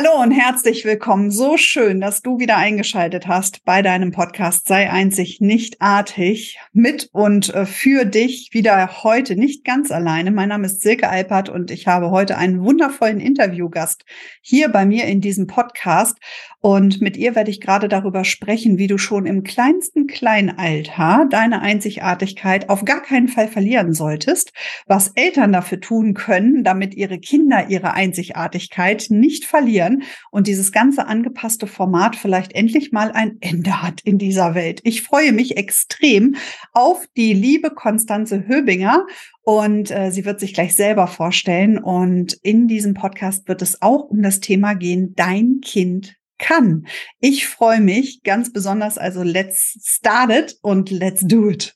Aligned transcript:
Hallo 0.00 0.22
und 0.22 0.30
herzlich 0.30 0.84
willkommen. 0.84 1.32
So 1.32 1.56
schön, 1.56 2.00
dass 2.00 2.22
du 2.22 2.38
wieder 2.38 2.56
eingeschaltet 2.56 3.26
hast 3.26 3.64
bei 3.64 3.82
deinem 3.82 4.12
Podcast 4.12 4.68
Sei 4.68 4.88
einzig 4.88 5.40
nicht 5.40 5.82
artig. 5.82 6.56
Mit 6.72 7.08
und 7.10 7.52
äh, 7.52 7.66
für 7.66 8.04
dich 8.04 8.50
wieder 8.52 9.02
heute 9.02 9.34
nicht 9.34 9.64
ganz 9.64 9.90
alleine. 9.90 10.30
Mein 10.30 10.50
Name 10.50 10.66
ist 10.66 10.82
Silke 10.82 11.08
Alpert 11.08 11.48
und 11.48 11.72
ich 11.72 11.88
habe 11.88 12.12
heute 12.12 12.38
einen 12.38 12.62
wundervollen 12.62 13.18
Interviewgast 13.18 14.04
hier 14.40 14.68
bei 14.68 14.86
mir 14.86 15.06
in 15.06 15.20
diesem 15.20 15.48
Podcast. 15.48 16.16
Und 16.60 17.00
mit 17.00 17.16
ihr 17.16 17.34
werde 17.34 17.50
ich 17.50 17.60
gerade 17.60 17.88
darüber 17.88 18.24
sprechen, 18.24 18.78
wie 18.78 18.86
du 18.86 18.98
schon 18.98 19.26
im 19.26 19.42
kleinsten 19.42 20.06
Kleinalter 20.06 21.26
deine 21.28 21.60
Einzigartigkeit 21.60 22.68
auf 22.68 22.84
gar 22.84 23.02
keinen 23.02 23.26
Fall 23.26 23.48
verlieren 23.48 23.94
solltest, 23.94 24.52
was 24.86 25.08
Eltern 25.16 25.52
dafür 25.52 25.80
tun 25.80 26.14
können, 26.14 26.62
damit 26.62 26.94
ihre 26.94 27.18
Kinder 27.18 27.68
ihre 27.68 27.94
Einzigartigkeit 27.94 29.06
nicht 29.10 29.44
verlieren 29.44 29.87
passieren 29.88 30.02
und 30.30 30.46
dieses 30.46 30.72
ganze 30.72 31.06
angepasste 31.06 31.66
Format 31.66 32.16
vielleicht 32.16 32.52
endlich 32.52 32.92
mal 32.92 33.10
ein 33.12 33.38
Ende 33.40 33.82
hat 33.82 34.00
in 34.02 34.18
dieser 34.18 34.54
Welt. 34.54 34.80
Ich 34.84 35.02
freue 35.02 35.32
mich 35.32 35.56
extrem 35.56 36.36
auf 36.72 37.06
die 37.16 37.32
liebe 37.32 37.70
Konstanze 37.70 38.46
Höbinger 38.46 39.06
und 39.42 39.90
äh, 39.90 40.10
sie 40.10 40.24
wird 40.24 40.40
sich 40.40 40.54
gleich 40.54 40.76
selber 40.76 41.06
vorstellen. 41.06 41.78
Und 41.78 42.34
in 42.42 42.68
diesem 42.68 42.94
Podcast 42.94 43.48
wird 43.48 43.62
es 43.62 43.82
auch 43.82 44.04
um 44.04 44.22
das 44.22 44.40
Thema 44.40 44.74
gehen, 44.74 45.14
dein 45.16 45.60
Kind 45.62 46.16
kann. 46.38 46.86
Ich 47.20 47.46
freue 47.46 47.80
mich 47.80 48.22
ganz 48.22 48.52
besonders. 48.52 48.96
Also 48.96 49.22
let's 49.22 49.78
start 49.82 50.30
it 50.30 50.58
und 50.62 50.90
let's 50.90 51.26
do 51.26 51.50
it. 51.50 51.74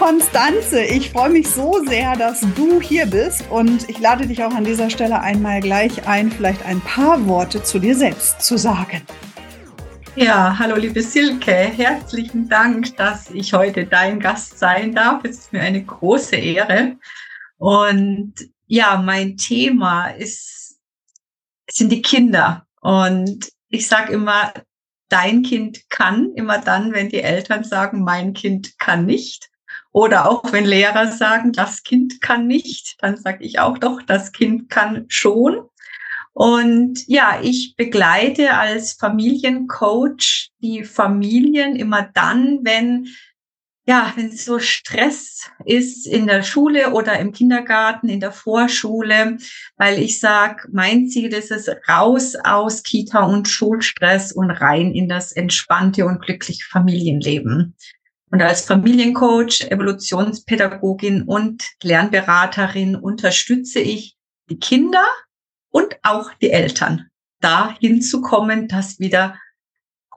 Konstanze, 0.00 0.82
ich 0.82 1.10
freue 1.10 1.28
mich 1.28 1.46
so 1.46 1.84
sehr, 1.86 2.16
dass 2.16 2.40
du 2.56 2.80
hier 2.80 3.04
bist 3.04 3.44
und 3.50 3.86
ich 3.90 3.98
lade 3.98 4.26
dich 4.26 4.42
auch 4.42 4.54
an 4.54 4.64
dieser 4.64 4.88
Stelle 4.88 5.20
einmal 5.20 5.60
gleich 5.60 6.08
ein, 6.08 6.32
vielleicht 6.32 6.64
ein 6.64 6.80
paar 6.80 7.26
Worte 7.26 7.62
zu 7.62 7.78
dir 7.78 7.94
selbst 7.94 8.40
zu 8.40 8.56
sagen. 8.56 9.02
Ja, 10.16 10.58
hallo 10.58 10.76
liebe 10.76 11.02
Silke, 11.02 11.52
herzlichen 11.52 12.48
Dank, 12.48 12.96
dass 12.96 13.30
ich 13.30 13.52
heute 13.52 13.84
dein 13.84 14.20
Gast 14.20 14.58
sein 14.58 14.94
darf. 14.94 15.22
Es 15.24 15.40
ist 15.40 15.52
mir 15.52 15.60
eine 15.60 15.84
große 15.84 16.36
Ehre. 16.36 16.96
Und 17.58 18.32
ja, 18.68 19.02
mein 19.04 19.36
Thema 19.36 20.08
ist, 20.08 20.78
sind 21.70 21.92
die 21.92 22.00
Kinder. 22.00 22.66
Und 22.80 23.50
ich 23.68 23.86
sage 23.86 24.14
immer, 24.14 24.54
dein 25.10 25.42
Kind 25.42 25.90
kann, 25.90 26.32
immer 26.36 26.56
dann, 26.56 26.94
wenn 26.94 27.10
die 27.10 27.20
Eltern 27.20 27.64
sagen, 27.64 28.02
mein 28.02 28.32
Kind 28.32 28.78
kann 28.78 29.04
nicht. 29.04 29.49
Oder 29.92 30.30
auch 30.30 30.52
wenn 30.52 30.64
Lehrer 30.64 31.10
sagen, 31.10 31.52
das 31.52 31.82
Kind 31.82 32.20
kann 32.20 32.46
nicht, 32.46 32.96
dann 33.00 33.16
sage 33.16 33.44
ich 33.44 33.58
auch 33.58 33.78
doch, 33.78 34.02
das 34.02 34.32
Kind 34.32 34.68
kann 34.68 35.06
schon. 35.08 35.68
Und 36.32 37.06
ja, 37.08 37.40
ich 37.42 37.74
begleite 37.76 38.54
als 38.54 38.92
Familiencoach 38.92 40.50
die 40.60 40.84
Familien 40.84 41.74
immer 41.74 42.08
dann, 42.14 42.60
wenn 42.62 43.08
ja, 43.86 44.12
wenn 44.14 44.30
so 44.30 44.60
Stress 44.60 45.50
ist 45.64 46.06
in 46.06 46.28
der 46.28 46.44
Schule 46.44 46.92
oder 46.92 47.18
im 47.18 47.32
Kindergarten, 47.32 48.08
in 48.08 48.20
der 48.20 48.30
Vorschule, 48.30 49.38
weil 49.76 49.98
ich 49.98 50.20
sage, 50.20 50.68
mein 50.70 51.08
Ziel 51.08 51.32
ist 51.32 51.50
es, 51.50 51.68
raus 51.88 52.36
aus 52.36 52.84
Kita 52.84 53.24
und 53.24 53.48
Schulstress 53.48 54.30
und 54.30 54.52
rein 54.52 54.92
in 54.92 55.08
das 55.08 55.32
entspannte 55.32 56.06
und 56.06 56.22
glückliche 56.22 56.64
Familienleben. 56.68 57.74
Und 58.30 58.42
als 58.42 58.64
Familiencoach, 58.64 59.62
Evolutionspädagogin 59.70 61.22
und 61.22 61.64
Lernberaterin 61.82 62.94
unterstütze 62.96 63.80
ich 63.80 64.16
die 64.48 64.58
Kinder 64.58 65.04
und 65.70 65.96
auch 66.02 66.32
die 66.34 66.50
Eltern, 66.50 67.08
dahin 67.40 68.02
zu 68.02 68.20
kommen, 68.22 68.68
dass 68.68 69.00
wieder 69.00 69.38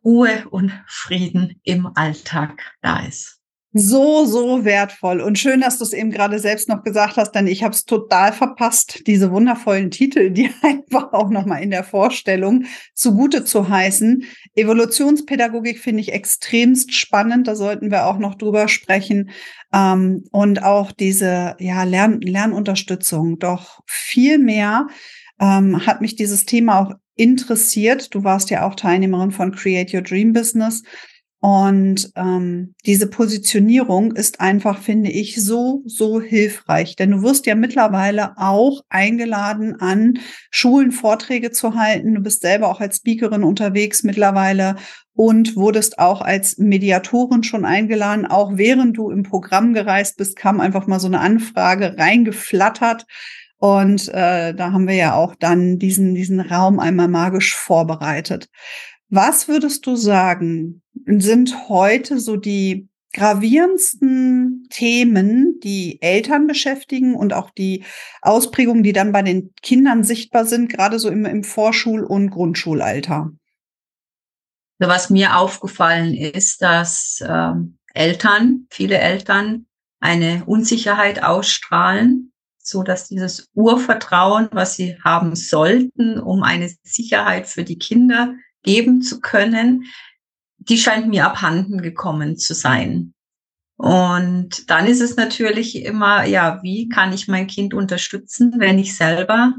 Ruhe 0.03 0.47
und 0.49 0.71
Frieden 0.87 1.59
im 1.63 1.89
Alltag 1.95 2.75
da 2.81 3.05
ist 3.05 3.42
so, 3.73 4.25
so 4.25 4.63
wertvoll. 4.65 5.19
Und 5.19 5.39
schön, 5.39 5.61
dass 5.61 5.79
du 5.79 5.83
es 5.83 5.93
eben 5.93 6.11
gerade 6.11 6.37
selbst 6.37 6.69
noch 6.69 6.83
gesagt 6.83 7.17
hast, 7.17 7.31
denn 7.31 7.47
ich 7.47 7.63
habe 7.63 7.73
es 7.73 7.85
total 7.85 8.31
verpasst, 8.31 9.07
diese 9.07 9.31
wundervollen 9.31 9.89
Titel, 9.89 10.29
die 10.31 10.49
einfach 10.61 11.11
auch 11.13 11.29
nochmal 11.29 11.63
in 11.63 11.71
der 11.71 11.83
Vorstellung 11.83 12.65
zugute 12.93 13.43
zu 13.43 13.69
heißen. 13.69 14.23
Evolutionspädagogik 14.55 15.79
finde 15.79 16.01
ich 16.01 16.13
extremst 16.13 16.93
spannend, 16.93 17.47
da 17.47 17.55
sollten 17.55 17.89
wir 17.89 18.05
auch 18.05 18.19
noch 18.19 18.35
drüber 18.35 18.67
sprechen. 18.67 19.31
Ähm, 19.73 20.23
und 20.31 20.61
auch 20.61 20.91
diese 20.91 21.55
ja, 21.59 21.83
Lern 21.83 22.21
Lernunterstützung. 22.21 23.39
Doch 23.39 23.81
viel 23.87 24.37
mehr 24.37 24.87
ähm, 25.39 25.85
hat 25.85 26.01
mich 26.01 26.15
dieses 26.15 26.45
Thema 26.45 26.79
auch 26.79 26.93
interessiert. 27.15 28.13
Du 28.13 28.23
warst 28.23 28.49
ja 28.49 28.67
auch 28.67 28.75
Teilnehmerin 28.75 29.31
von 29.31 29.51
Create 29.51 29.93
Your 29.93 30.01
Dream 30.01 30.33
Business. 30.33 30.83
Und 31.43 32.09
ähm, 32.15 32.73
diese 32.85 33.07
Positionierung 33.07 34.13
ist 34.13 34.39
einfach, 34.39 34.81
finde 34.81 35.11
ich, 35.11 35.43
so, 35.43 35.83
so 35.85 36.21
hilfreich. 36.21 36.95
Denn 36.95 37.11
du 37.11 37.21
wirst 37.21 37.45
ja 37.47 37.53
mittlerweile 37.53 38.37
auch 38.37 38.79
eingeladen, 38.87 39.75
an 39.77 40.19
Schulen 40.51 40.93
Vorträge 40.93 41.51
zu 41.51 41.75
halten. 41.75 42.15
Du 42.15 42.21
bist 42.21 42.43
selber 42.43 42.69
auch 42.69 42.79
als 42.79 42.95
Speakerin 42.95 43.43
unterwegs 43.43 44.03
mittlerweile 44.03 44.77
und 45.15 45.57
wurdest 45.57 45.99
auch 45.99 46.21
als 46.21 46.59
Mediatorin 46.59 47.43
schon 47.43 47.65
eingeladen. 47.65 48.25
Auch 48.25 48.55
während 48.55 48.95
du 48.95 49.11
im 49.11 49.23
Programm 49.23 49.73
gereist 49.73 50.15
bist, 50.15 50.37
kam 50.37 50.61
einfach 50.61 50.87
mal 50.87 51.01
so 51.01 51.07
eine 51.07 51.19
Anfrage 51.19 51.97
reingeflattert. 51.97 53.05
Und 53.57 54.07
äh, 54.07 54.53
da 54.53 54.71
haben 54.71 54.87
wir 54.87 54.95
ja 54.95 55.15
auch 55.15 55.35
dann 55.35 55.77
diesen, 55.77 56.15
diesen 56.15 56.39
Raum 56.39 56.79
einmal 56.79 57.09
magisch 57.09 57.53
vorbereitet. 57.53 58.47
Was 59.09 59.49
würdest 59.49 59.85
du 59.85 59.97
sagen, 59.97 60.82
sind 61.05 61.69
heute 61.69 62.19
so 62.19 62.35
die 62.35 62.89
gravierendsten 63.13 64.67
Themen, 64.69 65.59
die 65.61 66.01
Eltern 66.01 66.47
beschäftigen 66.47 67.15
und 67.15 67.33
auch 67.33 67.51
die 67.51 67.85
Ausprägungen, 68.21 68.83
die 68.83 68.93
dann 68.93 69.11
bei 69.11 69.21
den 69.21 69.53
Kindern 69.61 70.03
sichtbar 70.03 70.45
sind, 70.45 70.69
gerade 70.69 70.99
so 70.99 71.09
im, 71.09 71.25
im 71.25 71.43
Vorschul- 71.43 72.03
und 72.03 72.31
Grundschulalter? 72.31 73.31
Also 74.79 74.91
was 74.91 75.09
mir 75.09 75.37
aufgefallen 75.37 76.13
ist, 76.13 76.61
dass 76.61 77.21
äh, 77.21 77.53
Eltern, 77.93 78.67
viele 78.69 78.97
Eltern, 78.97 79.67
eine 79.99 80.43
Unsicherheit 80.45 81.23
ausstrahlen, 81.23 82.33
so 82.57 82.83
dass 82.83 83.07
dieses 83.07 83.49
Urvertrauen, 83.53 84.49
was 84.51 84.75
sie 84.75 84.97
haben 85.03 85.35
sollten, 85.35 86.19
um 86.19 86.43
eine 86.43 86.69
Sicherheit 86.81 87.47
für 87.47 87.63
die 87.63 87.77
Kinder 87.77 88.35
geben 88.63 89.01
zu 89.01 89.21
können, 89.21 89.85
die 90.69 90.77
scheint 90.77 91.07
mir 91.07 91.25
abhanden 91.25 91.81
gekommen 91.81 92.37
zu 92.37 92.53
sein. 92.53 93.13
Und 93.77 94.69
dann 94.69 94.87
ist 94.87 95.01
es 95.01 95.15
natürlich 95.15 95.83
immer, 95.83 96.25
ja, 96.25 96.61
wie 96.63 96.89
kann 96.89 97.11
ich 97.11 97.27
mein 97.27 97.47
Kind 97.47 97.73
unterstützen, 97.73 98.55
wenn 98.57 98.79
ich 98.79 98.95
selber 98.95 99.53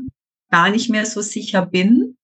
gar 0.51 0.71
nicht 0.71 0.89
mehr 0.89 1.05
so 1.05 1.21
sicher 1.21 1.67
bin? 1.67 2.17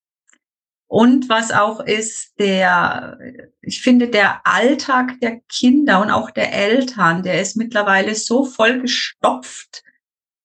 Und 0.86 1.28
was 1.28 1.52
auch 1.52 1.80
ist, 1.80 2.32
der, 2.38 3.19
ich 3.60 3.80
finde, 3.80 4.08
der 4.08 4.44
Alltag 4.44 5.20
der 5.20 5.40
Kinder 5.48 6.00
und 6.00 6.10
auch 6.10 6.30
der 6.30 6.52
Eltern, 6.52 7.22
der 7.22 7.40
ist 7.40 7.56
mittlerweile 7.56 8.14
so 8.14 8.44
vollgestopft, 8.44 9.84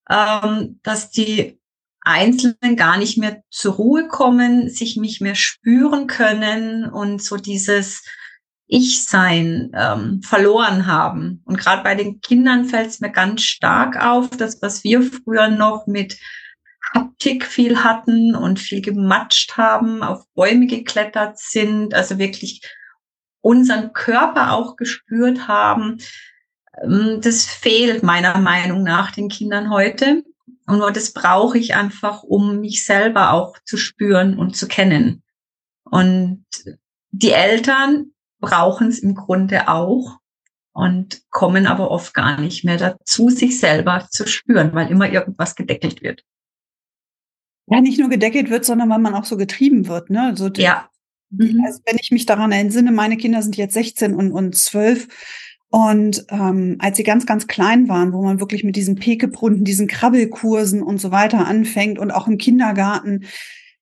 ähm, 0.09 0.79
dass 0.83 1.09
die 1.09 1.59
Einzelnen 2.01 2.75
gar 2.75 2.97
nicht 2.97 3.17
mehr 3.17 3.43
zur 3.49 3.73
Ruhe 3.73 4.07
kommen, 4.07 4.69
sich 4.69 4.97
nicht 4.97 5.21
mehr 5.21 5.33
spüren 5.33 6.05
können 6.05 6.85
und 6.85 7.23
so 7.23 7.37
dieses 7.37 8.03
Ich-Sein 8.67 9.71
ähm, 9.75 10.21
verloren 10.23 10.87
haben. 10.87 11.41
Und 11.45 11.57
gerade 11.57 11.83
bei 11.83 11.95
den 11.95 12.19
Kindern 12.21 12.65
fällt 12.65 12.87
es 12.87 12.99
mir 12.99 13.11
ganz 13.11 13.43
stark 13.43 14.03
auf, 14.03 14.29
dass 14.29 14.61
was 14.61 14.83
wir 14.83 15.03
früher 15.03 15.49
noch 15.49 15.85
mit 15.87 16.17
Haptik 16.93 17.45
viel 17.45 17.83
hatten 17.83 18.35
und 18.35 18.59
viel 18.59 18.81
gematscht 18.81 19.57
haben, 19.57 20.03
auf 20.03 20.25
Bäume 20.33 20.67
geklettert 20.67 21.37
sind, 21.39 21.93
also 21.93 22.17
wirklich 22.17 22.61
unseren 23.41 23.93
Körper 23.93 24.53
auch 24.53 24.75
gespürt 24.75 25.47
haben. 25.47 25.97
Ähm, 26.81 27.19
das 27.21 27.45
fehlt 27.45 28.01
meiner 28.01 28.39
Meinung 28.39 28.83
nach 28.83 29.11
den 29.11 29.29
Kindern 29.29 29.69
heute. 29.69 30.23
Und 30.67 30.79
nur 30.79 30.91
das 30.91 31.13
brauche 31.13 31.59
ich 31.59 31.75
einfach, 31.75 32.23
um 32.23 32.59
mich 32.59 32.83
selber 32.85 33.33
auch 33.33 33.55
zu 33.65 33.77
spüren 33.77 34.39
und 34.39 34.55
zu 34.57 34.67
kennen. 34.67 35.21
Und 35.83 36.43
die 37.11 37.31
Eltern 37.31 38.14
brauchen 38.45 38.87
es 38.87 38.99
im 38.99 39.15
Grunde 39.15 39.67
auch 39.67 40.19
und 40.73 41.21
kommen 41.29 41.67
aber 41.67 41.89
oft 41.89 42.13
gar 42.13 42.39
nicht 42.39 42.65
mehr 42.65 42.77
dazu, 42.77 43.29
sich 43.29 43.59
selber 43.59 44.07
zu 44.09 44.27
spüren, 44.27 44.73
weil 44.73 44.91
immer 44.91 45.09
irgendwas 45.09 45.55
gedeckelt 45.55 46.01
wird. 46.01 46.23
Ja, 47.67 47.81
nicht 47.81 47.99
nur 47.99 48.09
gedeckelt 48.09 48.49
wird, 48.49 48.65
sondern 48.65 48.89
weil 48.89 48.99
man 48.99 49.15
auch 49.15 49.25
so 49.25 49.37
getrieben 49.37 49.87
wird. 49.87 50.09
Ne? 50.09 50.33
So 50.35 50.49
ja. 50.49 50.89
Mhm. 51.31 51.63
Also 51.65 51.79
wenn 51.85 51.97
ich 51.99 52.11
mich 52.11 52.25
daran 52.25 52.51
entsinne, 52.51 52.91
meine 52.91 53.17
Kinder 53.17 53.41
sind 53.41 53.57
jetzt 53.57 53.73
16 53.73 54.13
und, 54.13 54.31
und 54.31 54.55
12. 54.55 55.07
Und 55.69 56.25
ähm, 56.29 56.75
als 56.79 56.97
sie 56.97 57.03
ganz, 57.03 57.25
ganz 57.25 57.47
klein 57.47 57.89
waren, 57.89 58.13
wo 58.13 58.21
man 58.23 58.39
wirklich 58.39 58.63
mit 58.63 58.75
diesen 58.75 58.95
Pekebrunnen, 58.95 59.63
diesen 59.63 59.87
Krabbelkursen 59.87 60.83
und 60.83 61.01
so 61.01 61.11
weiter 61.11 61.47
anfängt 61.47 61.99
und 61.99 62.11
auch 62.11 62.27
im 62.27 62.37
Kindergarten, 62.37 63.25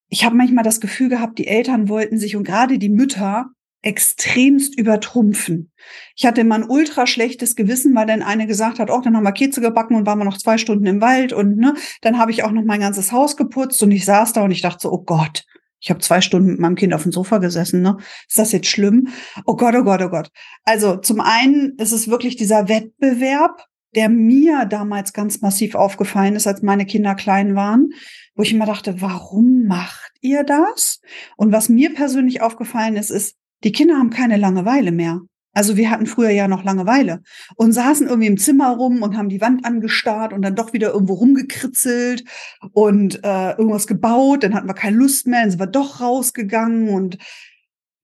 ich 0.09 0.24
habe 0.24 0.36
manchmal 0.36 0.63
das 0.63 0.80
Gefühl 0.80 1.09
gehabt, 1.09 1.39
die 1.39 1.48
Eltern 1.48 1.89
wollten 1.89 2.19
sich 2.19 2.36
und 2.36 2.44
gerade 2.44 2.77
die 2.77 2.89
Mütter 2.89 3.48
extremst 3.83 4.77
übertrumpfen. 4.77 5.71
Ich 6.15 6.25
hatte 6.25 6.41
immer 6.41 6.56
ein 6.56 6.68
ultra 6.68 7.06
schlechtes 7.06 7.56
Gewissen, 7.56 7.94
weil 7.94 8.07
dann 8.07 8.24
eine 8.24 8.47
gesagt 8.47 8.80
hat, 8.80 8.89
oh, 8.89 9.01
dann 9.01 9.15
haben 9.15 9.24
wir 9.24 9.33
Kekse 9.33 9.62
gebacken 9.62 9.95
und 9.95 10.07
waren 10.07 10.18
wir 10.18 10.25
noch 10.25 10.38
zwei 10.38 10.57
Stunden 10.57 10.85
im 10.85 11.01
Wald 11.01 11.33
und 11.33 11.57
ne, 11.57 11.75
dann 12.01 12.18
habe 12.18 12.31
ich 12.31 12.44
auch 12.44 12.51
noch 12.51 12.63
mein 12.63 12.80
ganzes 12.80 13.12
Haus 13.12 13.38
geputzt 13.38 13.83
und 13.83 13.91
ich 13.91 14.06
saß 14.06 14.33
da 14.33 14.44
und 14.44 14.51
ich 14.51 14.62
dachte 14.62 14.80
so, 14.83 14.91
oh 14.91 15.03
Gott, 15.03 15.45
ich 15.81 15.89
habe 15.89 16.00
zwei 16.00 16.21
Stunden 16.21 16.51
mit 16.51 16.59
meinem 16.59 16.75
Kind 16.75 16.94
auf 16.94 17.03
dem 17.03 17.12
Sofa 17.12 17.39
gesessen, 17.39 17.81
ne? 17.81 17.97
Ist 18.27 18.39
das 18.39 18.53
jetzt 18.53 18.68
schlimm? 18.68 19.09
Oh 19.45 19.57
Gott, 19.57 19.75
oh 19.75 19.83
Gott, 19.83 20.01
oh 20.01 20.09
Gott. 20.09 20.31
Also 20.63 20.95
zum 20.95 21.19
einen 21.19 21.74
ist 21.77 21.91
es 21.91 22.07
wirklich 22.07 22.38
dieser 22.38 22.69
Wettbewerb, 22.69 23.65
der 23.94 24.07
mir 24.07 24.65
damals 24.65 25.12
ganz 25.12 25.41
massiv 25.41 25.75
aufgefallen 25.75 26.38
ist, 26.38 26.47
als 26.47 26.62
meine 26.62 26.85
Kinder 26.85 27.15
klein 27.15 27.56
waren, 27.56 27.89
wo 28.33 28.44
ich 28.44 28.53
immer 28.53 28.65
dachte, 28.65 29.01
warum 29.01 29.65
macht 29.68 30.13
ihr 30.21 30.45
das? 30.45 31.01
Und 31.35 31.51
was 31.51 31.68
mir 31.68 31.94
persönlich 31.94 32.41
aufgefallen 32.41 32.95
ist, 32.95 33.12
ist, 33.12 33.35
die 33.63 33.71
Kinder 33.71 33.98
haben 33.98 34.10
keine 34.10 34.38
Langeweile 34.38 34.92
mehr. 34.92 35.21
Also 35.56 35.77
wir 35.77 35.92
hatten 35.92 36.07
früher 36.07 36.31
ja 36.31 36.48
noch 36.48 36.63
Langeweile 36.63 37.21
und 37.56 37.74
saßen 37.74 38.07
irgendwie 38.07 38.27
im 38.27 38.38
Zimmer 38.38 38.75
rum 38.75 39.04
und 39.04 39.15
haben 39.15 39.30
die 39.30 39.39
Wand 39.39 39.65
angestarrt 39.65 40.33
und 40.33 40.42
dann 40.42 40.56
doch 40.56 40.74
wieder 40.74 40.92
irgendwo 40.92 41.13
rumgekritzelt 41.13 42.24
und 42.71 43.24
äh, 43.24 43.51
irgendwas 43.51 43.86
gebaut. 43.86 44.44
Dann 44.44 44.56
hatten 44.56 44.68
wir 44.68 44.74
keine 44.74 44.98
Lust 44.98 45.27
mehr, 45.27 45.42
dann 45.42 45.51
sind 45.51 45.60
wir 45.60 45.68
doch 45.68 46.01
rausgegangen 46.01 46.89
und 46.89 47.19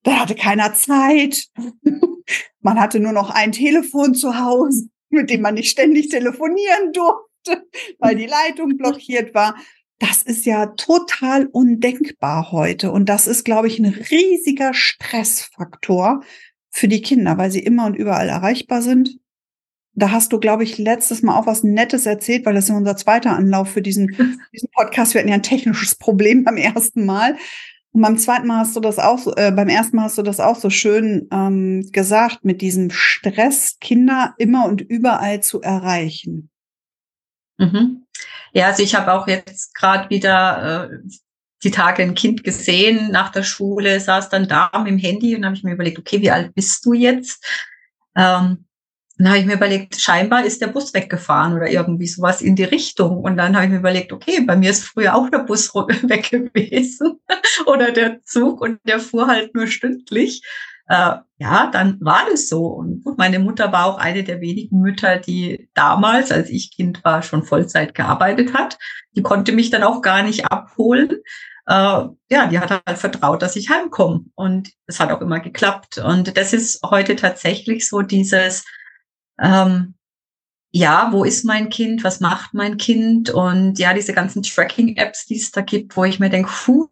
da 0.03 0.19
hatte 0.19 0.35
keiner 0.35 0.73
Zeit. 0.73 1.47
man 2.62 2.79
hatte 2.79 3.00
nur 3.00 3.13
noch 3.13 3.31
ein 3.31 3.51
Telefon 3.51 4.13
zu 4.13 4.39
Hause, 4.39 4.89
mit 5.09 5.31
dem 5.31 5.41
man 5.41 5.55
nicht 5.55 5.71
ständig 5.71 6.09
telefonieren 6.09 6.94
durfte, 6.94 7.67
weil 7.97 8.15
die 8.15 8.27
Leitung 8.27 8.77
blockiert 8.77 9.33
war. 9.33 9.55
Das 10.00 10.24
ist 10.24 10.46
ja 10.46 10.68
total 10.68 11.46
undenkbar 11.48 12.51
heute. 12.51 12.92
Und 12.92 13.07
das 13.07 13.28
ist, 13.28 13.44
glaube 13.44 13.68
ich, 13.68 13.80
ein 13.80 13.86
riesiger 13.86 14.74
Stressfaktor 14.74 16.24
für 16.72 16.88
die 16.88 17.01
Kinder, 17.01 17.38
weil 17.38 17.51
sie 17.51 17.60
immer 17.60 17.86
und 17.86 17.96
überall 17.96 18.30
erreichbar 18.30 18.81
sind. 18.81 19.19
Da 19.94 20.12
hast 20.12 20.31
du, 20.31 20.40
glaube 20.40 20.63
ich, 20.63 20.78
letztes 20.78 21.22
Mal 21.22 21.38
auch 21.38 21.46
was 21.46 21.63
Nettes 21.63 22.06
erzählt, 22.06 22.46
weil 22.46 22.54
das 22.54 22.66
ist 22.66 22.69
unser 22.69 22.96
zweiter 22.96 23.36
Anlauf 23.36 23.69
für 23.69 23.81
diesen, 23.81 24.07
diesen 24.54 24.69
Podcast. 24.72 25.13
Wir 25.13 25.19
hatten 25.19 25.30
ja 25.30 25.36
ein 25.36 25.44
technisches 25.44 25.96
Problem 25.96 26.46
beim 26.46 26.57
ersten 26.57 27.06
Mal. 27.06 27.36
Und 27.92 28.01
beim 28.01 28.18
zweiten 28.18 28.48
Mal 28.48 28.60
hast 28.60 28.75
du 28.75 28.80
das 28.80 29.00
auch 29.00 29.18
so, 29.18 29.36
äh, 29.36 29.51
beim 29.51 29.68
ersten 29.68 29.98
Mal 29.98 30.04
hast 30.04 30.18
du 30.18 30.22
das 30.22 30.40
auch 30.40 30.56
so 30.56 30.69
schön 30.69 31.28
ähm, 31.31 31.90
gesagt, 31.92 32.46
mit 32.46 32.62
diesem 32.62 32.92
Stress, 32.92 33.78
Kinder 33.81 34.36
immer 34.38 34.66
und 34.66 34.80
überall 34.80 35.42
zu 35.42 35.62
erreichen. 35.62 36.50
Mhm. 37.57 38.06
Ja, 38.54 38.68
also 38.68 38.84
ich 38.84 38.96
habe 38.96 39.13
auch 39.13 39.28
jetzt 39.28 39.75
gerade 39.75 40.10
wieder 40.10 40.90
äh, 40.92 40.98
die 41.63 41.72
Tage 41.72 42.04
ein 42.04 42.16
Kind 42.16 42.44
gesehen 42.44 43.12
nach 43.12 43.31
der 43.31 43.44
Schule, 43.44 44.00
saß 44.00 44.30
dann 44.30 44.48
da 44.48 44.72
mit 44.78 44.88
dem 44.88 44.98
Handy 44.98 45.36
und 45.36 45.46
habe 45.46 45.56
ich 45.56 45.63
mir 45.63 45.74
überlegt, 45.74 46.00
okay, 46.00 46.22
wie 46.22 46.31
alt 46.31 46.56
bist 46.56 46.86
du 46.86 46.94
jetzt? 46.94 47.44
Ähm, 48.16 48.66
dann 49.19 49.28
habe 49.28 49.40
ich 49.40 49.46
mir 49.46 49.56
überlegt, 49.56 50.00
scheinbar 50.00 50.46
ist 50.46 50.62
der 50.62 50.68
Bus 50.68 50.94
weggefahren 50.94 51.54
oder 51.54 51.69
irgendwie 51.69 52.07
sowas 52.07 52.42
in 52.42 52.56
die 52.56 52.63
Richtung. 52.63 53.18
Und 53.18 53.36
dann 53.36 53.54
habe 53.54 53.66
ich 53.66 53.72
mir 53.72 53.80
überlegt, 53.80 54.13
okay, 54.13 54.40
bei 54.40 54.56
mir 54.56 54.72
ist 54.72 54.86
früher 54.86 55.13
auch 55.13 55.30
der 55.30 55.40
Bus 55.40 55.75
weg 55.75 56.30
gewesen 56.30 57.19
oder 57.66 57.92
der 57.92 58.22
Zug 58.24 58.62
und 58.62 58.80
der 58.88 59.01
fuhr 59.01 59.28
halt 59.28 59.54
nur 59.54 59.68
stündlich. 59.68 60.42
Äh, 60.89 61.15
ja, 61.38 61.69
dann 61.71 61.97
war 62.01 62.24
das 62.30 62.50
so. 62.50 62.65
Und 62.65 63.03
gut, 63.06 63.18
meine 63.18 63.39
Mutter 63.39 63.71
war 63.71 63.86
auch 63.86 63.97
eine 63.97 64.24
der 64.24 64.41
wenigen 64.41 64.81
Mütter, 64.81 65.18
die 65.18 65.69
damals, 65.74 66.31
als 66.31 66.50
ich 66.50 66.75
Kind 66.75 67.03
war, 67.06 67.21
schon 67.24 67.44
Vollzeit 67.44 67.95
gearbeitet 67.95 68.53
hat. 68.53 68.77
Die 69.15 69.21
konnte 69.21 69.53
mich 69.53 69.69
dann 69.69 69.83
auch 69.83 70.01
gar 70.01 70.24
nicht 70.24 70.51
abholen 70.51 71.21
äh, 71.69 72.07
ja, 72.31 72.47
die 72.47 72.59
hat 72.59 72.71
halt 72.71 72.97
vertraut, 72.97 73.44
dass 73.44 73.56
ich 73.56 73.69
heimkomme. 73.69 74.25
Und 74.33 74.71
es 74.88 75.00
hat 75.00 75.12
auch 75.12 75.21
immer 75.21 75.39
geklappt. 75.39 76.00
Und 76.00 76.36
das 76.36 76.51
ist 76.51 76.81
heute 76.83 77.15
tatsächlich 77.15 77.88
so 77.88 78.01
dieses, 78.01 78.65
ähm, 79.39 79.94
ja, 80.71 81.09
wo 81.12 81.24
ist 81.24 81.45
mein 81.45 81.69
Kind? 81.69 82.03
Was 82.03 82.21
macht 82.21 82.56
mein 82.56 82.77
Kind? 82.77 83.30
Und 83.30 83.77
ja, 83.77 83.94
diese 83.94 84.13
ganzen 84.13 84.41
Tracking-Apps, 84.41 85.27
die 85.27 85.38
es 85.38 85.51
da 85.51 85.62
gibt, 85.62 85.95
wo 85.95 86.06
ich 86.06 86.19
mir 86.19 86.31
denke, 86.31 86.50
puh, 86.50 86.88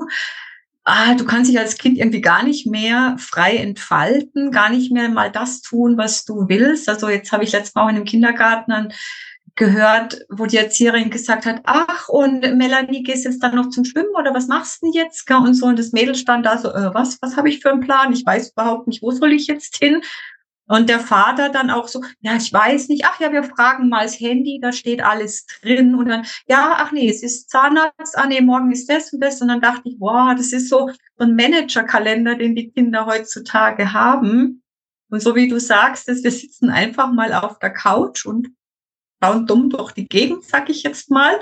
ah, 0.87 1.15
du 1.15 1.25
kannst 1.25 1.51
dich 1.51 1.59
als 1.59 1.77
Kind 1.77 1.97
irgendwie 1.97 2.21
gar 2.21 2.43
nicht 2.43 2.65
mehr 2.65 3.17
frei 3.19 3.57
entfalten, 3.57 4.51
gar 4.51 4.69
nicht 4.69 4.89
mehr 4.89 5.09
mal 5.09 5.29
das 5.29 5.61
tun, 5.61 5.97
was 5.97 6.23
du 6.23 6.47
willst. 6.47 6.87
Also 6.87 7.09
jetzt 7.09 7.33
habe 7.33 7.43
ich 7.43 7.51
letztes 7.51 7.75
Mal 7.75 7.83
auch 7.83 7.89
in 7.89 7.97
einem 7.97 8.05
Kindergarten 8.05 8.71
einen 8.71 8.93
gehört, 9.55 10.25
wo 10.29 10.45
die 10.45 10.55
Erzieherin 10.55 11.09
gesagt 11.09 11.45
hat, 11.45 11.61
ach, 11.65 12.07
und 12.07 12.39
Melanie, 12.55 13.03
gehst 13.03 13.25
jetzt 13.25 13.43
dann 13.43 13.55
noch 13.55 13.69
zum 13.69 13.83
Schwimmen 13.83 14.15
oder 14.17 14.33
was 14.33 14.47
machst 14.47 14.81
du 14.81 14.85
denn 14.85 14.93
jetzt? 14.93 15.29
Und 15.29 15.55
so, 15.55 15.65
und 15.65 15.77
das 15.77 15.91
Mädel 15.91 16.15
stand 16.15 16.45
da 16.45 16.57
so, 16.57 16.69
äh, 16.69 16.93
was, 16.93 17.17
was 17.21 17.35
habe 17.35 17.49
ich 17.49 17.59
für 17.59 17.71
einen 17.71 17.81
Plan? 17.81 18.13
Ich 18.13 18.25
weiß 18.25 18.51
überhaupt 18.51 18.87
nicht, 18.87 19.01
wo 19.01 19.11
soll 19.11 19.33
ich 19.33 19.47
jetzt 19.47 19.75
hin? 19.77 20.01
Und 20.67 20.89
der 20.89 20.99
Vater 20.99 21.49
dann 21.49 21.69
auch 21.69 21.87
so, 21.87 22.03
ja, 22.19 22.35
ich 22.35 22.51
weiß 22.51 22.89
nicht, 22.89 23.05
ach 23.05 23.19
ja, 23.21 23.31
wir 23.31 23.43
fragen 23.43 23.87
mal 23.87 24.03
das 24.03 24.19
Handy, 24.19 24.59
da 24.61 24.73
steht 24.73 25.01
alles 25.01 25.45
drin. 25.61 25.95
Und 25.95 26.09
dann, 26.09 26.25
ja, 26.47 26.75
ach 26.77 26.91
nee, 26.91 27.09
es 27.09 27.23
ist 27.23 27.49
Zahnarzt, 27.49 28.17
ah 28.17 28.27
nee, 28.27 28.41
morgen 28.41 28.71
ist 28.71 28.89
das 28.89 29.13
und 29.13 29.21
das. 29.21 29.41
Und 29.41 29.47
dann 29.47 29.61
dachte 29.61 29.83
ich, 29.85 29.95
wow, 29.99 30.35
das 30.35 30.51
ist 30.51 30.69
so 30.69 30.89
ein 31.17 31.35
Managerkalender, 31.35 32.35
den 32.35 32.55
die 32.55 32.69
Kinder 32.71 33.05
heutzutage 33.05 33.93
haben. 33.93 34.61
Und 35.09 35.21
so 35.21 35.35
wie 35.35 35.47
du 35.47 35.59
sagst, 35.59 36.07
wir 36.07 36.31
sitzen 36.31 36.69
einfach 36.69 37.11
mal 37.13 37.33
auf 37.33 37.59
der 37.59 37.71
Couch 37.71 38.25
und 38.25 38.49
schauen 39.23 39.47
dumm 39.47 39.69
durch 39.69 39.93
die 39.93 40.07
Gegend, 40.07 40.43
sag 40.43 40.69
ich 40.69 40.83
jetzt 40.83 41.09
mal, 41.09 41.39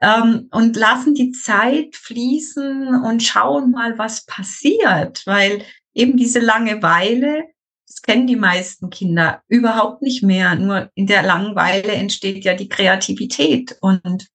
ähm, 0.00 0.48
und 0.52 0.76
lassen 0.76 1.14
die 1.14 1.32
Zeit 1.32 1.96
fließen 1.96 3.02
und 3.02 3.22
schauen 3.22 3.70
mal, 3.70 3.98
was 3.98 4.26
passiert, 4.26 5.22
weil 5.26 5.64
eben 5.94 6.16
diese 6.16 6.38
Langeweile, 6.38 7.44
das 7.88 8.02
kennen 8.02 8.26
die 8.26 8.36
meisten 8.36 8.90
Kinder 8.90 9.42
überhaupt 9.48 10.02
nicht 10.02 10.22
mehr. 10.22 10.54
Nur 10.54 10.90
in 10.94 11.06
der 11.06 11.22
Langeweile 11.22 11.92
entsteht 11.92 12.44
ja 12.44 12.54
die 12.54 12.68
Kreativität 12.68 13.76
und 13.80 14.28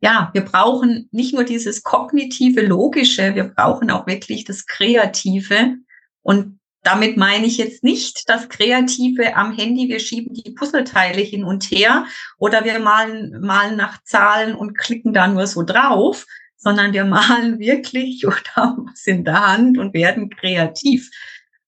ja, 0.00 0.30
wir 0.32 0.44
brauchen 0.44 1.08
nicht 1.12 1.32
nur 1.32 1.44
dieses 1.44 1.84
kognitive, 1.84 2.60
logische, 2.60 3.36
wir 3.36 3.44
brauchen 3.44 3.88
auch 3.92 4.08
wirklich 4.08 4.44
das 4.44 4.66
Kreative. 4.66 5.76
Und 6.22 6.58
damit 6.82 7.16
meine 7.16 7.46
ich 7.46 7.58
jetzt 7.58 7.84
nicht 7.84 8.28
das 8.28 8.48
Kreative 8.48 9.36
am 9.36 9.56
Handy, 9.56 9.88
wir 9.88 10.00
schieben 10.00 10.34
die 10.34 10.50
Puzzleteile 10.50 11.20
hin 11.20 11.44
und 11.44 11.70
her 11.70 12.06
oder 12.36 12.64
wir 12.64 12.80
malen, 12.80 13.40
malen 13.40 13.76
nach 13.76 14.02
Zahlen 14.02 14.56
und 14.56 14.76
klicken 14.76 15.12
da 15.12 15.28
nur 15.28 15.46
so 15.46 15.62
drauf, 15.62 16.26
sondern 16.56 16.92
wir 16.92 17.04
malen 17.04 17.60
wirklich 17.60 18.26
oder 18.26 18.56
haben 18.56 18.88
was 18.90 19.06
in 19.06 19.24
der 19.24 19.46
Hand 19.46 19.78
und 19.78 19.94
werden 19.94 20.30
kreativ. 20.30 21.10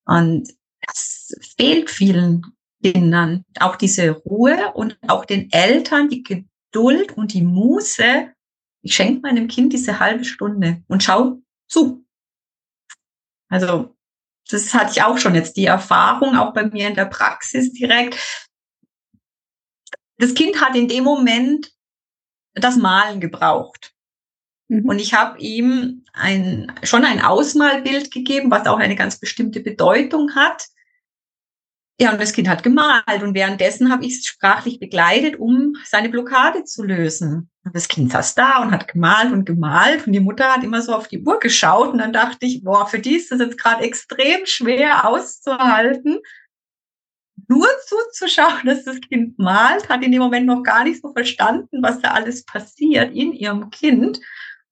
Und 0.07 0.49
das 0.87 1.35
fehlt 1.57 1.91
vielen 1.91 2.43
Kindern. 2.83 3.45
Auch 3.61 3.77
diese 3.77 4.11
Ruhe 4.11 4.73
und 4.75 4.99
auch 5.09 5.25
den 5.25 5.51
Eltern 5.53 6.09
die 6.09 6.23
Geduld 6.23 7.13
und 7.17 7.33
die 7.33 7.43
Muße. 7.43 8.33
Ich 8.83 8.95
schenke 8.95 9.21
meinem 9.23 9.49
Kind 9.49 9.73
diese 9.73 10.01
halbe 10.01 10.25
Stunde 10.25 10.83
und 10.89 11.03
schau 11.03 11.39
zu. 11.69 12.05
Also 13.49 13.95
das 14.51 14.75
hatte 14.75 14.93
ich 14.93 15.03
auch 15.03 15.19
schon 15.19 15.35
jetzt 15.35 15.57
die 15.57 15.67
Erfahrung, 15.67 16.37
auch 16.37 16.53
bei 16.53 16.67
mir 16.67 16.89
in 16.89 16.95
der 16.95 17.07
Praxis 17.07 17.73
direkt. 17.73 18.19
Das 20.19 20.35
Kind 20.35 20.61
hat 20.61 20.77
in 20.77 20.89
dem 20.89 21.05
Moment 21.05 21.73
das 22.55 22.77
Malen 22.77 23.21
gebraucht. 23.21 23.95
Mhm. 24.69 24.89
Und 24.89 24.99
ich 24.99 25.15
habe 25.15 25.39
ihm 25.39 26.05
ein, 26.13 26.73
schon 26.83 27.05
ein 27.05 27.23
Ausmalbild 27.23 28.11
gegeben, 28.11 28.51
was 28.51 28.67
auch 28.67 28.79
eine 28.79 28.97
ganz 28.97 29.19
bestimmte 29.19 29.61
Bedeutung 29.61 30.35
hat. 30.35 30.67
Ja, 32.01 32.11
und 32.11 32.21
das 32.21 32.33
Kind 32.33 32.49
hat 32.49 32.65
gemalt 32.65 33.23
und 33.23 33.35
währenddessen 33.35 33.93
habe 33.93 34.05
ich 34.05 34.19
es 34.19 34.27
sprachlich 34.27 34.81
begleitet, 34.81 35.37
um 35.39 35.77
seine 35.85 36.09
Blockade 36.09 36.65
zu 36.65 36.83
lösen. 36.83 37.49
Und 37.65 37.75
das 37.75 37.87
Kind 37.87 38.11
saß 38.11 38.35
da 38.35 38.63
und 38.63 38.73
hat 38.73 38.89
gemalt 38.89 39.33
und 39.33 39.45
gemalt 39.45 40.05
und 40.05 40.13
die 40.13 40.21
Mutter 40.21 40.53
hat 40.53 40.65
immer 40.65 40.83
so 40.83 40.93
auf 40.93 41.07
die 41.07 41.23
Uhr 41.23 41.39
geschaut 41.39 41.93
und 41.93 41.99
dann 41.99 42.13
dachte 42.13 42.47
ich, 42.47 42.65
boah, 42.65 42.89
für 42.89 42.99
die 42.99 43.15
ist 43.15 43.31
das 43.31 43.39
jetzt 43.39 43.59
gerade 43.59 43.85
extrem 43.85 44.45
schwer 44.45 45.09
auszuhalten. 45.09 46.19
Nur 47.49 47.69
zuzuschauen, 47.87 48.65
dass 48.65 48.85
das 48.85 49.01
Kind 49.01 49.39
malt, 49.39 49.89
hat 49.89 50.03
in 50.03 50.11
dem 50.11 50.21
Moment 50.21 50.47
noch 50.47 50.65
gar 50.65 50.83
nicht 50.83 51.01
so 51.01 51.13
verstanden, 51.13 51.81
was 51.81 52.01
da 52.01 52.11
alles 52.11 52.45
passiert 52.45 53.15
in 53.15 53.33
ihrem 53.33 53.71
Kind. 53.71 54.21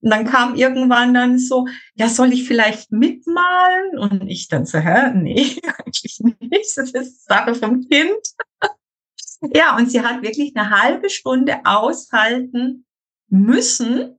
Und 0.02 0.10
dann 0.10 0.26
kam 0.26 0.54
irgendwann 0.56 1.14
dann 1.14 1.38
so, 1.38 1.66
ja, 1.94 2.08
soll 2.08 2.32
ich 2.32 2.46
vielleicht 2.46 2.92
mitmalen? 2.92 3.98
Und 3.98 4.28
ich 4.28 4.48
dann 4.48 4.66
so, 4.66 4.78
hä, 4.78 5.12
nee, 5.14 5.60
eigentlich 5.78 6.20
nicht. 6.20 6.76
Das 6.76 6.90
ist 6.90 7.24
Sache 7.24 7.54
vom 7.54 7.80
Kind. 7.88 8.20
ja, 9.54 9.76
und 9.76 9.90
sie 9.90 10.02
hat 10.02 10.22
wirklich 10.22 10.54
eine 10.56 10.70
halbe 10.70 11.08
Stunde 11.08 11.60
aushalten 11.64 12.84
müssen, 13.28 14.18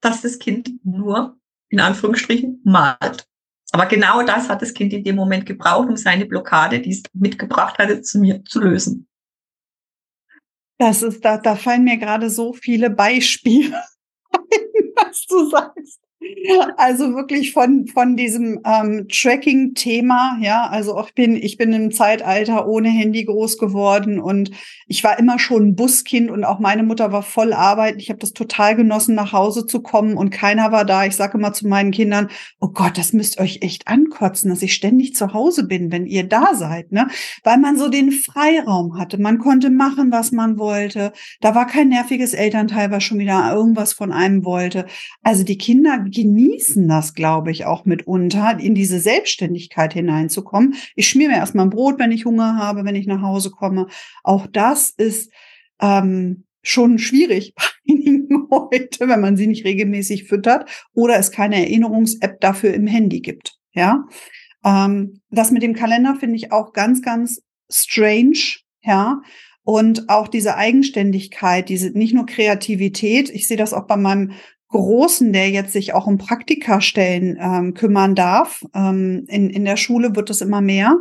dass 0.00 0.20
das 0.20 0.38
Kind 0.38 0.84
nur 0.84 1.38
in 1.72 1.80
Anführungsstrichen, 1.80 2.60
malt. 2.64 3.26
Aber 3.72 3.86
genau 3.86 4.22
das 4.22 4.48
hat 4.48 4.60
das 4.60 4.74
Kind 4.74 4.92
in 4.92 5.02
dem 5.02 5.16
Moment 5.16 5.46
gebraucht, 5.46 5.88
um 5.88 5.96
seine 5.96 6.26
Blockade, 6.26 6.80
die 6.80 6.90
es 6.90 7.02
mitgebracht 7.14 7.78
hatte, 7.78 8.02
zu 8.02 8.20
mir 8.20 8.44
zu 8.44 8.60
lösen. 8.60 9.08
Das 10.82 11.00
ist, 11.00 11.24
da, 11.24 11.36
da 11.36 11.54
fallen 11.54 11.84
mir 11.84 11.96
gerade 11.96 12.28
so 12.28 12.54
viele 12.54 12.90
Beispiele 12.90 13.84
was 14.96 15.24
du 15.26 15.48
sagst. 15.48 16.01
Also 16.76 17.14
wirklich 17.14 17.52
von, 17.52 17.86
von 17.86 18.16
diesem 18.16 18.60
ähm, 18.64 19.06
Tracking-Thema, 19.08 20.38
ja, 20.40 20.66
also 20.66 20.96
auch 20.96 21.10
bin, 21.10 21.36
ich 21.36 21.56
bin 21.56 21.72
im 21.72 21.92
Zeitalter 21.92 22.66
ohne 22.66 22.88
Handy 22.88 23.24
groß 23.24 23.58
geworden 23.58 24.20
und 24.20 24.50
ich 24.86 25.04
war 25.04 25.18
immer 25.18 25.38
schon 25.38 25.68
ein 25.68 25.76
Buskind 25.76 26.30
und 26.30 26.44
auch 26.44 26.58
meine 26.58 26.82
Mutter 26.82 27.12
war 27.12 27.22
voll 27.22 27.52
arbeiten. 27.52 27.98
Ich 27.98 28.10
habe 28.10 28.18
das 28.18 28.32
total 28.32 28.76
genossen, 28.76 29.14
nach 29.14 29.32
Hause 29.32 29.66
zu 29.66 29.80
kommen 29.80 30.16
und 30.16 30.30
keiner 30.30 30.72
war 30.72 30.84
da. 30.84 31.06
Ich 31.06 31.16
sage 31.16 31.38
immer 31.38 31.52
zu 31.52 31.66
meinen 31.66 31.92
Kindern, 31.92 32.28
oh 32.60 32.68
Gott, 32.68 32.98
das 32.98 33.12
müsst 33.12 33.40
euch 33.40 33.58
echt 33.62 33.88
ankotzen, 33.88 34.50
dass 34.50 34.62
ich 34.62 34.74
ständig 34.74 35.14
zu 35.14 35.32
Hause 35.32 35.66
bin, 35.66 35.92
wenn 35.92 36.06
ihr 36.06 36.24
da 36.24 36.54
seid, 36.54 36.92
ne? 36.92 37.08
Weil 37.42 37.58
man 37.58 37.78
so 37.78 37.88
den 37.88 38.12
Freiraum 38.12 38.98
hatte. 38.98 39.18
Man 39.18 39.38
konnte 39.38 39.70
machen, 39.70 40.10
was 40.12 40.32
man 40.32 40.58
wollte. 40.58 41.12
Da 41.40 41.54
war 41.54 41.66
kein 41.66 41.88
nerviges 41.88 42.34
Elternteil, 42.34 42.90
was 42.90 43.04
schon 43.04 43.18
wieder 43.18 43.52
irgendwas 43.52 43.92
von 43.92 44.12
einem 44.12 44.44
wollte. 44.44 44.86
Also 45.22 45.44
die 45.44 45.58
Kinder 45.58 45.98
genießen 46.12 46.86
das, 46.86 47.14
glaube 47.14 47.50
ich, 47.50 47.64
auch 47.64 47.84
mitunter, 47.84 48.58
in 48.58 48.74
diese 48.74 49.00
Selbstständigkeit 49.00 49.92
hineinzukommen. 49.92 50.74
Ich 50.94 51.08
schmier 51.08 51.28
mir 51.28 51.36
erstmal 51.36 51.66
ein 51.66 51.70
Brot, 51.70 51.98
wenn 51.98 52.12
ich 52.12 52.24
Hunger 52.24 52.56
habe, 52.56 52.84
wenn 52.84 52.94
ich 52.94 53.06
nach 53.06 53.22
Hause 53.22 53.50
komme. 53.50 53.88
Auch 54.22 54.46
das 54.46 54.90
ist 54.90 55.32
ähm, 55.80 56.44
schon 56.62 56.98
schwierig 56.98 57.54
bei 57.56 57.64
einigen 57.92 58.48
heute, 58.50 59.08
wenn 59.08 59.20
man 59.20 59.36
sie 59.36 59.46
nicht 59.46 59.64
regelmäßig 59.64 60.24
füttert 60.24 60.68
oder 60.94 61.16
es 61.18 61.30
keine 61.30 61.56
Erinnerungs-App 61.56 62.40
dafür 62.40 62.74
im 62.74 62.86
Handy 62.86 63.20
gibt. 63.20 63.58
Ja, 63.72 64.04
ähm, 64.64 65.20
das 65.30 65.50
mit 65.50 65.62
dem 65.62 65.74
Kalender 65.74 66.14
finde 66.14 66.36
ich 66.36 66.52
auch 66.52 66.72
ganz, 66.72 67.02
ganz 67.02 67.42
strange. 67.70 68.58
Ja, 68.82 69.22
und 69.64 70.08
auch 70.08 70.28
diese 70.28 70.56
Eigenständigkeit, 70.56 71.68
diese 71.68 71.90
nicht 71.90 72.14
nur 72.14 72.26
Kreativität. 72.26 73.30
Ich 73.30 73.46
sehe 73.46 73.56
das 73.56 73.72
auch 73.72 73.86
bei 73.86 73.96
meinem 73.96 74.32
Großen, 74.72 75.32
der 75.32 75.50
jetzt 75.50 75.72
sich 75.72 75.94
auch 75.94 76.06
um 76.06 76.18
Praktikastellen 76.18 77.38
ähm, 77.40 77.74
kümmern 77.74 78.14
darf. 78.14 78.64
Ähm, 78.74 79.24
in, 79.28 79.48
in 79.48 79.64
der 79.64 79.76
Schule 79.76 80.16
wird 80.16 80.30
es 80.30 80.40
immer 80.40 80.60
mehr. 80.60 80.96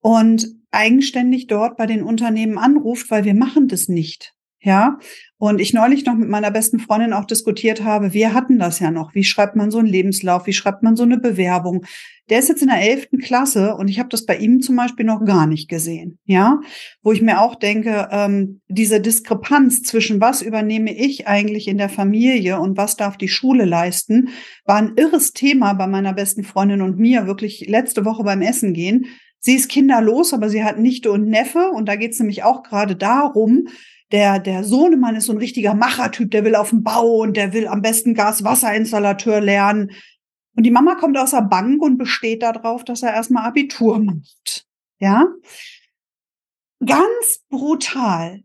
Und 0.00 0.46
eigenständig 0.70 1.48
dort 1.48 1.76
bei 1.76 1.86
den 1.86 2.02
Unternehmen 2.02 2.58
anruft, 2.58 3.10
weil 3.10 3.24
wir 3.24 3.34
machen 3.34 3.68
das 3.68 3.88
nicht. 3.88 4.34
Ja, 4.60 4.98
und 5.38 5.60
ich 5.60 5.72
neulich 5.72 6.04
noch 6.04 6.16
mit 6.16 6.28
meiner 6.28 6.50
besten 6.50 6.80
Freundin 6.80 7.12
auch 7.12 7.24
diskutiert 7.24 7.84
habe, 7.84 8.12
wir 8.12 8.34
hatten 8.34 8.58
das 8.58 8.80
ja 8.80 8.90
noch. 8.90 9.14
Wie 9.14 9.22
schreibt 9.22 9.54
man 9.54 9.70
so 9.70 9.78
einen 9.78 9.86
Lebenslauf? 9.86 10.46
Wie 10.46 10.52
schreibt 10.52 10.82
man 10.82 10.96
so 10.96 11.04
eine 11.04 11.18
Bewerbung? 11.18 11.84
Der 12.28 12.40
ist 12.40 12.48
jetzt 12.48 12.60
in 12.60 12.68
der 12.68 12.82
elften 12.82 13.18
Klasse 13.18 13.76
und 13.76 13.88
ich 13.88 13.98
habe 13.98 14.08
das 14.10 14.26
bei 14.26 14.36
ihm 14.36 14.60
zum 14.60 14.76
Beispiel 14.76 15.06
noch 15.06 15.24
gar 15.24 15.46
nicht 15.46 15.68
gesehen. 15.68 16.18
Ja, 16.24 16.60
wo 17.02 17.12
ich 17.12 17.22
mir 17.22 17.40
auch 17.40 17.54
denke, 17.54 18.08
ähm, 18.10 18.60
diese 18.68 19.00
Diskrepanz 19.00 19.82
zwischen 19.82 20.20
was 20.20 20.42
übernehme 20.42 20.92
ich 20.92 21.26
eigentlich 21.28 21.68
in 21.68 21.78
der 21.78 21.88
Familie 21.88 22.58
und 22.58 22.76
was 22.76 22.96
darf 22.96 23.16
die 23.16 23.28
Schule 23.28 23.64
leisten, 23.64 24.30
war 24.64 24.76
ein 24.76 24.92
irres 24.96 25.32
Thema 25.32 25.72
bei 25.72 25.86
meiner 25.86 26.12
besten 26.12 26.42
Freundin 26.42 26.82
und 26.82 26.98
mir 26.98 27.26
wirklich 27.26 27.66
letzte 27.68 28.04
Woche 28.04 28.24
beim 28.24 28.42
Essen 28.42 28.74
gehen. 28.74 29.06
Sie 29.38 29.54
ist 29.54 29.70
kinderlos, 29.70 30.34
aber 30.34 30.50
sie 30.50 30.64
hat 30.64 30.78
Nichte 30.78 31.12
und 31.12 31.28
Neffe 31.28 31.70
und 31.70 31.88
da 31.88 31.94
geht 31.94 32.12
es 32.12 32.18
nämlich 32.18 32.42
auch 32.42 32.64
gerade 32.64 32.96
darum, 32.96 33.68
der, 34.12 34.38
der 34.38 34.64
Sohnemann 34.64 35.16
ist 35.16 35.26
so 35.26 35.32
ein 35.32 35.38
richtiger 35.38 35.74
Machertyp, 35.74 36.30
der 36.30 36.44
will 36.44 36.54
auf 36.54 36.70
dem 36.70 36.82
Bau 36.82 37.18
und 37.18 37.36
der 37.36 37.52
will 37.52 37.68
am 37.68 37.82
besten 37.82 38.14
Gas-Wasserinstallateur 38.14 39.40
lernen. 39.40 39.90
Und 40.56 40.64
die 40.64 40.70
Mama 40.70 40.94
kommt 40.94 41.16
aus 41.18 41.32
der 41.32 41.42
Bank 41.42 41.82
und 41.82 41.98
besteht 41.98 42.42
darauf, 42.42 42.84
dass 42.84 43.02
er 43.02 43.12
erstmal 43.12 43.46
Abitur 43.46 43.98
macht. 43.98 44.66
Ja? 44.98 45.26
Ganz 46.84 47.44
brutal. 47.48 48.42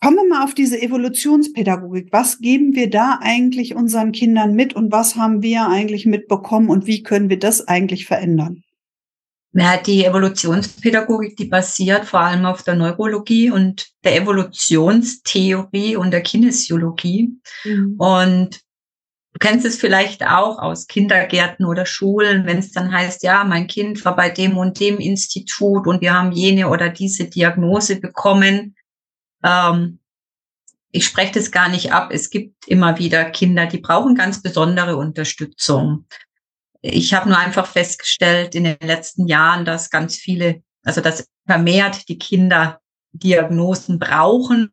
Kommen 0.00 0.16
wir 0.16 0.28
mal 0.28 0.44
auf 0.44 0.54
diese 0.54 0.80
Evolutionspädagogik. 0.80 2.08
Was 2.12 2.40
geben 2.40 2.74
wir 2.74 2.90
da 2.90 3.20
eigentlich 3.22 3.74
unseren 3.74 4.12
Kindern 4.12 4.54
mit 4.54 4.74
und 4.74 4.92
was 4.92 5.16
haben 5.16 5.42
wir 5.42 5.66
eigentlich 5.66 6.04
mitbekommen 6.04 6.68
und 6.68 6.86
wie 6.86 7.02
können 7.02 7.30
wir 7.30 7.38
das 7.38 7.66
eigentlich 7.66 8.04
verändern? 8.04 8.64
Ja, 9.56 9.76
die 9.76 10.04
Evolutionspädagogik, 10.04 11.36
die 11.36 11.44
basiert 11.44 12.06
vor 12.06 12.20
allem 12.20 12.44
auf 12.44 12.64
der 12.64 12.74
Neurologie 12.74 13.52
und 13.52 13.86
der 14.02 14.16
Evolutionstheorie 14.16 15.94
und 15.94 16.10
der 16.10 16.22
Kinesiologie. 16.22 17.38
Mhm. 17.62 17.94
Und 17.96 18.60
du 19.32 19.38
kennst 19.38 19.64
es 19.64 19.78
vielleicht 19.78 20.26
auch 20.26 20.58
aus 20.58 20.88
Kindergärten 20.88 21.66
oder 21.66 21.86
Schulen, 21.86 22.46
wenn 22.46 22.58
es 22.58 22.72
dann 22.72 22.90
heißt, 22.90 23.22
ja, 23.22 23.44
mein 23.44 23.68
Kind 23.68 24.04
war 24.04 24.16
bei 24.16 24.28
dem 24.28 24.56
und 24.56 24.80
dem 24.80 24.98
Institut 24.98 25.86
und 25.86 26.00
wir 26.00 26.14
haben 26.14 26.32
jene 26.32 26.68
oder 26.68 26.88
diese 26.88 27.26
Diagnose 27.26 28.00
bekommen. 28.00 28.74
Ähm, 29.44 30.00
ich 30.90 31.04
spreche 31.06 31.34
das 31.34 31.52
gar 31.52 31.68
nicht 31.68 31.92
ab. 31.92 32.10
Es 32.12 32.28
gibt 32.28 32.66
immer 32.66 32.98
wieder 32.98 33.24
Kinder, 33.26 33.66
die 33.66 33.78
brauchen 33.78 34.16
ganz 34.16 34.42
besondere 34.42 34.96
Unterstützung. 34.96 36.06
Ich 36.86 37.14
habe 37.14 37.30
nur 37.30 37.38
einfach 37.38 37.66
festgestellt 37.66 38.54
in 38.54 38.64
den 38.64 38.76
letzten 38.82 39.26
Jahren, 39.26 39.64
dass 39.64 39.88
ganz 39.88 40.16
viele, 40.16 40.62
also 40.84 41.00
dass 41.00 41.26
vermehrt 41.46 42.10
die 42.10 42.18
Kinder 42.18 42.80
Diagnosen 43.12 43.98
brauchen, 43.98 44.70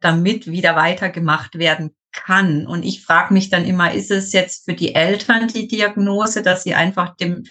damit 0.00 0.48
wieder 0.48 0.74
weitergemacht 0.74 1.58
werden 1.58 1.94
kann. 2.10 2.66
Und 2.66 2.84
ich 2.84 3.04
frage 3.04 3.32
mich 3.32 3.48
dann 3.48 3.64
immer, 3.64 3.92
ist 3.92 4.10
es 4.10 4.32
jetzt 4.32 4.64
für 4.64 4.74
die 4.74 4.96
Eltern 4.96 5.46
die 5.46 5.68
Diagnose, 5.68 6.42
dass 6.42 6.64
sie 6.64 6.74
einfach 6.74 7.14
dem 7.16 7.44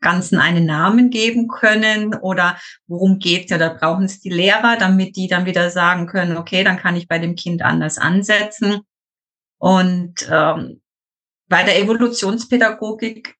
Ganzen 0.00 0.38
einen 0.38 0.64
Namen 0.64 1.10
geben 1.10 1.48
können 1.48 2.14
oder 2.14 2.58
worum 2.86 3.18
geht's 3.18 3.50
ja? 3.50 3.58
Da 3.58 3.68
brauchen 3.68 4.04
es 4.04 4.20
die 4.20 4.30
Lehrer, 4.30 4.76
damit 4.78 5.16
die 5.16 5.28
dann 5.28 5.44
wieder 5.44 5.70
sagen 5.70 6.06
können, 6.06 6.38
okay, 6.38 6.64
dann 6.64 6.78
kann 6.78 6.96
ich 6.96 7.06
bei 7.06 7.18
dem 7.18 7.34
Kind 7.34 7.60
anders 7.60 7.98
ansetzen. 7.98 8.80
Und 9.58 10.26
ähm, 10.30 10.80
bei 11.48 11.64
der 11.64 11.80
Evolutionspädagogik 11.80 13.37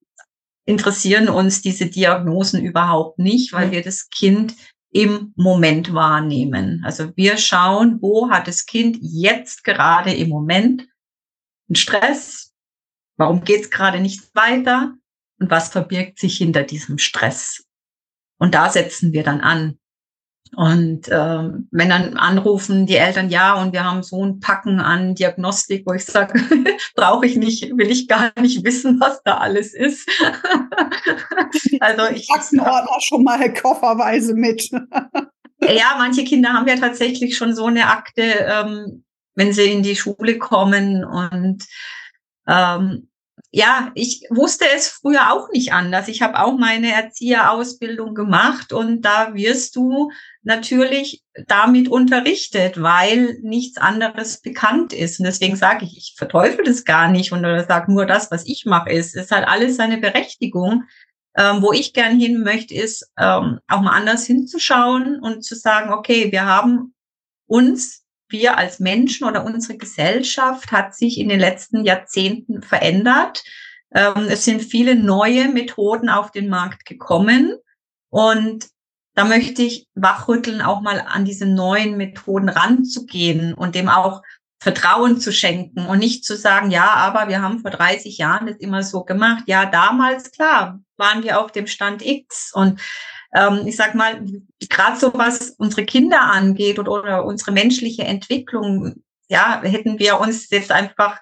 interessieren 0.68 1.30
uns 1.30 1.62
diese 1.62 1.86
Diagnosen 1.86 2.62
überhaupt 2.62 3.18
nicht, 3.18 3.54
weil 3.54 3.70
wir 3.70 3.82
das 3.82 4.10
Kind 4.10 4.54
im 4.90 5.32
Moment 5.34 5.94
wahrnehmen. 5.94 6.82
Also 6.84 7.16
wir 7.16 7.38
schauen, 7.38 7.98
wo 8.02 8.28
hat 8.28 8.48
das 8.48 8.66
Kind 8.66 8.98
jetzt 9.00 9.64
gerade 9.64 10.12
im 10.12 10.28
Moment 10.28 10.86
einen 11.68 11.76
Stress? 11.76 12.52
Warum 13.16 13.44
geht 13.44 13.62
es 13.62 13.70
gerade 13.70 13.98
nicht 14.00 14.34
weiter? 14.34 14.94
Und 15.40 15.50
was 15.50 15.70
verbirgt 15.70 16.18
sich 16.18 16.36
hinter 16.36 16.64
diesem 16.64 16.98
Stress? 16.98 17.64
Und 18.38 18.54
da 18.54 18.68
setzen 18.68 19.14
wir 19.14 19.22
dann 19.22 19.40
an. 19.40 19.78
Und 20.56 21.08
ähm, 21.10 21.68
wenn 21.70 21.88
dann 21.88 22.16
anrufen 22.16 22.86
die 22.86 22.96
Eltern, 22.96 23.30
ja, 23.30 23.54
und 23.60 23.72
wir 23.72 23.84
haben 23.84 24.02
so 24.02 24.24
ein 24.24 24.40
Packen 24.40 24.80
an 24.80 25.14
Diagnostik, 25.14 25.84
wo 25.86 25.92
ich 25.92 26.04
sage, 26.04 26.40
brauche 26.94 27.26
ich 27.26 27.36
nicht, 27.36 27.76
will 27.76 27.90
ich 27.90 28.08
gar 28.08 28.32
nicht 28.40 28.64
wissen, 28.64 29.00
was 29.00 29.22
da 29.22 29.38
alles 29.38 29.74
ist. 29.74 30.08
also 31.80 32.14
ich 32.14 32.30
Aktenordner 32.30 33.00
schon 33.00 33.24
mal 33.24 33.52
kofferweise 33.52 34.34
mit. 34.34 34.70
ja, 35.60 35.94
manche 35.98 36.24
Kinder 36.24 36.52
haben 36.52 36.68
ja 36.68 36.76
tatsächlich 36.76 37.36
schon 37.36 37.54
so 37.54 37.66
eine 37.66 37.86
Akte, 37.88 38.22
ähm, 38.22 39.04
wenn 39.34 39.52
sie 39.52 39.70
in 39.70 39.82
die 39.82 39.96
Schule 39.96 40.38
kommen 40.38 41.04
und 41.04 41.64
ähm, 42.48 43.08
ja, 43.50 43.92
ich 43.94 44.26
wusste 44.30 44.66
es 44.74 44.88
früher 44.88 45.32
auch 45.32 45.48
nicht 45.50 45.72
anders. 45.72 46.08
Ich 46.08 46.20
habe 46.22 46.38
auch 46.40 46.58
meine 46.58 46.92
Erzieherausbildung 46.92 48.14
gemacht 48.14 48.72
und 48.72 49.02
da 49.02 49.34
wirst 49.34 49.76
du 49.76 50.10
natürlich 50.42 51.22
damit 51.46 51.88
unterrichtet, 51.88 52.80
weil 52.80 53.38
nichts 53.42 53.76
anderes 53.76 54.40
bekannt 54.40 54.92
ist. 54.92 55.18
Und 55.18 55.26
deswegen 55.26 55.56
sage 55.56 55.84
ich, 55.84 55.96
ich 55.96 56.14
verteufel 56.16 56.64
das 56.64 56.84
gar 56.84 57.10
nicht 57.10 57.32
und 57.32 57.42
sage 57.42 57.92
nur 57.92 58.06
das, 58.06 58.30
was 58.30 58.46
ich 58.46 58.64
mache, 58.64 58.90
ist. 58.90 59.16
Es 59.16 59.30
hat 59.30 59.46
alles 59.46 59.76
seine 59.76 59.98
Berechtigung. 59.98 60.84
Ähm, 61.36 61.62
wo 61.62 61.72
ich 61.72 61.92
gern 61.92 62.18
hin 62.18 62.42
möchte, 62.42 62.74
ist 62.74 63.12
ähm, 63.16 63.60
auch 63.68 63.80
mal 63.80 63.92
anders 63.92 64.24
hinzuschauen 64.24 65.20
und 65.20 65.44
zu 65.44 65.54
sagen, 65.54 65.92
okay, 65.92 66.32
wir 66.32 66.46
haben 66.46 66.94
uns 67.46 68.04
wir 68.28 68.58
als 68.58 68.78
Menschen 68.78 69.26
oder 69.26 69.44
unsere 69.44 69.78
Gesellschaft 69.78 70.70
hat 70.72 70.94
sich 70.94 71.18
in 71.18 71.28
den 71.28 71.40
letzten 71.40 71.84
Jahrzehnten 71.84 72.62
verändert. 72.62 73.42
Ähm, 73.94 74.26
es 74.28 74.44
sind 74.44 74.62
viele 74.62 74.96
neue 74.96 75.48
Methoden 75.48 76.08
auf 76.08 76.30
den 76.30 76.48
Markt 76.48 76.84
gekommen 76.84 77.54
und 78.10 78.66
da 79.18 79.24
möchte 79.24 79.62
ich 79.62 79.88
wachrütteln, 79.96 80.62
auch 80.62 80.80
mal 80.80 81.00
an 81.00 81.24
diese 81.24 81.44
neuen 81.44 81.96
Methoden 81.96 82.48
ranzugehen 82.48 83.52
und 83.52 83.74
dem 83.74 83.88
auch 83.88 84.22
Vertrauen 84.60 85.18
zu 85.18 85.32
schenken 85.32 85.86
und 85.86 85.98
nicht 85.98 86.24
zu 86.24 86.36
sagen, 86.36 86.70
ja, 86.70 86.86
aber 86.94 87.26
wir 87.26 87.42
haben 87.42 87.58
vor 87.58 87.72
30 87.72 88.16
Jahren 88.16 88.46
das 88.46 88.58
immer 88.58 88.84
so 88.84 89.02
gemacht. 89.02 89.42
Ja, 89.48 89.66
damals, 89.66 90.30
klar, 90.30 90.78
waren 90.96 91.24
wir 91.24 91.40
auf 91.40 91.50
dem 91.50 91.66
Stand 91.66 92.06
X 92.06 92.52
und 92.54 92.80
ähm, 93.34 93.62
ich 93.66 93.74
sag 93.74 93.96
mal, 93.96 94.24
gerade 94.68 94.96
so 94.96 95.12
was 95.14 95.50
unsere 95.58 95.84
Kinder 95.84 96.20
angeht 96.20 96.78
oder, 96.78 96.92
oder 96.92 97.24
unsere 97.24 97.50
menschliche 97.50 98.04
Entwicklung, 98.04 99.02
ja, 99.28 99.60
hätten 99.64 99.98
wir 99.98 100.20
uns 100.20 100.48
jetzt 100.50 100.70
einfach 100.70 101.18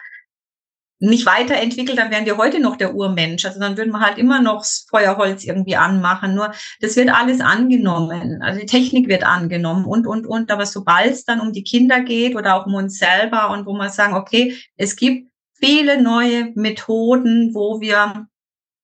nicht 0.98 1.26
weiterentwickelt, 1.26 1.98
dann 1.98 2.10
wären 2.10 2.24
wir 2.24 2.38
heute 2.38 2.58
noch 2.58 2.76
der 2.76 2.94
Urmensch. 2.94 3.44
Also 3.44 3.60
dann 3.60 3.76
würden 3.76 3.92
wir 3.92 4.00
halt 4.00 4.16
immer 4.16 4.40
noch 4.40 4.60
das 4.60 4.86
Feuerholz 4.88 5.44
irgendwie 5.44 5.76
anmachen. 5.76 6.34
Nur 6.34 6.52
das 6.80 6.96
wird 6.96 7.10
alles 7.10 7.40
angenommen. 7.40 8.40
Also 8.42 8.60
die 8.60 8.66
Technik 8.66 9.08
wird 9.08 9.24
angenommen 9.24 9.84
und, 9.84 10.06
und, 10.06 10.26
und. 10.26 10.50
Aber 10.50 10.64
sobald 10.64 11.12
es 11.12 11.24
dann 11.24 11.40
um 11.40 11.52
die 11.52 11.64
Kinder 11.64 12.00
geht 12.00 12.34
oder 12.34 12.54
auch 12.54 12.66
um 12.66 12.74
uns 12.74 12.98
selber 12.98 13.50
und 13.50 13.66
wo 13.66 13.74
wir 13.74 13.90
sagen, 13.90 14.14
okay, 14.14 14.56
es 14.76 14.96
gibt 14.96 15.30
viele 15.58 16.00
neue 16.02 16.52
Methoden, 16.54 17.54
wo 17.54 17.80
wir 17.80 18.26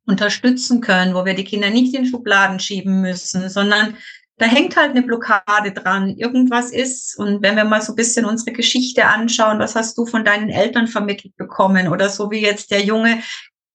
unterstützen 0.06 0.80
können, 0.80 1.14
wo 1.14 1.24
wir 1.24 1.34
die 1.34 1.44
Kinder 1.44 1.70
nicht 1.70 1.94
in 1.94 2.06
Schubladen 2.06 2.60
schieben 2.60 3.00
müssen, 3.00 3.48
sondern 3.48 3.96
da 4.42 4.48
hängt 4.48 4.76
halt 4.76 4.90
eine 4.90 5.02
Blockade 5.02 5.70
dran. 5.72 6.16
Irgendwas 6.16 6.72
ist. 6.72 7.16
Und 7.16 7.42
wenn 7.42 7.54
wir 7.54 7.64
mal 7.64 7.80
so 7.80 7.92
ein 7.92 7.96
bisschen 7.96 8.24
unsere 8.24 8.50
Geschichte 8.52 9.06
anschauen, 9.06 9.60
was 9.60 9.76
hast 9.76 9.96
du 9.96 10.04
von 10.04 10.24
deinen 10.24 10.50
Eltern 10.50 10.88
vermittelt 10.88 11.36
bekommen? 11.36 11.86
Oder 11.86 12.08
so 12.08 12.30
wie 12.32 12.40
jetzt 12.40 12.72
der 12.72 12.82
Junge 12.82 13.22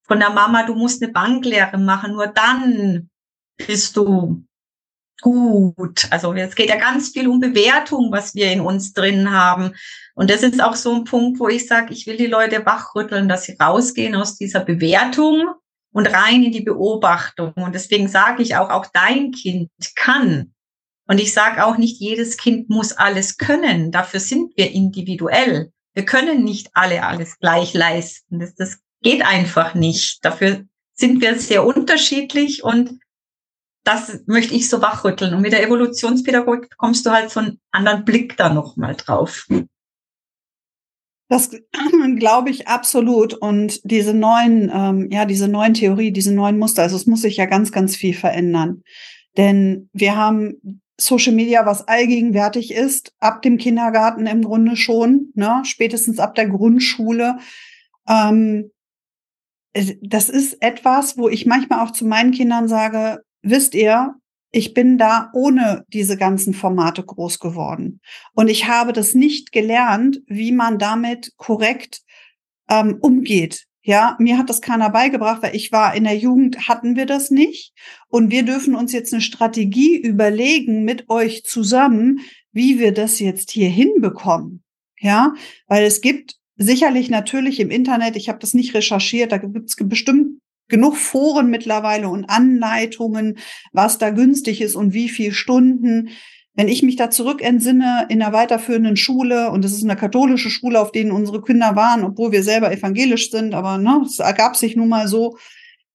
von 0.06 0.18
der 0.20 0.30
Mama, 0.30 0.64
du 0.64 0.74
musst 0.74 1.02
eine 1.02 1.10
Banklehre 1.10 1.78
machen, 1.78 2.12
nur 2.12 2.26
dann 2.26 3.08
bist 3.56 3.96
du 3.96 4.44
gut. 5.22 6.06
Also 6.10 6.34
es 6.34 6.54
geht 6.54 6.68
ja 6.68 6.76
ganz 6.76 7.10
viel 7.10 7.28
um 7.28 7.40
Bewertung, 7.40 8.12
was 8.12 8.34
wir 8.34 8.52
in 8.52 8.60
uns 8.60 8.92
drin 8.92 9.30
haben. 9.30 9.72
Und 10.14 10.28
das 10.28 10.42
ist 10.42 10.62
auch 10.62 10.76
so 10.76 10.94
ein 10.94 11.04
Punkt, 11.04 11.40
wo 11.40 11.48
ich 11.48 11.66
sage, 11.66 11.94
ich 11.94 12.06
will 12.06 12.18
die 12.18 12.26
Leute 12.26 12.66
wachrütteln, 12.66 13.28
dass 13.28 13.44
sie 13.44 13.56
rausgehen 13.58 14.14
aus 14.14 14.36
dieser 14.36 14.60
Bewertung 14.60 15.48
und 15.92 16.12
rein 16.12 16.42
in 16.44 16.52
die 16.52 16.60
Beobachtung. 16.60 17.52
Und 17.54 17.74
deswegen 17.74 18.08
sage 18.08 18.42
ich 18.42 18.56
auch, 18.56 18.68
auch 18.68 18.86
dein 18.92 19.32
Kind 19.32 19.70
kann. 19.96 20.52
Und 21.08 21.18
ich 21.20 21.32
sage 21.32 21.64
auch 21.64 21.78
nicht, 21.78 22.00
jedes 22.00 22.36
Kind 22.36 22.68
muss 22.68 22.92
alles 22.92 23.38
können. 23.38 23.90
Dafür 23.90 24.20
sind 24.20 24.52
wir 24.56 24.70
individuell. 24.70 25.72
Wir 25.94 26.04
können 26.04 26.44
nicht 26.44 26.68
alle 26.74 27.04
alles 27.04 27.38
gleich 27.38 27.72
leisten. 27.72 28.38
Das, 28.38 28.54
das 28.54 28.78
geht 29.00 29.24
einfach 29.24 29.74
nicht. 29.74 30.24
Dafür 30.24 30.64
sind 30.94 31.22
wir 31.22 31.38
sehr 31.38 31.64
unterschiedlich 31.64 32.62
und 32.62 33.00
das 33.84 34.20
möchte 34.26 34.54
ich 34.54 34.68
so 34.68 34.82
wachrütteln. 34.82 35.32
Und 35.32 35.40
mit 35.40 35.52
der 35.52 35.62
Evolutionspädagogik 35.62 36.76
kommst 36.76 37.06
du 37.06 37.10
halt 37.10 37.30
so 37.30 37.40
einen 37.40 37.58
anderen 37.70 38.04
Blick 38.04 38.36
da 38.36 38.52
nochmal 38.52 38.94
drauf. 38.94 39.46
Das 41.30 41.50
glaube 42.18 42.50
ich 42.50 42.68
absolut. 42.68 43.32
Und 43.32 43.80
diese 43.90 44.12
neuen, 44.12 44.70
ähm, 44.74 45.08
ja, 45.10 45.24
diese 45.24 45.48
neuen 45.48 45.72
Theorie, 45.72 46.12
diese 46.12 46.34
neuen 46.34 46.58
Muster, 46.58 46.82
also 46.82 46.96
es 46.96 47.06
muss 47.06 47.22
sich 47.22 47.38
ja 47.38 47.46
ganz, 47.46 47.72
ganz 47.72 47.96
viel 47.96 48.12
verändern. 48.12 48.82
Denn 49.38 49.88
wir 49.94 50.16
haben 50.16 50.82
Social 51.00 51.32
Media, 51.32 51.64
was 51.64 51.86
allgegenwärtig 51.86 52.72
ist, 52.72 53.12
ab 53.20 53.42
dem 53.42 53.56
Kindergarten 53.56 54.26
im 54.26 54.42
Grunde 54.42 54.76
schon, 54.76 55.32
ne, 55.34 55.62
spätestens 55.64 56.18
ab 56.18 56.34
der 56.34 56.48
Grundschule. 56.48 57.38
Ähm, 58.08 58.70
das 60.02 60.28
ist 60.28 60.60
etwas, 60.60 61.16
wo 61.16 61.28
ich 61.28 61.46
manchmal 61.46 61.84
auch 61.86 61.92
zu 61.92 62.04
meinen 62.04 62.32
Kindern 62.32 62.66
sage, 62.66 63.22
wisst 63.42 63.74
ihr, 63.74 64.14
ich 64.50 64.74
bin 64.74 64.98
da 64.98 65.30
ohne 65.34 65.84
diese 65.88 66.16
ganzen 66.16 66.54
Formate 66.54 67.04
groß 67.04 67.38
geworden. 67.38 68.00
Und 68.32 68.48
ich 68.48 68.66
habe 68.66 68.92
das 68.92 69.14
nicht 69.14 69.52
gelernt, 69.52 70.20
wie 70.26 70.52
man 70.52 70.78
damit 70.78 71.34
korrekt 71.36 72.00
ähm, 72.68 72.98
umgeht. 73.00 73.67
Ja, 73.88 74.16
mir 74.18 74.36
hat 74.36 74.50
das 74.50 74.60
keiner 74.60 74.90
beigebracht, 74.90 75.42
weil 75.42 75.56
ich 75.56 75.72
war 75.72 75.94
in 75.94 76.04
der 76.04 76.18
Jugend, 76.18 76.68
hatten 76.68 76.94
wir 76.94 77.06
das 77.06 77.30
nicht. 77.30 77.72
Und 78.08 78.30
wir 78.30 78.42
dürfen 78.42 78.74
uns 78.74 78.92
jetzt 78.92 79.14
eine 79.14 79.22
Strategie 79.22 79.96
überlegen 79.96 80.84
mit 80.84 81.08
euch 81.08 81.44
zusammen, 81.44 82.20
wie 82.52 82.78
wir 82.78 82.92
das 82.92 83.18
jetzt 83.18 83.50
hier 83.50 83.70
hinbekommen. 83.70 84.62
Ja, 85.00 85.32
weil 85.68 85.86
es 85.86 86.02
gibt 86.02 86.34
sicherlich 86.56 87.08
natürlich 87.08 87.60
im 87.60 87.70
Internet, 87.70 88.16
ich 88.16 88.28
habe 88.28 88.38
das 88.40 88.52
nicht 88.52 88.74
recherchiert, 88.74 89.32
da 89.32 89.38
gibt 89.38 89.70
es 89.70 89.76
bestimmt 89.88 90.38
genug 90.68 90.98
Foren 90.98 91.48
mittlerweile 91.48 92.10
und 92.10 92.26
Anleitungen, 92.26 93.38
was 93.72 93.96
da 93.96 94.10
günstig 94.10 94.60
ist 94.60 94.74
und 94.74 94.92
wie 94.92 95.08
viel 95.08 95.32
Stunden. 95.32 96.10
Wenn 96.58 96.66
ich 96.66 96.82
mich 96.82 96.96
da 96.96 97.08
zurück 97.08 97.40
entsinne 97.40 98.06
in 98.08 98.20
einer 98.20 98.32
weiterführenden 98.32 98.96
Schule, 98.96 99.52
und 99.52 99.64
das 99.64 99.70
ist 99.70 99.84
eine 99.84 99.94
katholische 99.94 100.50
Schule, 100.50 100.80
auf 100.80 100.90
denen 100.90 101.12
unsere 101.12 101.40
Kinder 101.40 101.76
waren, 101.76 102.02
obwohl 102.02 102.32
wir 102.32 102.42
selber 102.42 102.72
evangelisch 102.72 103.30
sind, 103.30 103.54
aber 103.54 103.78
ne, 103.78 104.02
es 104.04 104.18
ergab 104.18 104.56
sich 104.56 104.74
nun 104.74 104.88
mal 104.88 105.06
so, 105.06 105.38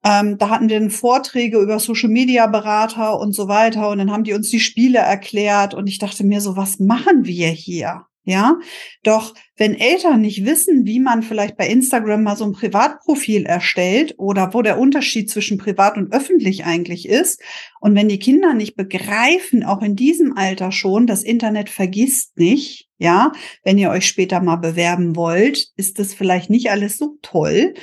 ähm, 0.05 0.37
da 0.37 0.47
hatten 0.47 0.69
wir 0.69 0.79
dann 0.79 0.89
Vorträge 0.89 1.59
über 1.59 1.79
Social 1.79 2.07
Media 2.07 2.47
Berater 2.47 3.19
und 3.19 3.33
so 3.33 3.49
weiter. 3.49 3.89
Und 3.89 3.97
dann 3.97 4.11
haben 4.11 4.23
die 4.23 4.31
uns 4.31 4.51
die 4.51 4.61
Spiele 4.61 4.99
erklärt. 4.99 5.73
Und 5.73 5.87
ich 5.87 5.99
dachte 5.99 6.23
mir 6.23 6.39
so, 6.39 6.55
was 6.55 6.79
machen 6.79 7.25
wir 7.25 7.49
hier? 7.49 8.05
Ja, 8.25 8.57
doch 9.03 9.33
wenn 9.57 9.75
Eltern 9.75 10.21
nicht 10.21 10.45
wissen, 10.45 10.85
wie 10.85 11.01
man 11.01 11.23
vielleicht 11.23 11.57
bei 11.57 11.67
Instagram 11.67 12.23
mal 12.23 12.37
so 12.37 12.45
ein 12.45 12.53
Privatprofil 12.53 13.45
erstellt 13.45 14.15
oder 14.17 14.53
wo 14.53 14.61
der 14.61 14.79
Unterschied 14.79 15.29
zwischen 15.29 15.57
privat 15.57 15.97
und 15.97 16.13
öffentlich 16.13 16.63
eigentlich 16.63 17.09
ist, 17.09 17.41
und 17.81 17.95
wenn 17.95 18.07
die 18.07 18.19
Kinder 18.19 18.53
nicht 18.53 18.77
begreifen, 18.77 19.65
auch 19.65 19.81
in 19.81 19.97
diesem 19.97 20.37
Alter 20.37 20.71
schon, 20.71 21.05
das 21.05 21.21
Internet 21.21 21.69
vergisst 21.69 22.37
nicht, 22.37 22.87
ja, 22.97 23.33
wenn 23.65 23.77
ihr 23.77 23.89
euch 23.89 24.07
später 24.07 24.39
mal 24.39 24.55
bewerben 24.55 25.17
wollt, 25.17 25.67
ist 25.75 25.99
das 25.99 26.13
vielleicht 26.13 26.49
nicht 26.49 26.71
alles 26.71 26.97
so 26.97 27.17
toll. 27.21 27.73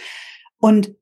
Und 0.59 0.95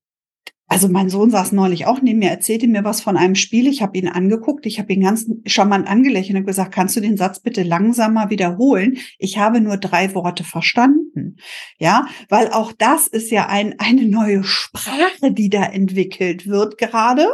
also 0.71 0.89
mein 0.89 1.09
Sohn 1.09 1.31
saß 1.31 1.53
neulich 1.53 1.87
auch 1.87 2.03
neben 2.03 2.19
mir, 2.19 2.29
erzählte 2.29 2.69
mir 2.69 2.85
was 2.85 3.01
von 3.01 3.17
einem 3.17 3.35
Spiel. 3.35 3.67
Ich 3.67 3.81
habe 3.81 3.97
ihn 3.97 4.07
angeguckt, 4.07 4.67
ich 4.67 4.79
habe 4.79 4.93
ihn 4.93 5.01
ganz 5.01 5.27
charmant 5.47 5.89
angelächelt 5.89 6.39
und 6.39 6.47
gesagt, 6.47 6.75
kannst 6.75 6.95
du 6.95 7.01
den 7.01 7.17
Satz 7.17 7.41
bitte 7.41 7.63
langsamer 7.63 8.29
wiederholen? 8.29 8.99
Ich 9.19 9.39
habe 9.39 9.63
nur 9.63 9.79
drei 9.79 10.15
Worte 10.15 10.45
verstanden. 10.45 11.37
Ja, 11.79 12.07
weil 12.29 12.53
auch 12.53 12.73
das 12.73 13.07
ist 13.07 13.31
ja 13.31 13.49
ein, 13.49 13.77
eine 13.79 14.05
neue 14.05 14.45
Sprache, 14.45 15.33
die 15.33 15.49
da 15.49 15.65
entwickelt 15.65 16.47
wird 16.47 16.77
gerade. 16.77 17.27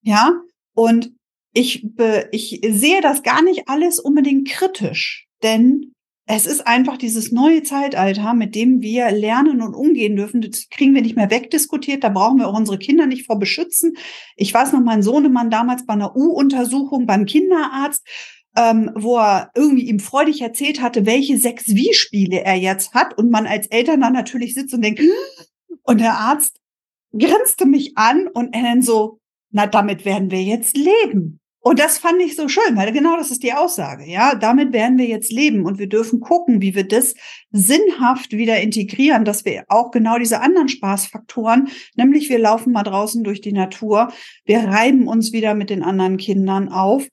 Ja, 0.00 0.32
und 0.72 1.12
ich, 1.52 1.86
ich 2.32 2.60
sehe 2.66 3.02
das 3.02 3.22
gar 3.22 3.42
nicht 3.42 3.68
alles 3.68 3.98
unbedingt 3.98 4.48
kritisch, 4.48 5.26
denn 5.42 5.92
es 6.32 6.46
ist 6.46 6.64
einfach 6.64 6.96
dieses 6.96 7.32
neue 7.32 7.64
Zeitalter, 7.64 8.34
mit 8.34 8.54
dem 8.54 8.82
wir 8.82 9.10
lernen 9.10 9.60
und 9.60 9.74
umgehen 9.74 10.14
dürfen. 10.14 10.40
Das 10.40 10.68
kriegen 10.70 10.94
wir 10.94 11.02
nicht 11.02 11.16
mehr 11.16 11.28
wegdiskutiert. 11.28 12.04
Da 12.04 12.08
brauchen 12.08 12.38
wir 12.38 12.46
auch 12.46 12.56
unsere 12.56 12.78
Kinder 12.78 13.06
nicht 13.06 13.26
vor 13.26 13.40
beschützen. 13.40 13.96
Ich 14.36 14.54
weiß 14.54 14.72
noch, 14.72 14.80
mein 14.80 15.02
Sohnemann 15.02 15.50
damals 15.50 15.86
bei 15.86 15.94
einer 15.94 16.14
U-Untersuchung 16.14 17.04
beim 17.04 17.26
Kinderarzt, 17.26 18.06
ähm, 18.56 18.92
wo 18.94 19.16
er 19.18 19.50
irgendwie 19.56 19.88
ihm 19.88 19.98
freudig 19.98 20.40
erzählt 20.40 20.80
hatte, 20.80 21.04
welche 21.04 21.36
sechs 21.36 21.66
Wie-Spiele 21.66 22.44
er 22.44 22.54
jetzt 22.54 22.94
hat. 22.94 23.18
Und 23.18 23.30
man 23.30 23.48
als 23.48 23.66
Eltern 23.66 24.00
dann 24.00 24.12
natürlich 24.12 24.54
sitzt 24.54 24.72
und 24.72 24.82
denkt, 24.82 25.02
und 25.82 26.00
der 26.00 26.14
Arzt 26.14 26.60
grinste 27.12 27.66
mich 27.66 27.96
an 27.96 28.28
und 28.28 28.54
er 28.54 28.62
dann 28.62 28.82
so, 28.82 29.18
na, 29.50 29.66
damit 29.66 30.04
werden 30.04 30.30
wir 30.30 30.44
jetzt 30.44 30.76
leben. 30.76 31.39
Und 31.62 31.78
das 31.78 31.98
fand 31.98 32.22
ich 32.22 32.36
so 32.36 32.48
schön, 32.48 32.74
weil 32.74 32.90
genau 32.90 33.18
das 33.18 33.30
ist 33.30 33.42
die 33.42 33.52
Aussage. 33.52 34.06
Ja, 34.06 34.34
damit 34.34 34.72
werden 34.72 34.96
wir 34.96 35.04
jetzt 35.04 35.30
leben 35.30 35.66
und 35.66 35.78
wir 35.78 35.88
dürfen 35.88 36.20
gucken, 36.20 36.62
wie 36.62 36.74
wir 36.74 36.88
das 36.88 37.14
sinnhaft 37.50 38.32
wieder 38.32 38.60
integrieren, 38.60 39.26
dass 39.26 39.44
wir 39.44 39.64
auch 39.68 39.90
genau 39.90 40.18
diese 40.18 40.40
anderen 40.40 40.68
Spaßfaktoren, 40.68 41.68
nämlich 41.96 42.30
wir 42.30 42.38
laufen 42.38 42.72
mal 42.72 42.82
draußen 42.82 43.22
durch 43.24 43.42
die 43.42 43.52
Natur, 43.52 44.10
wir 44.46 44.60
reiben 44.60 45.06
uns 45.06 45.32
wieder 45.32 45.54
mit 45.54 45.68
den 45.68 45.82
anderen 45.82 46.16
Kindern 46.16 46.70
auf, 46.70 47.06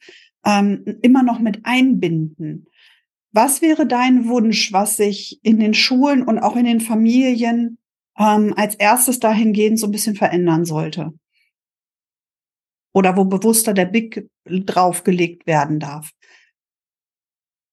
ähm, 0.46 0.98
immer 1.02 1.24
noch 1.24 1.40
mit 1.40 1.66
einbinden. 1.66 2.68
Was 3.34 3.62
wäre 3.62 3.86
dein 3.86 4.30
Wunsch, 4.30 4.72
was 4.72 4.96
sich 4.96 5.42
in 5.44 5.60
den 5.60 5.74
Schulen 5.74 6.24
und 6.24 6.40
auch 6.40 6.56
in 6.56 6.66
den 6.66 6.80
Familien 6.80 7.80
ähm, 8.18 8.54
als 8.56 8.76
erstes 8.76 9.20
dahingehend 9.20 9.78
so 9.78 9.88
ein 9.88 9.92
bisschen 9.92 10.16
verändern 10.16 10.64
sollte? 10.64 11.12
oder 12.98 13.16
wo 13.16 13.26
bewusster 13.26 13.76
der 13.76 13.86
Blick 13.86 14.28
draufgelegt 14.50 15.48
werden 15.48 15.80
darf? 15.80 16.12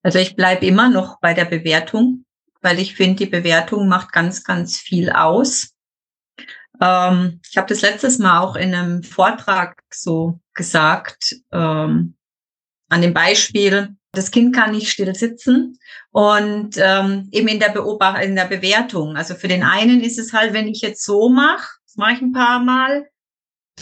Also 0.02 0.18
ich 0.18 0.36
bleibe 0.36 0.66
immer 0.66 0.90
noch 0.90 1.18
bei 1.20 1.32
der 1.32 1.46
Bewertung, 1.46 2.24
weil 2.60 2.78
ich 2.78 2.94
finde, 2.94 3.24
die 3.24 3.30
Bewertung 3.30 3.88
macht 3.88 4.12
ganz, 4.12 4.44
ganz 4.44 4.78
viel 4.78 5.10
aus. 5.10 5.74
Ähm, 6.80 7.40
ich 7.48 7.56
habe 7.56 7.68
das 7.68 7.82
letztes 7.82 8.18
Mal 8.18 8.40
auch 8.40 8.56
in 8.56 8.74
einem 8.74 9.02
Vortrag 9.02 9.82
so 9.92 10.40
gesagt, 10.52 11.36
ähm, 11.52 12.16
an 12.90 13.02
dem 13.02 13.14
Beispiel, 13.14 13.96
das 14.12 14.30
Kind 14.30 14.54
kann 14.54 14.72
nicht 14.72 14.90
still 14.90 15.14
sitzen 15.14 15.78
und 16.10 16.76
ähm, 16.76 17.28
eben 17.32 17.48
in 17.48 17.58
der 17.58 17.70
Beobachtung, 17.70 18.22
in 18.22 18.36
der 18.36 18.44
Bewertung. 18.44 19.16
Also 19.16 19.34
für 19.34 19.48
den 19.48 19.62
einen 19.62 20.00
ist 20.00 20.18
es 20.18 20.32
halt, 20.32 20.52
wenn 20.52 20.68
ich 20.68 20.80
jetzt 20.82 21.04
so 21.04 21.28
mache, 21.28 21.78
das 21.86 21.96
mache 21.96 22.12
ich 22.12 22.22
ein 22.22 22.32
paar 22.32 22.60
Mal, 22.60 23.08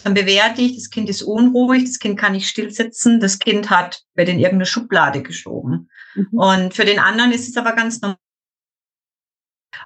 dann 0.05 0.15
bewerte 0.15 0.63
ich, 0.63 0.77
das 0.77 0.91
Kind 0.91 1.09
ist 1.09 1.23
unruhig, 1.23 1.85
das 1.85 1.99
Kind 1.99 2.19
kann 2.19 2.33
nicht 2.33 2.49
still 2.49 2.71
sitzen, 2.71 3.21
das 3.21 3.39
Kind 3.39 3.71
hat, 3.71 4.03
wird 4.15 4.29
in 4.29 4.39
irgendeine 4.39 4.67
Schublade 4.67 5.23
geschoben. 5.23 5.91
Mhm. 6.15 6.29
Und 6.33 6.75
für 6.75 6.85
den 6.85 6.99
anderen 6.99 7.33
ist 7.33 7.49
es 7.49 7.57
aber 7.57 7.73
ganz 7.73 8.01
normal. 8.01 8.17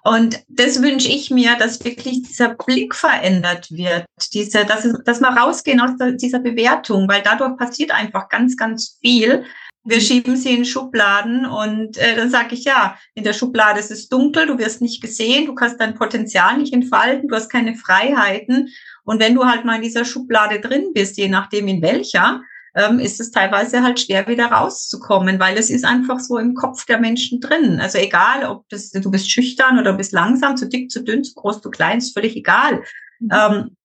Und 0.02 0.42
das 0.48 0.82
wünsche 0.82 1.08
ich 1.08 1.30
mir, 1.30 1.56
dass 1.56 1.84
wirklich 1.84 2.22
dieser 2.22 2.54
Blick 2.54 2.94
verändert 2.94 3.70
wird, 3.70 4.04
diese, 4.32 4.64
dass, 4.64 4.84
es, 4.84 4.96
dass 5.04 5.20
wir 5.20 5.28
rausgehen 5.28 5.80
aus 5.80 5.92
dieser 6.16 6.40
Bewertung, 6.40 7.08
weil 7.08 7.22
dadurch 7.22 7.56
passiert 7.56 7.92
einfach 7.92 8.28
ganz, 8.28 8.56
ganz 8.56 8.98
viel. 9.00 9.44
Wir 9.84 10.00
schieben 10.00 10.36
sie 10.36 10.54
in 10.54 10.64
Schubladen 10.64 11.46
und 11.46 11.96
äh, 11.98 12.16
dann 12.16 12.30
sage 12.30 12.54
ich, 12.54 12.64
ja, 12.64 12.98
in 13.14 13.22
der 13.22 13.32
Schublade 13.32 13.78
ist 13.78 13.92
es 13.92 14.08
dunkel, 14.08 14.46
du 14.46 14.58
wirst 14.58 14.80
nicht 14.80 15.00
gesehen, 15.00 15.46
du 15.46 15.54
kannst 15.54 15.80
dein 15.80 15.94
Potenzial 15.94 16.58
nicht 16.58 16.72
entfalten, 16.72 17.28
du 17.28 17.36
hast 17.36 17.48
keine 17.48 17.76
Freiheiten. 17.76 18.68
Und 19.06 19.20
wenn 19.20 19.34
du 19.34 19.46
halt 19.46 19.64
mal 19.64 19.76
in 19.76 19.82
dieser 19.82 20.04
Schublade 20.04 20.60
drin 20.60 20.90
bist, 20.92 21.16
je 21.16 21.28
nachdem 21.28 21.68
in 21.68 21.80
welcher, 21.80 22.42
ähm, 22.74 22.98
ist 22.98 23.20
es 23.20 23.30
teilweise 23.30 23.82
halt 23.82 24.00
schwer 24.00 24.26
wieder 24.26 24.46
rauszukommen, 24.46 25.38
weil 25.38 25.56
es 25.56 25.70
ist 25.70 25.84
einfach 25.84 26.18
so 26.20 26.38
im 26.38 26.54
Kopf 26.54 26.84
der 26.84 26.98
Menschen 26.98 27.40
drin. 27.40 27.80
Also 27.80 27.98
egal, 27.98 28.44
ob 28.44 28.68
das, 28.68 28.90
du 28.90 29.10
bist 29.10 29.30
schüchtern 29.30 29.78
oder 29.78 29.94
bist 29.94 30.12
langsam, 30.12 30.56
zu 30.56 30.68
dick, 30.68 30.90
zu 30.90 31.02
dünn, 31.02 31.24
zu 31.24 31.34
groß, 31.34 31.62
zu 31.62 31.70
klein, 31.70 31.98
ist 31.98 32.12
völlig 32.12 32.36
egal. 32.36 32.82
Mhm. 33.20 33.30
Ähm, 33.32 33.76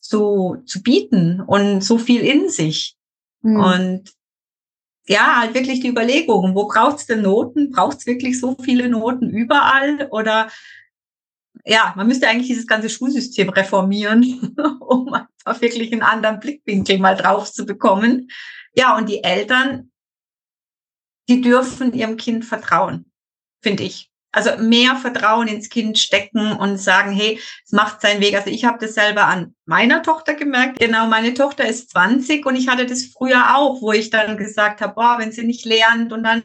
zu, 0.00 0.62
zu 0.64 0.82
bieten 0.82 1.42
und 1.42 1.84
so 1.84 1.98
viel 1.98 2.22
in 2.22 2.48
sich. 2.48 2.96
Mhm. 3.42 3.60
Und 3.60 4.12
ja, 5.06 5.40
halt 5.40 5.54
wirklich 5.54 5.80
die 5.80 5.88
Überlegung, 5.88 6.54
wo 6.54 6.66
braucht's 6.66 7.06
denn 7.06 7.22
Noten? 7.22 7.70
Braucht's 7.70 8.06
wirklich 8.06 8.40
so 8.40 8.56
viele 8.62 8.88
Noten 8.88 9.30
überall? 9.30 10.08
Oder 10.10 10.48
ja, 11.68 11.92
man 11.96 12.06
müsste 12.06 12.28
eigentlich 12.28 12.48
dieses 12.48 12.66
ganze 12.66 12.88
Schulsystem 12.88 13.50
reformieren, 13.50 14.56
um 14.80 15.12
einfach 15.12 15.60
wirklich 15.60 15.92
einen 15.92 16.02
anderen 16.02 16.40
Blickwinkel 16.40 16.98
mal 16.98 17.14
drauf 17.14 17.52
zu 17.52 17.66
bekommen. 17.66 18.30
Ja, 18.74 18.96
und 18.96 19.08
die 19.08 19.22
Eltern, 19.22 19.90
die 21.28 21.42
dürfen 21.42 21.92
ihrem 21.92 22.16
Kind 22.16 22.46
vertrauen, 22.46 23.12
finde 23.62 23.82
ich. 23.82 24.10
Also 24.32 24.56
mehr 24.58 24.96
Vertrauen 24.96 25.48
ins 25.48 25.68
Kind 25.68 25.98
stecken 25.98 26.52
und 26.52 26.78
sagen, 26.78 27.12
hey, 27.12 27.40
es 27.64 27.72
macht 27.72 28.00
seinen 28.00 28.20
Weg. 28.20 28.34
Also 28.34 28.50
ich 28.50 28.64
habe 28.64 28.78
das 28.78 28.94
selber 28.94 29.26
an 29.26 29.54
meiner 29.64 30.02
Tochter 30.02 30.34
gemerkt. 30.34 30.78
Genau, 30.78 31.06
meine 31.06 31.34
Tochter 31.34 31.66
ist 31.66 31.90
20 31.90 32.46
und 32.46 32.56
ich 32.56 32.68
hatte 32.68 32.86
das 32.86 33.04
früher 33.04 33.56
auch, 33.56 33.80
wo 33.80 33.92
ich 33.92 34.10
dann 34.10 34.36
gesagt 34.36 34.80
habe, 34.80 34.94
boah, 34.94 35.16
wenn 35.18 35.32
sie 35.32 35.44
nicht 35.44 35.64
lernt 35.64 36.12
und 36.12 36.22
dann 36.24 36.44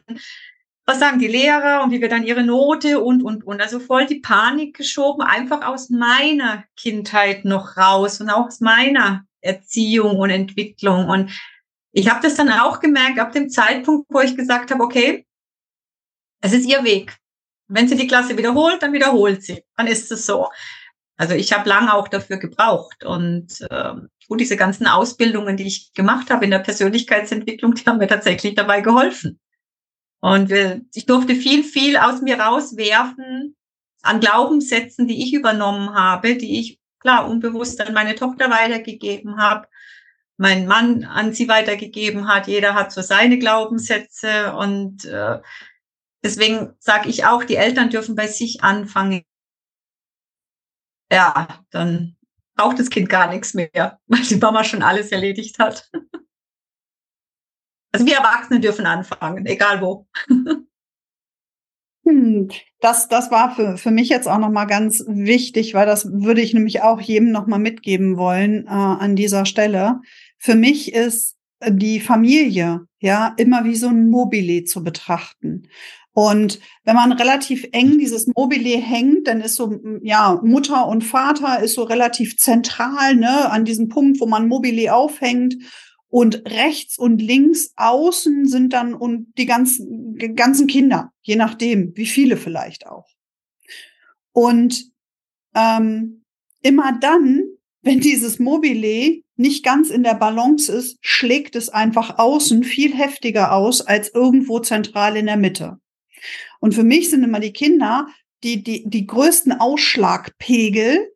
was 0.86 0.98
sagen 0.98 1.18
die 1.18 1.28
Lehrer 1.28 1.82
und 1.82 1.90
wie 1.90 2.00
wir 2.00 2.08
dann 2.08 2.24
ihre 2.24 2.44
Note 2.44 3.00
und, 3.00 3.22
und, 3.22 3.44
und. 3.44 3.60
Also 3.60 3.80
voll 3.80 4.06
die 4.06 4.20
Panik 4.20 4.76
geschoben, 4.76 5.22
einfach 5.22 5.66
aus 5.66 5.88
meiner 5.88 6.64
Kindheit 6.76 7.44
noch 7.44 7.76
raus 7.76 8.20
und 8.20 8.28
auch 8.28 8.46
aus 8.46 8.60
meiner 8.60 9.24
Erziehung 9.40 10.18
und 10.18 10.30
Entwicklung. 10.30 11.08
Und 11.08 11.32
ich 11.92 12.10
habe 12.10 12.20
das 12.22 12.34
dann 12.34 12.50
auch 12.50 12.80
gemerkt, 12.80 13.18
ab 13.18 13.32
dem 13.32 13.48
Zeitpunkt, 13.48 14.06
wo 14.10 14.20
ich 14.20 14.36
gesagt 14.36 14.70
habe, 14.70 14.82
okay, 14.82 15.26
es 16.40 16.52
ist 16.52 16.68
ihr 16.68 16.84
Weg. 16.84 17.16
Wenn 17.68 17.88
sie 17.88 17.96
die 17.96 18.06
Klasse 18.06 18.36
wiederholt, 18.36 18.82
dann 18.82 18.92
wiederholt 18.92 19.42
sie. 19.42 19.64
Dann 19.76 19.86
ist 19.86 20.12
es 20.12 20.26
so. 20.26 20.48
Also 21.16 21.34
ich 21.34 21.52
habe 21.52 21.68
lange 21.68 21.94
auch 21.94 22.08
dafür 22.08 22.36
gebraucht. 22.36 23.04
Und 23.04 23.60
äh, 23.70 23.94
gut, 24.28 24.40
diese 24.40 24.56
ganzen 24.56 24.86
Ausbildungen, 24.86 25.56
die 25.56 25.66
ich 25.66 25.94
gemacht 25.94 26.30
habe 26.30 26.44
in 26.44 26.50
der 26.50 26.58
Persönlichkeitsentwicklung, 26.58 27.74
die 27.74 27.84
haben 27.86 27.98
mir 27.98 28.08
tatsächlich 28.08 28.54
dabei 28.54 28.82
geholfen. 28.82 29.40
Und 30.24 30.48
wir, 30.48 30.80
ich 30.94 31.04
durfte 31.04 31.34
viel, 31.34 31.62
viel 31.62 31.98
aus 31.98 32.22
mir 32.22 32.40
rauswerfen 32.40 33.54
an 34.00 34.20
Glaubenssätzen, 34.20 35.06
die 35.06 35.22
ich 35.22 35.34
übernommen 35.34 35.94
habe, 35.94 36.36
die 36.36 36.58
ich 36.58 36.80
klar 36.98 37.28
unbewusst 37.28 37.78
an 37.82 37.92
meine 37.92 38.14
Tochter 38.14 38.48
weitergegeben 38.48 39.36
habe, 39.36 39.68
mein 40.38 40.66
Mann 40.66 41.04
an 41.04 41.34
sie 41.34 41.46
weitergegeben 41.46 42.26
hat. 42.26 42.46
Jeder 42.46 42.72
hat 42.72 42.90
so 42.90 43.02
seine 43.02 43.38
Glaubenssätze 43.38 44.54
und 44.56 45.04
äh, 45.04 45.42
deswegen 46.22 46.74
sage 46.78 47.10
ich 47.10 47.26
auch, 47.26 47.44
die 47.44 47.56
Eltern 47.56 47.90
dürfen 47.90 48.14
bei 48.14 48.26
sich 48.26 48.64
anfangen. 48.64 49.24
Ja, 51.12 51.62
dann 51.68 52.16
braucht 52.56 52.78
das 52.78 52.88
Kind 52.88 53.10
gar 53.10 53.28
nichts 53.30 53.52
mehr, 53.52 54.00
weil 54.06 54.22
die 54.22 54.36
Mama 54.36 54.64
schon 54.64 54.82
alles 54.82 55.12
erledigt 55.12 55.58
hat. 55.58 55.90
Also 57.94 58.06
wir 58.06 58.16
Erwachsene 58.16 58.58
dürfen 58.58 58.86
anfangen, 58.86 59.46
egal 59.46 59.80
wo. 59.80 60.06
Hm, 62.06 62.50
das, 62.80 63.08
das 63.08 63.30
war 63.30 63.54
für, 63.56 63.78
für 63.78 63.90
mich 63.90 64.10
jetzt 64.10 64.28
auch 64.28 64.36
nochmal 64.36 64.66
ganz 64.66 65.02
wichtig, 65.08 65.72
weil 65.72 65.86
das 65.86 66.06
würde 66.12 66.42
ich 66.42 66.52
nämlich 66.52 66.82
auch 66.82 67.00
jedem 67.00 67.30
nochmal 67.30 67.60
mitgeben 67.60 68.18
wollen 68.18 68.66
äh, 68.66 68.68
an 68.68 69.16
dieser 69.16 69.46
Stelle. 69.46 70.00
Für 70.36 70.54
mich 70.54 70.92
ist 70.92 71.38
die 71.66 72.00
Familie 72.00 72.82
ja 72.98 73.32
immer 73.38 73.64
wie 73.64 73.76
so 73.76 73.88
ein 73.88 74.10
Mobile 74.10 74.64
zu 74.64 74.84
betrachten. 74.84 75.68
Und 76.12 76.60
wenn 76.84 76.94
man 76.94 77.12
relativ 77.12 77.66
eng 77.72 77.96
dieses 77.98 78.26
Mobile 78.36 78.78
hängt, 78.78 79.26
dann 79.26 79.40
ist 79.40 79.56
so, 79.56 79.80
ja, 80.02 80.38
Mutter 80.44 80.86
und 80.86 81.04
Vater 81.04 81.60
ist 81.60 81.74
so 81.74 81.84
relativ 81.84 82.36
zentral, 82.36 83.16
ne, 83.16 83.50
an 83.50 83.64
diesem 83.64 83.88
Punkt, 83.88 84.20
wo 84.20 84.26
man 84.26 84.46
Mobile 84.46 84.94
aufhängt. 84.94 85.56
Und 86.14 86.48
rechts 86.48 86.96
und 86.96 87.20
links 87.20 87.72
außen 87.74 88.46
sind 88.46 88.72
dann 88.72 88.94
und 88.94 89.32
die 89.36 89.46
ganzen, 89.46 90.16
ganzen 90.36 90.68
Kinder, 90.68 91.12
je 91.22 91.34
nachdem, 91.34 91.90
wie 91.96 92.06
viele 92.06 92.36
vielleicht 92.36 92.86
auch. 92.86 93.08
Und 94.30 94.92
ähm, 95.56 96.22
immer 96.62 96.96
dann, 97.00 97.42
wenn 97.82 97.98
dieses 97.98 98.38
Mobile 98.38 99.22
nicht 99.34 99.64
ganz 99.64 99.90
in 99.90 100.04
der 100.04 100.14
Balance 100.14 100.70
ist, 100.70 100.98
schlägt 101.00 101.56
es 101.56 101.68
einfach 101.68 102.16
außen 102.16 102.62
viel 102.62 102.94
heftiger 102.94 103.52
aus 103.52 103.80
als 103.80 104.14
irgendwo 104.14 104.60
zentral 104.60 105.16
in 105.16 105.26
der 105.26 105.36
Mitte. 105.36 105.80
Und 106.60 106.76
für 106.76 106.84
mich 106.84 107.10
sind 107.10 107.24
immer 107.24 107.40
die 107.40 107.52
Kinder 107.52 108.06
die, 108.44 108.62
die, 108.62 108.84
die 108.88 109.06
größten 109.06 109.52
Ausschlagpegel. 109.52 111.12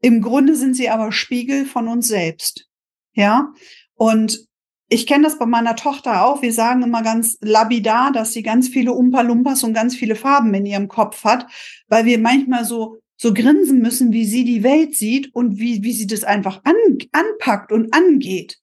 Im 0.00 0.22
Grunde 0.22 0.54
sind 0.56 0.74
sie 0.74 0.88
aber 0.88 1.12
Spiegel 1.12 1.66
von 1.66 1.88
uns 1.88 2.08
selbst. 2.08 2.68
Ja, 3.12 3.52
und 4.00 4.46
ich 4.88 5.06
kenne 5.06 5.24
das 5.24 5.38
bei 5.38 5.44
meiner 5.44 5.76
Tochter 5.76 6.24
auch. 6.24 6.40
Wir 6.40 6.54
sagen 6.54 6.82
immer 6.82 7.02
ganz 7.02 7.36
labidar, 7.42 8.12
dass 8.12 8.32
sie 8.32 8.42
ganz 8.42 8.66
viele 8.66 8.94
Umpa-Lumpas 8.94 9.62
und 9.62 9.74
ganz 9.74 9.94
viele 9.94 10.16
Farben 10.16 10.54
in 10.54 10.64
ihrem 10.64 10.88
Kopf 10.88 11.22
hat, 11.22 11.46
weil 11.86 12.06
wir 12.06 12.18
manchmal 12.18 12.64
so 12.64 12.96
so 13.18 13.34
grinsen 13.34 13.82
müssen, 13.82 14.12
wie 14.12 14.24
sie 14.24 14.44
die 14.44 14.62
Welt 14.62 14.96
sieht 14.96 15.34
und 15.34 15.58
wie, 15.58 15.82
wie 15.82 15.92
sie 15.92 16.06
das 16.06 16.24
einfach 16.24 16.62
an, 16.64 16.74
anpackt 17.12 17.72
und 17.72 17.92
angeht. 17.92 18.58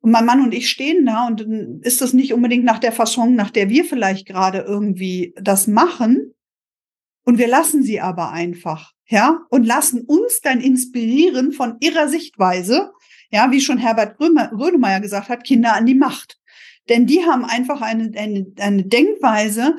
Und 0.00 0.12
mein 0.12 0.24
Mann 0.24 0.42
und 0.42 0.54
ich 0.54 0.70
stehen 0.70 1.04
da 1.04 1.26
und 1.26 1.40
dann 1.40 1.80
ist 1.82 2.00
das 2.00 2.14
nicht 2.14 2.32
unbedingt 2.32 2.64
nach 2.64 2.78
der 2.78 2.92
Fasson, 2.92 3.34
nach 3.34 3.50
der 3.50 3.68
wir 3.68 3.84
vielleicht 3.84 4.26
gerade 4.26 4.60
irgendwie 4.60 5.34
das 5.36 5.66
machen. 5.66 6.32
Und 7.26 7.36
wir 7.36 7.48
lassen 7.48 7.82
sie 7.82 8.00
aber 8.00 8.30
einfach, 8.30 8.92
ja, 9.06 9.42
und 9.50 9.66
lassen 9.66 10.00
uns 10.06 10.40
dann 10.40 10.62
inspirieren 10.62 11.52
von 11.52 11.76
ihrer 11.80 12.08
Sichtweise 12.08 12.92
ja, 13.30 13.50
wie 13.50 13.60
schon 13.60 13.78
Herbert 13.78 14.18
Grönemeyer 14.18 15.00
gesagt 15.00 15.28
hat, 15.28 15.44
Kinder 15.44 15.74
an 15.74 15.86
die 15.86 15.94
Macht. 15.94 16.38
Denn 16.88 17.06
die 17.06 17.24
haben 17.24 17.44
einfach 17.44 17.80
eine, 17.80 18.10
eine, 18.16 18.46
eine 18.58 18.84
Denkweise, 18.84 19.76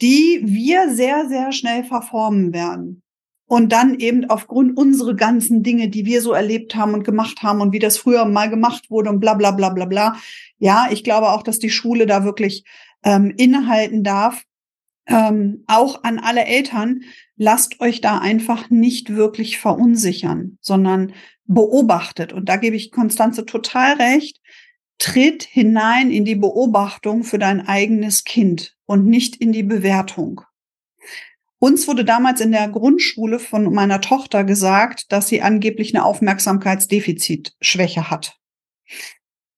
die 0.00 0.40
wir 0.42 0.92
sehr, 0.92 1.28
sehr 1.28 1.52
schnell 1.52 1.84
verformen 1.84 2.52
werden. 2.52 3.02
Und 3.46 3.70
dann 3.70 3.98
eben 4.00 4.28
aufgrund 4.30 4.76
unserer 4.76 5.14
ganzen 5.14 5.62
Dinge, 5.62 5.88
die 5.88 6.06
wir 6.06 6.22
so 6.22 6.32
erlebt 6.32 6.74
haben 6.74 6.94
und 6.94 7.04
gemacht 7.04 7.42
haben 7.42 7.60
und 7.60 7.72
wie 7.72 7.78
das 7.78 7.98
früher 7.98 8.24
mal 8.24 8.48
gemacht 8.48 8.90
wurde 8.90 9.10
und 9.10 9.20
bla 9.20 9.34
bla 9.34 9.50
bla 9.50 9.68
bla 9.68 9.84
bla. 9.84 10.16
Ja, 10.58 10.88
ich 10.90 11.04
glaube 11.04 11.30
auch, 11.30 11.42
dass 11.42 11.58
die 11.58 11.70
Schule 11.70 12.06
da 12.06 12.24
wirklich 12.24 12.64
ähm, 13.04 13.32
innehalten 13.36 14.02
darf. 14.02 14.42
Ähm, 15.06 15.64
auch 15.66 16.04
an 16.04 16.18
alle 16.18 16.44
Eltern, 16.44 17.02
lasst 17.36 17.80
euch 17.80 18.00
da 18.00 18.18
einfach 18.18 18.70
nicht 18.70 19.14
wirklich 19.14 19.58
verunsichern, 19.58 20.58
sondern 20.60 21.12
beobachtet. 21.44 22.32
Und 22.32 22.48
da 22.48 22.56
gebe 22.56 22.76
ich 22.76 22.92
Konstanze 22.92 23.44
total 23.44 23.94
recht. 23.94 24.40
Tritt 24.98 25.42
hinein 25.42 26.12
in 26.12 26.24
die 26.24 26.36
Beobachtung 26.36 27.24
für 27.24 27.38
dein 27.38 27.66
eigenes 27.66 28.24
Kind 28.24 28.76
und 28.86 29.06
nicht 29.06 29.36
in 29.36 29.52
die 29.52 29.64
Bewertung. 29.64 30.42
Uns 31.58 31.88
wurde 31.88 32.04
damals 32.04 32.40
in 32.40 32.52
der 32.52 32.68
Grundschule 32.68 33.38
von 33.38 33.72
meiner 33.72 34.00
Tochter 34.00 34.44
gesagt, 34.44 35.12
dass 35.12 35.28
sie 35.28 35.42
angeblich 35.42 35.94
eine 35.94 36.04
Aufmerksamkeitsdefizitschwäche 36.04 38.10
hat. 38.10 38.41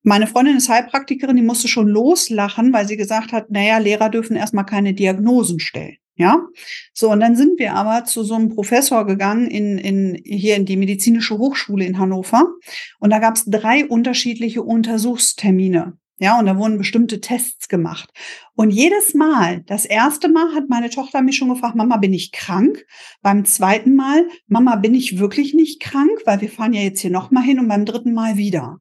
Meine 0.07 0.27
Freundin 0.27 0.55
ist 0.55 0.69
Heilpraktikerin, 0.69 1.35
die 1.35 1.41
musste 1.41 1.67
schon 1.67 1.87
loslachen, 1.87 2.71
weil 2.71 2.87
sie 2.87 2.95
gesagt 2.95 3.31
hat, 3.31 3.49
naja, 3.49 3.79
Lehrer 3.79 4.09
dürfen 4.09 4.35
erstmal 4.35 4.65
keine 4.65 4.93
Diagnosen 4.93 5.59
stellen. 5.59 5.97
Ja, 6.15 6.45
so 6.93 7.11
und 7.11 7.19
dann 7.19 7.35
sind 7.35 7.59
wir 7.59 7.73
aber 7.73 8.05
zu 8.05 8.23
so 8.23 8.35
einem 8.35 8.49
Professor 8.49 9.05
gegangen 9.05 9.47
in, 9.47 9.79
in 9.79 10.21
hier 10.23 10.57
in 10.57 10.65
die 10.65 10.77
medizinische 10.77 11.39
Hochschule 11.39 11.85
in 11.85 11.97
Hannover 11.97 12.53
und 12.99 13.09
da 13.09 13.17
gab 13.17 13.35
es 13.35 13.45
drei 13.45 13.85
unterschiedliche 13.85 14.61
Untersuchstermine. 14.61 15.97
Ja, 16.17 16.39
und 16.39 16.45
da 16.45 16.55
wurden 16.55 16.77
bestimmte 16.77 17.19
Tests 17.19 17.67
gemacht. 17.67 18.09
Und 18.53 18.69
jedes 18.69 19.15
Mal, 19.15 19.63
das 19.65 19.85
erste 19.85 20.29
Mal 20.29 20.53
hat 20.53 20.69
meine 20.69 20.91
Tochter 20.91 21.23
mich 21.23 21.35
schon 21.35 21.49
gefragt, 21.49 21.75
Mama, 21.75 21.97
bin 21.97 22.13
ich 22.13 22.31
krank? 22.31 22.85
Beim 23.21 23.43
zweiten 23.43 23.95
Mal, 23.95 24.25
Mama, 24.47 24.75
bin 24.77 24.93
ich 24.93 25.19
wirklich 25.19 25.55
nicht 25.55 25.81
krank? 25.81 26.21
Weil 26.25 26.39
wir 26.39 26.49
fahren 26.49 26.71
ja 26.73 26.81
jetzt 26.81 27.01
hier 27.01 27.11
nochmal 27.11 27.43
hin 27.43 27.59
und 27.59 27.67
beim 27.67 27.83
dritten 27.85 28.13
Mal 28.13 28.37
wieder. 28.37 28.79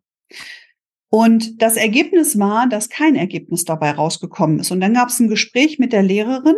Und 1.14 1.62
das 1.62 1.76
Ergebnis 1.76 2.38
war, 2.40 2.68
dass 2.68 2.88
kein 2.88 3.14
Ergebnis 3.14 3.64
dabei 3.64 3.92
rausgekommen 3.92 4.58
ist. 4.58 4.72
Und 4.72 4.80
dann 4.80 4.94
gab 4.94 5.10
es 5.10 5.20
ein 5.20 5.28
Gespräch 5.28 5.78
mit 5.78 5.92
der 5.92 6.02
Lehrerin 6.02 6.56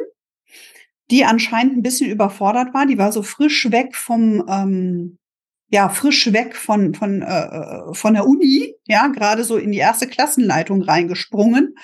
die 1.10 1.24
anscheinend 1.24 1.76
ein 1.76 1.82
bisschen 1.82 2.10
überfordert 2.10 2.74
war. 2.74 2.86
Die 2.86 2.98
war 2.98 3.12
so 3.12 3.22
frisch 3.22 3.70
weg 3.70 3.94
vom, 3.94 4.44
ähm, 4.48 5.18
ja 5.68 5.88
frisch 5.88 6.32
weg 6.32 6.56
von 6.56 6.94
von 6.94 7.22
äh, 7.22 7.92
von 7.92 8.14
der 8.14 8.26
Uni, 8.26 8.74
ja 8.86 9.08
gerade 9.08 9.44
so 9.44 9.56
in 9.56 9.72
die 9.72 9.78
erste 9.78 10.06
Klassenleitung 10.06 10.82
reingesprungen. 10.82 11.74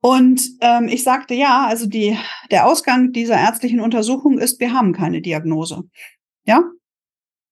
Und 0.00 0.42
ähm, 0.60 0.88
ich 0.88 1.02
sagte 1.02 1.34
ja, 1.34 1.66
also 1.66 1.86
die 1.86 2.16
der 2.50 2.66
Ausgang 2.66 3.12
dieser 3.12 3.36
ärztlichen 3.36 3.80
Untersuchung 3.80 4.38
ist, 4.38 4.60
wir 4.60 4.72
haben 4.72 4.92
keine 4.92 5.20
Diagnose. 5.20 5.82
Ja, 6.44 6.62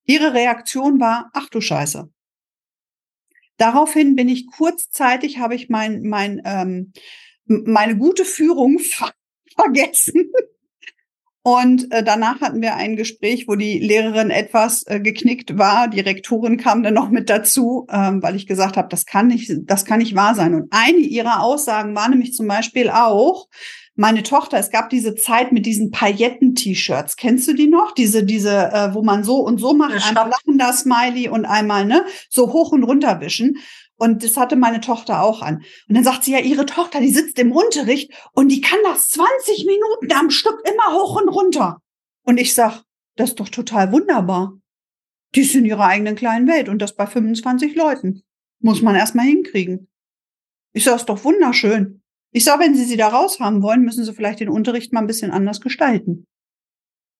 ihre 0.07 0.33
Reaktion 0.33 1.01
war, 1.01 1.31
ach 1.35 1.49
du 1.51 1.61
Scheiße. 1.61 2.09
Daraufhin 3.57 4.17
bin 4.17 4.29
ich 4.29 4.47
kurzzeitig 4.47 5.39
habe 5.39 5.55
ich 5.55 5.69
mein 5.69 6.03
mein 6.03 6.43
ähm, 6.45 6.93
meine 7.47 7.97
gute 7.97 8.25
Führung 8.25 8.79
ver 8.79 9.13
vergessen 9.57 10.31
und 11.47 11.93
äh, 11.93 12.03
danach 12.03 12.41
hatten 12.41 12.61
wir 12.61 12.75
ein 12.75 12.97
Gespräch, 12.97 13.47
wo 13.47 13.55
die 13.55 13.79
Lehrerin 13.79 14.31
etwas 14.31 14.83
äh, 14.89 14.99
geknickt 14.99 15.57
war. 15.57 15.87
Die 15.87 16.01
Rektorin 16.01 16.57
kam 16.57 16.83
dann 16.83 16.95
noch 16.95 17.09
mit 17.09 17.31
dazu, 17.31 17.87
ähm, 17.89 18.21
weil 18.21 18.35
ich 18.35 18.49
gesagt 18.49 18.77
habe, 18.77 18.89
das 18.89 19.07
kann 19.07 19.29
nicht, 19.29 19.53
das 19.61 19.85
kann 19.85 20.01
nicht 20.01 20.17
wahr 20.17 20.35
sein. 20.35 20.57
Und 20.57 20.73
eine 20.73 20.99
ihrer 20.99 21.45
Aussagen 21.45 21.95
war 21.95 22.09
nämlich 22.09 22.33
zum 22.33 22.49
Beispiel 22.49 22.91
auch, 22.91 23.47
meine 23.97 24.23
Tochter, 24.23 24.59
es 24.59 24.71
gab 24.71 24.91
diese 24.91 25.15
Zeit 25.15 25.53
mit 25.53 25.65
diesen 25.65 25.91
Pailletten-T-Shirts. 25.91 27.17
Kennst 27.17 27.49
du 27.49 27.55
die 27.55 27.67
noch? 27.67 27.93
Diese, 27.93 28.25
diese, 28.25 28.71
äh, 28.73 28.95
wo 28.95 29.03
man 29.03 29.25
so 29.25 29.39
und 29.39 29.59
so 29.59 29.73
macht, 29.73 30.07
einmal 30.07 30.29
lachender 30.29 30.73
Smiley 30.73 31.29
und 31.29 31.47
einmal 31.47 31.87
ne 31.87 32.05
so 32.29 32.53
hoch 32.53 32.73
und 32.73 32.85
runter 32.85 33.21
wischen. 33.21 33.59
Und 33.97 34.23
das 34.23 34.37
hatte 34.37 34.57
meine 34.57 34.83
Tochter 34.83 35.23
auch 35.23 35.41
an. 35.41 35.63
Und 35.89 35.95
dann 35.95 36.05
sagt 36.05 36.25
sie 36.25 36.33
ja, 36.33 36.41
ihre 36.41 36.67
Tochter, 36.67 37.01
die 37.01 37.11
sitzt 37.11 37.39
im 37.39 37.53
Unterricht 37.53 38.13
und 38.33 38.49
die 38.49 38.61
kann 38.61 38.79
das 38.85 39.09
20 39.09 39.65
Minuten 39.65 40.13
am 40.13 40.31
Stück 40.31 40.61
immer 40.69 40.93
hoch 40.93 41.21
und 41.21 41.31
runter. 41.31 41.81
Und 42.23 42.39
ich 42.39 42.53
sag, 42.53 42.83
das 43.17 43.31
ist 43.31 43.41
doch 43.41 43.49
total 43.49 43.93
wunderbar. 43.93 44.53
Die 45.35 45.41
ist 45.41 45.55
in 45.55 45.65
ihrer 45.65 45.87
eigenen 45.87 46.17
kleinen 46.17 46.47
Welt 46.47 46.69
und 46.69 46.83
das 46.83 46.95
bei 46.95 47.07
25 47.07 47.75
Leuten. 47.75 48.23
Muss 48.61 48.83
man 48.83 48.95
erstmal 48.95 49.27
hinkriegen. 49.27 49.89
Ich 50.75 50.85
sag, 50.85 50.97
ist 50.97 51.07
doch 51.07 51.25
wunderschön. 51.25 52.03
Ich 52.37 52.45
sag, 52.45 52.61
wenn 52.61 52.75
Sie 52.75 52.85
sie 52.85 52.99
da 52.99 53.09
raus 53.09 53.41
haben 53.41 53.63
wollen, 53.63 53.81
müssen 53.81 54.05
Sie 54.05 54.13
vielleicht 54.13 54.41
den 54.41 54.51
Unterricht 54.51 54.93
mal 54.93 55.01
ein 55.01 55.07
bisschen 55.07 55.31
anders 55.31 55.63
gestalten. 55.63 56.27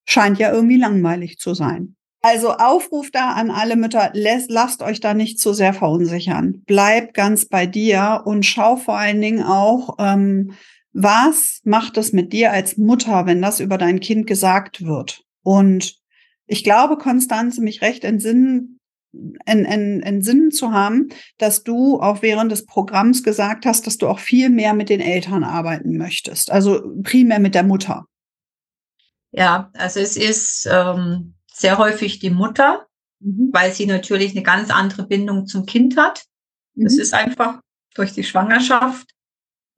Scheint 0.07 0.39
ja 0.39 0.53
irgendwie 0.53 0.77
langweilig 0.77 1.39
zu 1.39 1.55
sein. 1.55 1.97
Also 2.21 2.53
Aufruf 2.53 3.11
da 3.11 3.33
an 3.33 3.51
alle 3.51 3.77
Mütter, 3.77 4.11
lasst 4.13 4.83
euch 4.83 5.01
da 5.01 5.15
nicht 5.15 5.41
zu 5.41 5.55
sehr 5.55 5.73
verunsichern. 5.73 6.63
Bleib 6.67 7.15
ganz 7.15 7.47
bei 7.47 7.65
dir 7.65 8.25
und 8.27 8.45
schau 8.45 8.77
vor 8.77 8.99
allen 8.99 9.23
Dingen 9.23 9.43
auch, 9.43 9.97
ähm, 9.99 10.53
was 10.93 11.63
macht 11.65 11.97
es 11.97 12.13
mit 12.13 12.35
dir 12.35 12.53
als 12.53 12.77
Mutter, 12.77 13.25
wenn 13.25 13.41
das 13.41 13.61
über 13.61 13.79
dein 13.79 14.01
Kind 14.01 14.27
gesagt 14.27 14.85
wird? 14.85 15.23
Und 15.43 15.97
ich 16.47 16.63
glaube, 16.63 16.99
Konstanze, 16.99 17.63
mich 17.63 17.81
recht 17.81 18.05
entsinnen, 18.05 18.76
in, 19.47 19.65
in, 19.65 20.01
in 20.01 20.23
Sinnen 20.23 20.51
zu 20.51 20.73
haben, 20.73 21.09
dass 21.39 21.63
du 21.65 22.01
auch 22.01 22.23
während 22.23 22.53
des 22.53 22.67
Programms 22.67 23.23
gesagt 23.23 23.67
hast, 23.67 23.87
dass 23.87 23.99
du 23.99 24.09
auch 24.09 24.19
viel 24.19 24.51
mehr 24.51 24.75
mit 24.75 24.89
den 24.89 25.01
Eltern 25.01 25.45
arbeiten 25.45 25.97
möchtest, 25.97 26.51
also 26.51 26.83
primär 27.03 27.39
mit 27.39 27.55
der 27.55 27.65
Mutter. 27.65 28.07
Ja, 29.33 29.71
also 29.75 30.01
es 30.01 30.17
ist 30.17 30.69
ähm, 30.71 31.35
sehr 31.53 31.79
häufig 31.79 32.19
die 32.19 32.31
Mutter, 32.31 32.87
mhm. 33.21 33.51
weil 33.53 33.73
sie 33.73 33.87
natürlich 33.87 34.33
eine 34.33 34.43
ganz 34.43 34.71
andere 34.71 35.07
Bindung 35.07 35.47
zum 35.47 35.67
Kind 35.67 35.97
hat. 35.97 36.25
Das 36.75 36.95
mhm. 36.95 37.01
ist 37.01 37.15
einfach 37.15 37.61
durch 37.95 38.13
die 38.13 38.25
Schwangerschaft 38.25 39.09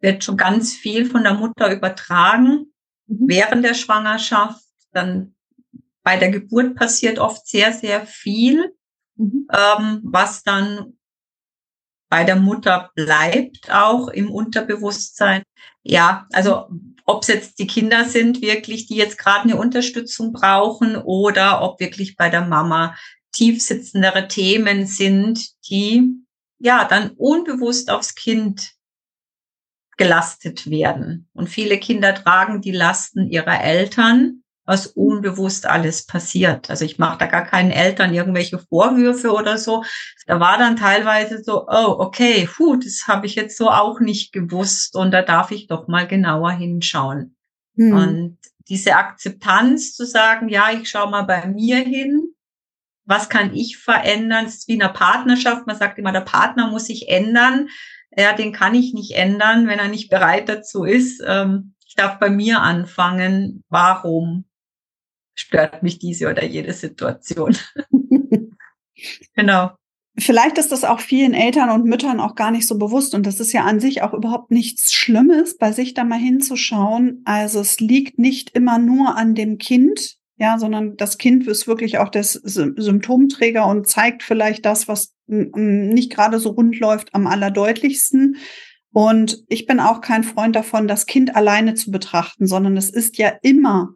wird 0.01 0.25
schon 0.25 0.37
ganz 0.37 0.75
viel 0.75 1.07
von 1.07 1.23
der 1.23 1.35
Mutter 1.35 1.73
übertragen 1.73 2.73
mhm. 3.07 3.19
während 3.27 3.65
der 3.65 3.75
Schwangerschaft. 3.75 4.63
Dann 4.93 5.35
bei 6.03 6.17
der 6.17 6.31
Geburt 6.31 6.75
passiert 6.75 7.19
oft 7.19 7.47
sehr, 7.47 7.73
sehr 7.73 8.07
viel, 8.07 8.75
mhm. 9.19 9.47
ähm, 9.53 10.01
was 10.05 10.43
dann 10.43 10.95
bei 12.11 12.25
der 12.25 12.37
Mutter 12.37 12.91
bleibt, 12.95 13.71
auch 13.71 14.09
im 14.09 14.31
Unterbewusstsein. 14.31 15.43
Ja, 15.83 16.27
also 16.33 16.69
ob 17.05 17.23
es 17.23 17.29
jetzt 17.29 17.59
die 17.59 17.67
Kinder 17.67 18.05
sind, 18.05 18.41
wirklich, 18.41 18.87
die 18.87 18.97
jetzt 18.97 19.19
gerade 19.19 19.45
eine 19.45 19.57
Unterstützung 19.57 20.33
brauchen 20.33 20.97
oder 20.97 21.63
ob 21.63 21.81
wirklich 21.81 22.17
bei 22.17 22.31
der 22.31 22.47
Mama 22.47 22.97
tiefsitzendere 23.33 24.29
Themen 24.29 24.87
sind, 24.87 25.51
die 25.69 26.25
ja 26.59 26.85
dann 26.85 27.11
unbewusst 27.11 27.91
aufs 27.91 28.15
Kind 28.15 28.73
gelastet 29.97 30.71
werden. 30.71 31.29
Und 31.35 31.49
viele 31.49 31.79
Kinder 31.79 32.15
tragen 32.15 32.61
die 32.61 32.73
Lasten 32.73 33.29
ihrer 33.29 33.63
Eltern 33.63 34.43
was 34.69 34.87
unbewusst 34.87 35.65
alles 35.65 36.05
passiert. 36.05 36.69
Also 36.69 36.85
ich 36.85 36.99
mache 36.99 37.17
da 37.17 37.27
gar 37.27 37.47
keinen 37.47 37.71
Eltern 37.71 38.13
irgendwelche 38.13 38.59
Vorwürfe 38.59 39.33
oder 39.33 39.57
so. 39.57 39.83
Da 40.27 40.41
war 40.41 40.59
dann 40.59 40.77
teilweise 40.77 41.43
so, 41.43 41.67
oh, 41.67 41.97
okay, 41.99 42.47
puh, 42.55 42.77
das 42.77 43.09
habe 43.09 43.25
ich 43.25 43.35
jetzt 43.35 43.57
so 43.57 43.71
auch 43.71 43.99
nicht 43.99 44.31
gewusst 44.31 44.95
und 44.95 45.11
da 45.11 45.23
darf 45.23 45.53
ich 45.53 45.69
doch 45.69 45.89
mal 45.89 46.07
genauer 46.07 46.51
hinschauen. 46.51 47.35
Hm. 47.77 47.93
Und 47.95 48.39
diese 48.69 48.95
Akzeptanz 48.97 49.95
zu 49.95 50.05
sagen, 50.05 50.51
ja, 50.51 50.71
ich 50.71 50.91
schaue 50.91 51.11
mal 51.11 51.23
bei 51.23 51.47
mir 51.47 51.79
hin, 51.79 52.35
was 53.07 53.31
kann 53.31 53.55
ich 53.55 53.79
verändern? 53.79 54.45
Es 54.45 54.57
ist 54.57 54.69
wie 54.69 54.75
in 54.75 54.83
einer 54.83 54.93
Partnerschaft. 54.93 55.67
Man 55.67 55.79
sagt 55.79 55.99
immer, 55.99 56.13
der 56.13 56.21
Partner 56.21 56.71
muss 56.71 56.85
sich 56.85 57.09
ändern. 57.09 57.69
Ja, 58.15 58.35
den 58.35 58.53
kann 58.53 58.75
ich 58.75 58.93
nicht 58.93 59.13
ändern, 59.13 59.67
wenn 59.67 59.79
er 59.79 59.89
nicht 59.89 60.11
bereit 60.11 60.51
dazu 60.51 60.85
ist. 60.85 61.23
Ähm, 61.27 61.75
ich 61.87 61.95
darf 61.95 62.19
bei 62.19 62.29
mir 62.29 62.61
anfangen. 62.61 63.65
Warum 63.71 64.45
stört 65.39 65.83
mich 65.83 65.99
diese 65.99 66.29
oder 66.29 66.45
jede 66.45 66.73
Situation. 66.73 67.57
genau. 69.35 69.71
Vielleicht 70.19 70.59
ist 70.59 70.73
das 70.73 70.83
auch 70.83 70.99
vielen 70.99 71.33
Eltern 71.33 71.71
und 71.71 71.85
Müttern 71.85 72.19
auch 72.19 72.35
gar 72.35 72.51
nicht 72.51 72.67
so 72.67 72.77
bewusst. 72.77 73.15
Und 73.15 73.25
das 73.25 73.39
ist 73.39 73.53
ja 73.53 73.63
an 73.63 73.79
sich 73.79 74.03
auch 74.03 74.13
überhaupt 74.13 74.51
nichts 74.51 74.93
Schlimmes, 74.93 75.57
bei 75.57 75.71
sich 75.71 75.95
da 75.95 76.03
mal 76.03 76.19
hinzuschauen. 76.19 77.23
Also 77.25 77.61
es 77.61 77.79
liegt 77.79 78.19
nicht 78.19 78.51
immer 78.51 78.79
nur 78.79 79.17
an 79.17 79.37
dem 79.37 79.59
Kind, 79.59 80.17
ja, 80.37 80.59
sondern 80.59 80.97
das 80.97 81.19
Kind 81.19 81.47
ist 81.47 81.69
wirklich 81.69 81.99
auch 81.99 82.09
das 82.09 82.33
Symptomträger 82.33 83.65
und 83.67 83.87
zeigt 83.87 84.25
vielleicht 84.25 84.67
das, 84.67 84.89
was 84.89 85.15
nicht 85.29 86.11
gerade 86.13 86.41
so 86.41 86.51
rund 86.51 86.81
läuft, 86.81 87.15
am 87.15 87.29
allerdeutlichsten. 87.29 88.39
Und 88.93 89.45
ich 89.49 89.67
bin 89.67 89.79
auch 89.79 90.01
kein 90.01 90.25
Freund 90.25 90.57
davon, 90.57 90.89
das 90.89 91.07
Kind 91.07 91.37
alleine 91.37 91.75
zu 91.75 91.93
betrachten, 91.93 92.49
sondern 92.49 92.77
es 92.77 92.91
ist 92.91 93.19
ja 93.19 93.33
immer 93.43 93.91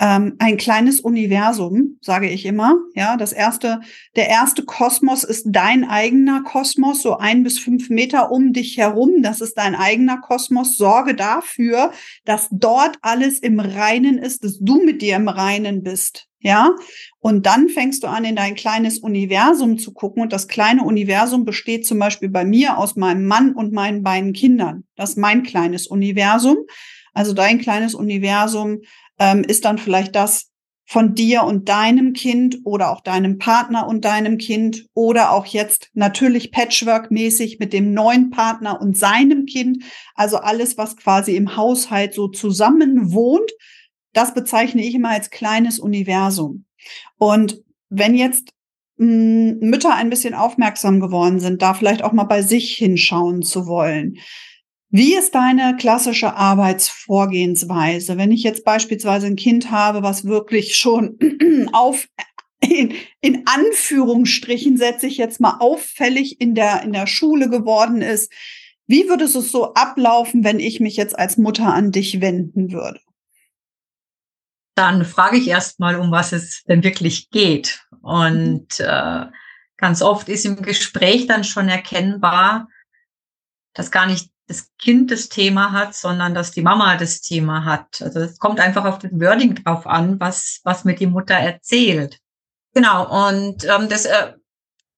ähm, 0.00 0.34
ein 0.40 0.56
kleines 0.56 1.00
Universum, 1.00 1.98
sage 2.00 2.28
ich 2.28 2.46
immer. 2.46 2.76
Ja, 2.94 3.16
das 3.16 3.32
erste, 3.32 3.80
der 4.16 4.28
erste 4.28 4.64
Kosmos 4.64 5.22
ist 5.22 5.46
dein 5.48 5.84
eigener 5.84 6.42
Kosmos, 6.42 7.02
so 7.02 7.16
ein 7.16 7.44
bis 7.44 7.60
fünf 7.60 7.90
Meter 7.90 8.32
um 8.32 8.52
dich 8.52 8.76
herum. 8.76 9.22
Das 9.22 9.40
ist 9.40 9.56
dein 9.56 9.74
eigener 9.74 10.18
Kosmos. 10.20 10.76
Sorge 10.76 11.14
dafür, 11.14 11.92
dass 12.24 12.48
dort 12.50 12.96
alles 13.02 13.38
im 13.38 13.60
Reinen 13.60 14.18
ist, 14.18 14.42
dass 14.42 14.58
du 14.58 14.82
mit 14.82 15.00
dir 15.00 15.16
im 15.16 15.28
Reinen 15.28 15.82
bist. 15.82 16.28
Ja, 16.40 16.72
und 17.20 17.46
dann 17.46 17.70
fängst 17.70 18.02
du 18.02 18.06
an, 18.08 18.26
in 18.26 18.36
dein 18.36 18.54
kleines 18.54 18.98
Universum 18.98 19.78
zu 19.78 19.94
gucken. 19.94 20.22
Und 20.22 20.32
das 20.32 20.46
kleine 20.46 20.82
Universum 20.82 21.46
besteht 21.46 21.86
zum 21.86 21.98
Beispiel 21.98 22.28
bei 22.28 22.44
mir 22.44 22.76
aus 22.76 22.96
meinem 22.96 23.24
Mann 23.26 23.54
und 23.54 23.72
meinen 23.72 24.02
beiden 24.02 24.34
Kindern. 24.34 24.84
Das 24.94 25.10
ist 25.10 25.18
mein 25.18 25.42
kleines 25.42 25.86
Universum. 25.86 26.58
Also 27.14 27.32
dein 27.32 27.60
kleines 27.60 27.94
Universum 27.94 28.80
ähm, 29.18 29.44
ist 29.44 29.64
dann 29.64 29.78
vielleicht 29.78 30.14
das 30.14 30.50
von 30.86 31.14
dir 31.14 31.44
und 31.44 31.68
deinem 31.68 32.12
Kind 32.12 32.58
oder 32.64 32.90
auch 32.90 33.00
deinem 33.00 33.38
Partner 33.38 33.88
und 33.88 34.04
deinem 34.04 34.36
Kind 34.36 34.86
oder 34.92 35.30
auch 35.32 35.46
jetzt 35.46 35.90
natürlich 35.94 36.52
Patchwork-mäßig 36.52 37.58
mit 37.58 37.72
dem 37.72 37.94
neuen 37.94 38.30
Partner 38.30 38.80
und 38.80 38.96
seinem 38.96 39.46
Kind. 39.46 39.82
Also 40.14 40.36
alles, 40.36 40.76
was 40.76 40.96
quasi 40.96 41.36
im 41.36 41.56
Haushalt 41.56 42.12
so 42.12 42.28
zusammen 42.28 43.12
wohnt, 43.12 43.50
das 44.12 44.34
bezeichne 44.34 44.84
ich 44.84 44.94
immer 44.94 45.10
als 45.10 45.30
kleines 45.30 45.78
Universum. 45.78 46.66
Und 47.16 47.62
wenn 47.88 48.14
jetzt 48.14 48.50
hm, 48.98 49.58
Mütter 49.60 49.94
ein 49.94 50.10
bisschen 50.10 50.34
aufmerksam 50.34 51.00
geworden 51.00 51.40
sind, 51.40 51.62
da 51.62 51.74
vielleicht 51.74 52.02
auch 52.02 52.12
mal 52.12 52.24
bei 52.24 52.42
sich 52.42 52.74
hinschauen 52.74 53.42
zu 53.42 53.66
wollen, 53.66 54.18
wie 54.94 55.16
ist 55.16 55.34
deine 55.34 55.76
klassische 55.76 56.36
Arbeitsvorgehensweise? 56.36 58.16
Wenn 58.16 58.30
ich 58.30 58.44
jetzt 58.44 58.64
beispielsweise 58.64 59.26
ein 59.26 59.34
Kind 59.34 59.72
habe, 59.72 60.04
was 60.04 60.24
wirklich 60.24 60.76
schon 60.76 61.18
auf 61.72 62.06
in, 62.60 62.94
in 63.20 63.44
Anführungsstrichen 63.44 64.76
setze 64.76 65.08
ich 65.08 65.16
jetzt 65.16 65.40
mal 65.40 65.56
auffällig 65.58 66.40
in 66.40 66.54
der, 66.54 66.82
in 66.82 66.92
der 66.92 67.08
Schule 67.08 67.50
geworden 67.50 68.02
ist. 68.02 68.32
Wie 68.86 69.08
würde 69.08 69.24
es 69.24 69.32
so 69.32 69.74
ablaufen, 69.74 70.44
wenn 70.44 70.60
ich 70.60 70.78
mich 70.78 70.96
jetzt 70.96 71.18
als 71.18 71.38
Mutter 71.38 71.74
an 71.74 71.90
dich 71.90 72.20
wenden 72.20 72.70
würde? 72.70 73.00
Dann 74.76 75.04
frage 75.04 75.38
ich 75.38 75.48
erst 75.48 75.80
mal, 75.80 75.98
um 75.98 76.12
was 76.12 76.30
es 76.30 76.62
denn 76.68 76.84
wirklich 76.84 77.30
geht. 77.30 77.84
Und 78.00 78.78
äh, 78.78 79.24
ganz 79.76 80.02
oft 80.02 80.28
ist 80.28 80.46
im 80.46 80.62
Gespräch 80.62 81.26
dann 81.26 81.42
schon 81.42 81.68
erkennbar, 81.68 82.68
dass 83.72 83.90
gar 83.90 84.06
nicht 84.06 84.30
das 84.46 84.70
Kind 84.78 85.10
das 85.10 85.28
Thema 85.28 85.72
hat, 85.72 85.94
sondern 85.94 86.34
dass 86.34 86.50
die 86.50 86.62
Mama 86.62 86.96
das 86.96 87.20
Thema 87.20 87.64
hat. 87.64 88.02
Also 88.02 88.20
es 88.20 88.38
kommt 88.38 88.60
einfach 88.60 88.84
auf 88.84 88.98
das 88.98 89.10
Wording 89.12 89.54
drauf 89.54 89.86
an, 89.86 90.20
was, 90.20 90.60
was 90.64 90.84
mir 90.84 90.94
die 90.94 91.06
Mutter 91.06 91.34
erzählt. 91.34 92.18
Genau, 92.74 93.28
und 93.28 93.64
ähm, 93.64 93.88
das 93.88 94.04
äh, 94.04 94.32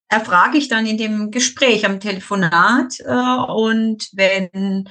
erfrage 0.09 0.59
ich 0.59 0.69
dann 0.69 0.87
in 0.87 0.99
dem 0.99 1.31
Gespräch 1.31 1.85
am 1.85 2.01
Telefonat. 2.01 2.99
Äh, 3.01 3.53
und 3.53 4.09
wenn, 4.13 4.89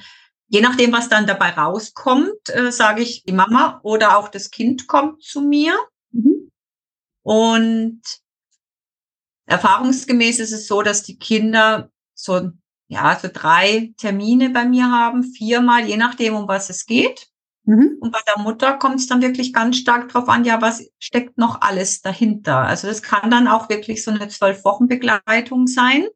je 0.48 0.60
nachdem, 0.60 0.92
was 0.92 1.08
dann 1.08 1.26
dabei 1.26 1.50
rauskommt, 1.50 2.48
äh, 2.48 2.70
sage 2.70 3.02
ich, 3.02 3.24
die 3.24 3.32
Mama 3.32 3.80
oder 3.82 4.16
auch 4.16 4.28
das 4.28 4.50
Kind 4.50 4.86
kommt 4.86 5.22
zu 5.22 5.42
mir. 5.42 5.76
Mhm. 6.12 6.50
Und 7.22 8.00
erfahrungsgemäß 9.46 10.38
ist 10.38 10.52
es 10.52 10.66
so, 10.66 10.82
dass 10.82 11.02
die 11.02 11.18
Kinder 11.18 11.90
so, 12.14 12.52
ja, 12.88 13.18
so 13.20 13.28
drei 13.32 13.92
Termine 13.96 14.50
bei 14.50 14.64
mir 14.64 14.90
haben, 14.90 15.24
viermal, 15.24 15.86
je 15.86 15.96
nachdem, 15.96 16.34
um 16.34 16.48
was 16.48 16.70
es 16.70 16.86
geht. 16.86 17.28
Mhm. 17.64 17.96
Und 18.00 18.12
bei 18.12 18.20
der 18.28 18.42
Mutter 18.42 18.74
kommt 18.74 18.96
es 18.96 19.08
dann 19.08 19.22
wirklich 19.22 19.52
ganz 19.52 19.76
stark 19.76 20.08
drauf 20.08 20.28
an, 20.28 20.44
ja, 20.44 20.62
was 20.62 20.88
steckt 21.00 21.36
noch 21.36 21.60
alles 21.60 22.00
dahinter? 22.00 22.58
Also 22.58 22.86
das 22.86 23.02
kann 23.02 23.30
dann 23.30 23.48
auch 23.48 23.68
wirklich 23.68 24.04
so 24.04 24.12
eine 24.12 24.28
zwölf 24.28 24.64
Wochen 24.64 24.86
Begleitung 24.86 25.66
sein, 25.66 26.06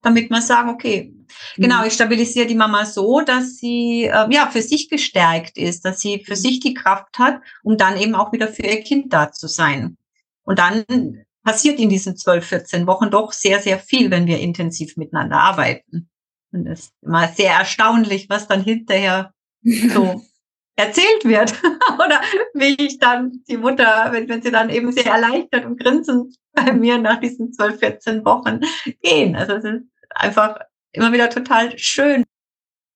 damit 0.00 0.30
man 0.30 0.40
sagen, 0.40 0.70
okay, 0.70 1.12
mhm. 1.12 1.62
genau, 1.62 1.84
ich 1.84 1.92
stabilisiere 1.92 2.46
die 2.46 2.54
Mama 2.54 2.86
so, 2.86 3.20
dass 3.20 3.58
sie 3.58 4.04
äh, 4.04 4.26
ja 4.30 4.48
für 4.50 4.62
sich 4.62 4.88
gestärkt 4.88 5.58
ist, 5.58 5.84
dass 5.84 6.00
sie 6.00 6.24
für 6.24 6.36
sich 6.36 6.60
die 6.60 6.74
Kraft 6.74 7.18
hat, 7.18 7.42
um 7.62 7.76
dann 7.76 7.98
eben 7.98 8.14
auch 8.14 8.32
wieder 8.32 8.48
für 8.48 8.62
ihr 8.62 8.82
Kind 8.82 9.12
da 9.12 9.30
zu 9.32 9.48
sein. 9.48 9.98
Und 10.44 10.58
dann 10.58 11.25
passiert 11.46 11.78
in 11.78 11.88
diesen 11.88 12.16
zwölf, 12.16 12.44
14 12.44 12.88
Wochen 12.88 13.08
doch 13.08 13.32
sehr, 13.32 13.60
sehr 13.60 13.78
viel, 13.78 14.10
wenn 14.10 14.26
wir 14.26 14.40
intensiv 14.40 14.96
miteinander 14.96 15.36
arbeiten. 15.36 16.10
Und 16.52 16.66
es 16.66 16.80
ist 16.80 16.92
immer 17.02 17.28
sehr 17.28 17.52
erstaunlich, 17.52 18.28
was 18.28 18.48
dann 18.48 18.64
hinterher 18.64 19.32
so 19.62 20.24
erzählt 20.76 21.24
wird. 21.24 21.54
Oder 22.04 22.20
wie 22.52 22.74
ich 22.84 22.98
dann 22.98 23.44
die 23.48 23.58
Mutter, 23.58 24.08
wenn, 24.10 24.28
wenn 24.28 24.42
sie 24.42 24.50
dann 24.50 24.70
eben 24.70 24.90
sehr 24.90 25.06
erleichtert 25.06 25.64
und 25.66 25.78
grinsend 25.78 26.34
bei 26.52 26.72
mir 26.72 26.98
nach 26.98 27.20
diesen 27.20 27.52
12, 27.52 27.78
14 27.78 28.24
Wochen 28.24 28.60
gehen. 29.00 29.36
Also 29.36 29.52
es 29.52 29.64
ist 29.64 29.84
einfach 30.16 30.58
immer 30.90 31.12
wieder 31.12 31.30
total 31.30 31.78
schön. 31.78 32.24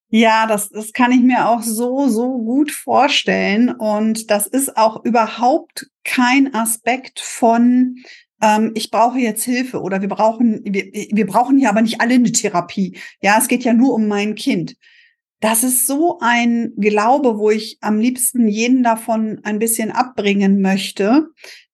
Ja, 0.08 0.48
das, 0.48 0.70
das 0.70 0.92
kann 0.92 1.12
ich 1.12 1.20
mir 1.20 1.48
auch 1.48 1.62
so, 1.62 2.08
so 2.08 2.38
gut 2.38 2.72
vorstellen. 2.72 3.70
Und 3.70 4.28
das 4.32 4.48
ist 4.48 4.76
auch 4.76 5.04
überhaupt 5.04 5.86
kein 6.02 6.52
Aspekt 6.52 7.20
von, 7.20 8.02
ähm, 8.40 8.72
ich 8.74 8.90
brauche 8.90 9.18
jetzt 9.18 9.44
Hilfe 9.44 9.80
oder 9.80 10.00
wir 10.00 10.08
brauchen, 10.08 10.60
wir, 10.64 10.84
wir 10.92 11.26
brauchen 11.26 11.58
ja 11.58 11.70
aber 11.70 11.82
nicht 11.82 12.00
alle 12.00 12.14
eine 12.14 12.32
Therapie. 12.32 12.98
Ja, 13.22 13.38
es 13.38 13.48
geht 13.48 13.64
ja 13.64 13.72
nur 13.72 13.94
um 13.94 14.08
mein 14.08 14.34
Kind. 14.34 14.76
Das 15.40 15.62
ist 15.64 15.86
so 15.86 16.18
ein 16.20 16.74
Glaube, 16.76 17.38
wo 17.38 17.50
ich 17.50 17.78
am 17.80 17.98
liebsten 17.98 18.46
jeden 18.46 18.82
davon 18.82 19.40
ein 19.42 19.58
bisschen 19.58 19.90
abbringen 19.90 20.60
möchte. 20.60 21.28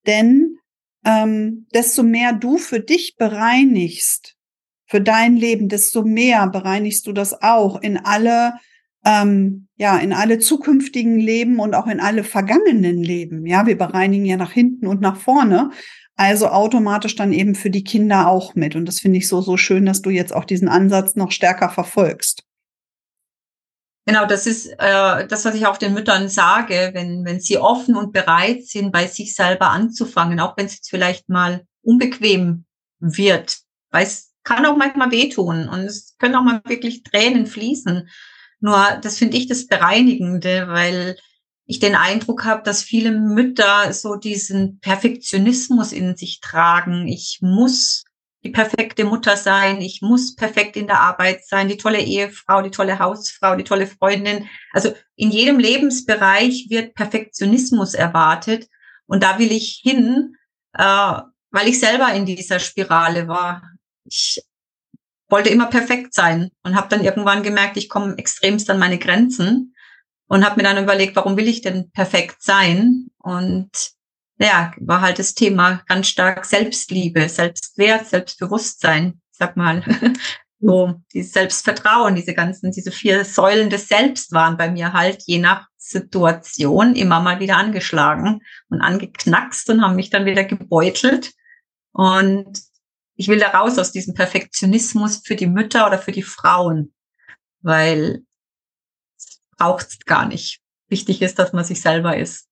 Denn 0.07 0.59
ähm, 1.05 1.67
desto 1.75 2.03
mehr 2.03 2.33
du 2.33 2.59
für 2.59 2.81
dich 2.81 3.17
bereinigst, 3.17 4.37
für 4.87 5.01
dein 5.01 5.37
Leben, 5.37 5.69
desto 5.69 6.03
mehr 6.03 6.47
bereinigst 6.47 7.07
du 7.09 7.13
das 7.13 7.43
auch 7.43 7.81
in 7.83 7.97
alle, 7.97 8.55
ähm, 9.05 9.67
ja, 9.77 9.99
in 9.99 10.13
alle 10.13 10.39
zukünftigen 10.39 11.19
Leben 11.19 11.59
und 11.59 11.75
auch 11.75 11.89
in 11.89 11.99
alle 11.99 12.23
vergangenen 12.23 13.03
Leben. 13.03 13.47
Ja, 13.47 13.67
wir 13.67 13.77
bereinigen 13.77 14.27
ja 14.27 14.37
nach 14.37 14.53
hinten 14.53 14.87
und 14.87 15.01
nach 15.01 15.17
vorne. 15.17 15.71
Also 16.17 16.49
automatisch 16.49 17.15
dann 17.15 17.33
eben 17.33 17.55
für 17.55 17.71
die 17.71 17.85
Kinder 17.85 18.29
auch 18.29 18.55
mit. 18.55 18.75
Und 18.75 18.87
das 18.87 19.01
finde 19.01 19.19
ich 19.19 19.29
so, 19.29 19.43
so 19.43 19.57
schön, 19.57 19.85
dass 19.85 20.01
du 20.01 20.11
jetzt 20.11 20.35
auch 20.35 20.45
diesen 20.45 20.69
Ansatz 20.69 21.15
noch 21.15 21.31
stärker 21.31 21.69
verfolgst. 21.69 22.43
Genau, 24.07 24.25
das 24.25 24.47
ist 24.47 24.67
äh, 24.67 25.27
das, 25.27 25.45
was 25.45 25.55
ich 25.57 25.67
auch 25.67 25.77
den 25.77 25.93
Müttern 25.93 26.29
sage, 26.29 26.91
wenn, 26.95 27.25
wenn 27.25 27.41
sie 27.41 27.59
offen 27.59 27.97
und 27.97 28.13
bereit 28.13 28.65
sind, 28.65 28.93
bei 28.93 29.09
sich 29.09 29.35
selber 29.35 29.71
anzufangen, 29.71 30.39
auch 30.39 30.57
wenn 30.57 30.67
es 30.67 30.77
jetzt 30.77 30.91
vielleicht 30.91 31.29
mal 31.29 31.67
unbequem 31.83 32.65
wird, 33.01 33.59
weil 33.91 34.05
es 34.05 34.33
kann 34.45 34.65
auch 34.65 34.77
manchmal 34.77 35.11
wehtun 35.11 35.69
und 35.69 35.81
es 35.81 36.17
können 36.19 36.37
auch 36.37 36.45
mal 36.45 36.63
wirklich 36.67 37.03
Tränen 37.03 37.47
fließen. 37.47 38.09
Nur 38.61 38.99
das 39.03 39.19
finde 39.19 39.37
ich 39.37 39.49
das 39.49 39.67
Bereinigende, 39.67 40.69
weil 40.69 41.17
ich 41.67 41.81
den 41.81 41.97
Eindruck 41.97 42.45
habe, 42.45 42.63
dass 42.63 42.83
viele 42.83 43.11
Mütter 43.11 43.93
so 43.93 44.15
diesen 44.15 44.79
Perfektionismus 44.81 45.93
in 45.93 46.17
sich 46.17 46.41
tragen. 46.41 47.09
Ich 47.09 47.39
muss 47.41 48.05
die 48.45 48.51
perfekte 48.51 49.05
Mutter 49.05 49.37
sein, 49.37 49.81
ich 49.81 50.03
muss 50.03 50.37
perfekt 50.37 50.77
in 50.77 50.87
der 50.87 51.01
Arbeit 51.01 51.45
sein, 51.45 51.67
die 51.67 51.77
tolle 51.77 52.01
Ehefrau, 52.01 52.63
die 52.63 52.71
tolle 52.71 53.01
Hausfrau, 53.01 53.57
die 53.57 53.65
tolle 53.65 53.89
Freundin. 53.89 54.49
Also 54.73 54.95
in 55.17 55.33
jedem 55.33 55.59
Lebensbereich 55.59 56.67
wird 56.71 56.95
Perfektionismus 56.95 57.95
erwartet. 57.95 58.69
Und 59.07 59.25
da 59.25 59.41
will 59.41 59.51
ich 59.51 59.81
hin, 59.83 60.37
äh, 60.75 60.83
weil 61.51 61.69
ich 61.69 61.81
selber 61.81 62.13
in 62.13 62.27
dieser 62.27 62.61
Spirale 62.61 63.27
war. 63.27 63.63
Ich 64.05 64.41
wollte 65.29 65.49
immer 65.49 65.67
perfekt 65.67 66.15
sein 66.15 66.51
und 66.63 66.77
habe 66.77 66.89
dann 66.89 67.03
irgendwann 67.03 67.43
gemerkt, 67.43 67.77
ich 67.77 67.89
komme 67.89 68.17
extremst 68.17 68.71
an 68.71 68.79
meine 68.79 68.99
Grenzen 68.99 69.75
und 70.29 70.45
habe 70.45 70.57
mir 70.57 70.63
dann 70.63 70.83
überlegt, 70.83 71.17
warum 71.17 71.37
will 71.37 71.49
ich 71.49 71.63
denn 71.63 71.91
perfekt 71.91 72.43
sein? 72.43 73.09
Und 73.19 73.71
ja, 74.39 74.73
war 74.79 75.01
halt 75.01 75.19
das 75.19 75.35
Thema 75.35 75.83
ganz 75.87 76.09
stark 76.09 76.45
Selbstliebe, 76.45 77.29
Selbstwert, 77.29 78.07
Selbstbewusstsein, 78.07 79.21
sag 79.31 79.57
mal. 79.57 79.83
so, 80.61 80.95
dieses 81.13 81.33
Selbstvertrauen, 81.33 82.15
diese 82.15 82.35
ganzen, 82.35 82.73
diese 82.73 82.91
vier 82.91 83.25
Säulen 83.25 83.71
des 83.71 83.89
Selbst 83.89 84.33
waren 84.33 84.57
bei 84.57 84.71
mir 84.71 84.93
halt 84.93 85.23
je 85.27 85.39
nach 85.39 85.69
Situation 85.79 86.97
immer 86.97 87.21
mal 87.21 87.39
wieder 87.39 87.57
angeschlagen 87.57 88.41
und 88.69 88.81
angeknackst 88.81 89.71
und 89.71 89.83
haben 89.83 89.97
mich 89.97 90.11
dann 90.11 90.27
wieder 90.27 90.45
gebeutelt. 90.45 91.33
Und 91.93 92.61
ich 93.15 93.29
will 93.29 93.39
da 93.39 93.49
raus 93.49 93.79
aus 93.79 93.93
diesem 93.93 94.15
Perfektionismus 94.15 95.23
für 95.25 95.37
die 95.37 95.47
Mütter 95.47 95.87
oder 95.87 95.99
für 95.99 96.13
die 96.13 96.23
Frauen, 96.23 96.93
weil 97.63 98.26
es 99.57 99.65
braucht 99.65 100.07
gar 100.07 100.27
nicht. 100.27 100.61
Wichtig 100.89 101.23
ist, 101.23 101.39
dass 101.39 101.53
man 101.53 101.65
sich 101.65 101.81
selber 101.81 102.17
ist. 102.17 102.49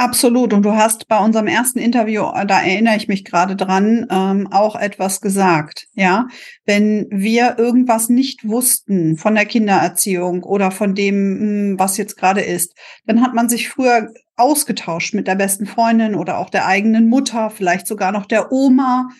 Absolut. 0.00 0.54
Und 0.54 0.62
du 0.62 0.72
hast 0.72 1.08
bei 1.08 1.18
unserem 1.18 1.46
ersten 1.46 1.78
Interview, 1.78 2.22
äh, 2.34 2.46
da 2.46 2.62
erinnere 2.62 2.96
ich 2.96 3.06
mich 3.06 3.22
gerade 3.22 3.54
dran, 3.54 4.06
ähm, 4.10 4.48
auch 4.50 4.74
etwas 4.74 5.20
gesagt. 5.20 5.88
Ja, 5.92 6.26
wenn 6.64 7.06
wir 7.10 7.58
irgendwas 7.58 8.08
nicht 8.08 8.48
wussten 8.48 9.18
von 9.18 9.34
der 9.34 9.44
Kindererziehung 9.44 10.42
oder 10.42 10.70
von 10.70 10.94
dem, 10.94 11.14
hm, 11.14 11.78
was 11.78 11.98
jetzt 11.98 12.16
gerade 12.16 12.40
ist, 12.40 12.74
dann 13.04 13.20
hat 13.20 13.34
man 13.34 13.50
sich 13.50 13.68
früher 13.68 14.10
ausgetauscht 14.36 15.12
mit 15.12 15.26
der 15.26 15.34
besten 15.34 15.66
Freundin 15.66 16.14
oder 16.14 16.38
auch 16.38 16.48
der 16.48 16.66
eigenen 16.66 17.10
Mutter, 17.10 17.50
vielleicht 17.50 17.86
sogar 17.86 18.10
noch 18.10 18.24
der 18.24 18.50
Oma. 18.50 19.10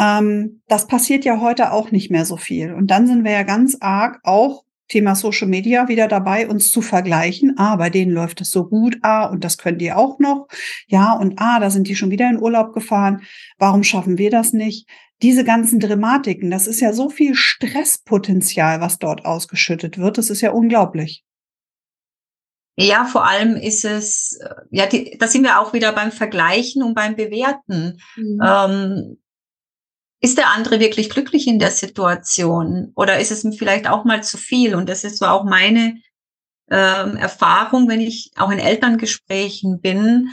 Ähm, 0.00 0.62
das 0.68 0.86
passiert 0.86 1.26
ja 1.26 1.42
heute 1.42 1.70
auch 1.70 1.90
nicht 1.90 2.10
mehr 2.10 2.24
so 2.24 2.38
viel. 2.38 2.72
Und 2.72 2.86
dann 2.86 3.06
sind 3.06 3.24
wir 3.24 3.32
ja 3.32 3.42
ganz 3.42 3.76
arg 3.80 4.20
auch 4.22 4.63
Thema 4.88 5.14
Social 5.14 5.48
Media 5.48 5.88
wieder 5.88 6.08
dabei, 6.08 6.48
uns 6.48 6.70
zu 6.70 6.82
vergleichen. 6.82 7.54
Ah, 7.56 7.76
bei 7.76 7.90
denen 7.90 8.12
läuft 8.12 8.40
es 8.40 8.50
so 8.50 8.66
gut. 8.66 8.98
Ah, 9.02 9.26
und 9.26 9.44
das 9.44 9.58
können 9.58 9.78
die 9.78 9.92
auch 9.92 10.18
noch. 10.18 10.46
Ja, 10.86 11.12
und 11.12 11.34
ah, 11.38 11.60
da 11.60 11.70
sind 11.70 11.88
die 11.88 11.96
schon 11.96 12.10
wieder 12.10 12.28
in 12.28 12.40
Urlaub 12.40 12.72
gefahren. 12.72 13.22
Warum 13.58 13.82
schaffen 13.82 14.18
wir 14.18 14.30
das 14.30 14.52
nicht? 14.52 14.88
Diese 15.22 15.44
ganzen 15.44 15.80
Dramatiken, 15.80 16.50
das 16.50 16.66
ist 16.66 16.80
ja 16.80 16.92
so 16.92 17.08
viel 17.08 17.34
Stresspotenzial, 17.34 18.80
was 18.80 18.98
dort 18.98 19.24
ausgeschüttet 19.24 19.96
wird. 19.96 20.18
Das 20.18 20.28
ist 20.28 20.40
ja 20.40 20.50
unglaublich. 20.50 21.24
Ja, 22.76 23.04
vor 23.04 23.24
allem 23.24 23.56
ist 23.56 23.84
es, 23.84 24.38
äh, 24.42 24.54
ja, 24.70 24.86
die, 24.86 25.16
da 25.18 25.28
sind 25.28 25.44
wir 25.44 25.60
auch 25.60 25.72
wieder 25.72 25.92
beim 25.92 26.10
Vergleichen 26.10 26.82
und 26.82 26.94
beim 26.94 27.14
Bewerten. 27.14 28.00
Mhm. 28.16 28.40
Ähm, 28.44 29.18
ist 30.24 30.38
der 30.38 30.54
andere 30.54 30.80
wirklich 30.80 31.10
glücklich 31.10 31.46
in 31.46 31.58
der 31.58 31.70
Situation? 31.70 32.92
Oder 32.96 33.18
ist 33.18 33.30
es 33.30 33.44
ihm 33.44 33.52
vielleicht 33.52 33.86
auch 33.86 34.06
mal 34.06 34.22
zu 34.22 34.38
viel? 34.38 34.74
Und 34.74 34.88
das 34.88 35.04
ist 35.04 35.18
so 35.18 35.26
auch 35.26 35.44
meine 35.44 36.00
ähm, 36.70 37.18
Erfahrung, 37.18 37.90
wenn 37.90 38.00
ich 38.00 38.30
auch 38.36 38.50
in 38.50 38.58
Elterngesprächen 38.58 39.82
bin, 39.82 40.30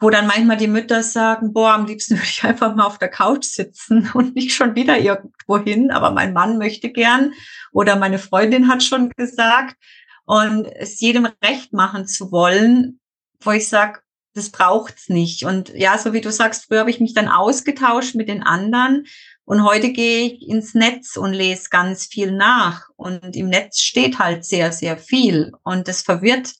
wo 0.00 0.08
dann 0.08 0.26
manchmal 0.26 0.56
die 0.56 0.66
Mütter 0.66 1.02
sagen, 1.02 1.52
boah, 1.52 1.74
am 1.74 1.84
liebsten 1.84 2.14
würde 2.16 2.26
ich 2.26 2.42
einfach 2.42 2.74
mal 2.74 2.86
auf 2.86 2.96
der 2.96 3.10
Couch 3.10 3.44
sitzen 3.44 4.10
und 4.14 4.34
nicht 4.34 4.54
schon 4.54 4.74
wieder 4.76 4.98
irgendwo 4.98 5.58
hin, 5.58 5.90
aber 5.90 6.10
mein 6.10 6.32
Mann 6.32 6.56
möchte 6.56 6.90
gern 6.90 7.34
oder 7.70 7.96
meine 7.96 8.18
Freundin 8.18 8.68
hat 8.68 8.82
schon 8.82 9.10
gesagt. 9.10 9.76
Und 10.24 10.64
es 10.64 11.00
jedem 11.00 11.28
recht 11.44 11.74
machen 11.74 12.06
zu 12.06 12.32
wollen, 12.32 12.98
wo 13.40 13.50
ich 13.50 13.68
sage, 13.68 14.00
das 14.34 14.50
braucht's 14.50 15.08
nicht. 15.08 15.44
Und 15.44 15.70
ja, 15.74 15.98
so 15.98 16.12
wie 16.12 16.20
du 16.20 16.32
sagst, 16.32 16.66
früher 16.66 16.80
habe 16.80 16.90
ich 16.90 17.00
mich 17.00 17.14
dann 17.14 17.28
ausgetauscht 17.28 18.14
mit 18.14 18.28
den 18.28 18.42
anderen 18.42 19.06
und 19.44 19.64
heute 19.64 19.92
gehe 19.92 20.26
ich 20.26 20.48
ins 20.48 20.74
Netz 20.74 21.16
und 21.16 21.32
lese 21.32 21.68
ganz 21.70 22.06
viel 22.06 22.32
nach. 22.32 22.88
Und 22.96 23.36
im 23.36 23.48
Netz 23.48 23.80
steht 23.80 24.18
halt 24.18 24.44
sehr, 24.44 24.72
sehr 24.72 24.96
viel. 24.96 25.52
Und 25.62 25.88
das 25.88 26.02
verwirrt, 26.02 26.54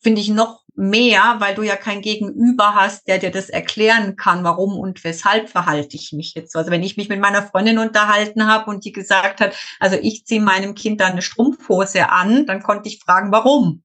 finde 0.00 0.20
ich, 0.20 0.28
noch 0.28 0.62
mehr, 0.74 1.36
weil 1.38 1.54
du 1.54 1.62
ja 1.62 1.76
kein 1.76 2.00
Gegenüber 2.00 2.74
hast, 2.74 3.06
der 3.06 3.18
dir 3.18 3.30
das 3.30 3.50
erklären 3.50 4.16
kann, 4.16 4.42
warum 4.42 4.78
und 4.78 5.04
weshalb 5.04 5.50
verhalte 5.50 5.96
ich 5.96 6.12
mich 6.12 6.34
jetzt. 6.34 6.56
Also 6.56 6.70
wenn 6.70 6.82
ich 6.82 6.96
mich 6.96 7.10
mit 7.10 7.20
meiner 7.20 7.42
Freundin 7.42 7.78
unterhalten 7.78 8.46
habe 8.46 8.70
und 8.70 8.86
die 8.86 8.92
gesagt 8.92 9.42
hat, 9.42 9.54
also 9.78 9.96
ich 10.00 10.24
ziehe 10.24 10.40
meinem 10.40 10.74
Kind 10.74 11.00
da 11.02 11.08
eine 11.08 11.20
Strumpfhose 11.20 12.08
an, 12.08 12.46
dann 12.46 12.62
konnte 12.62 12.88
ich 12.88 13.00
fragen, 13.00 13.30
warum. 13.30 13.82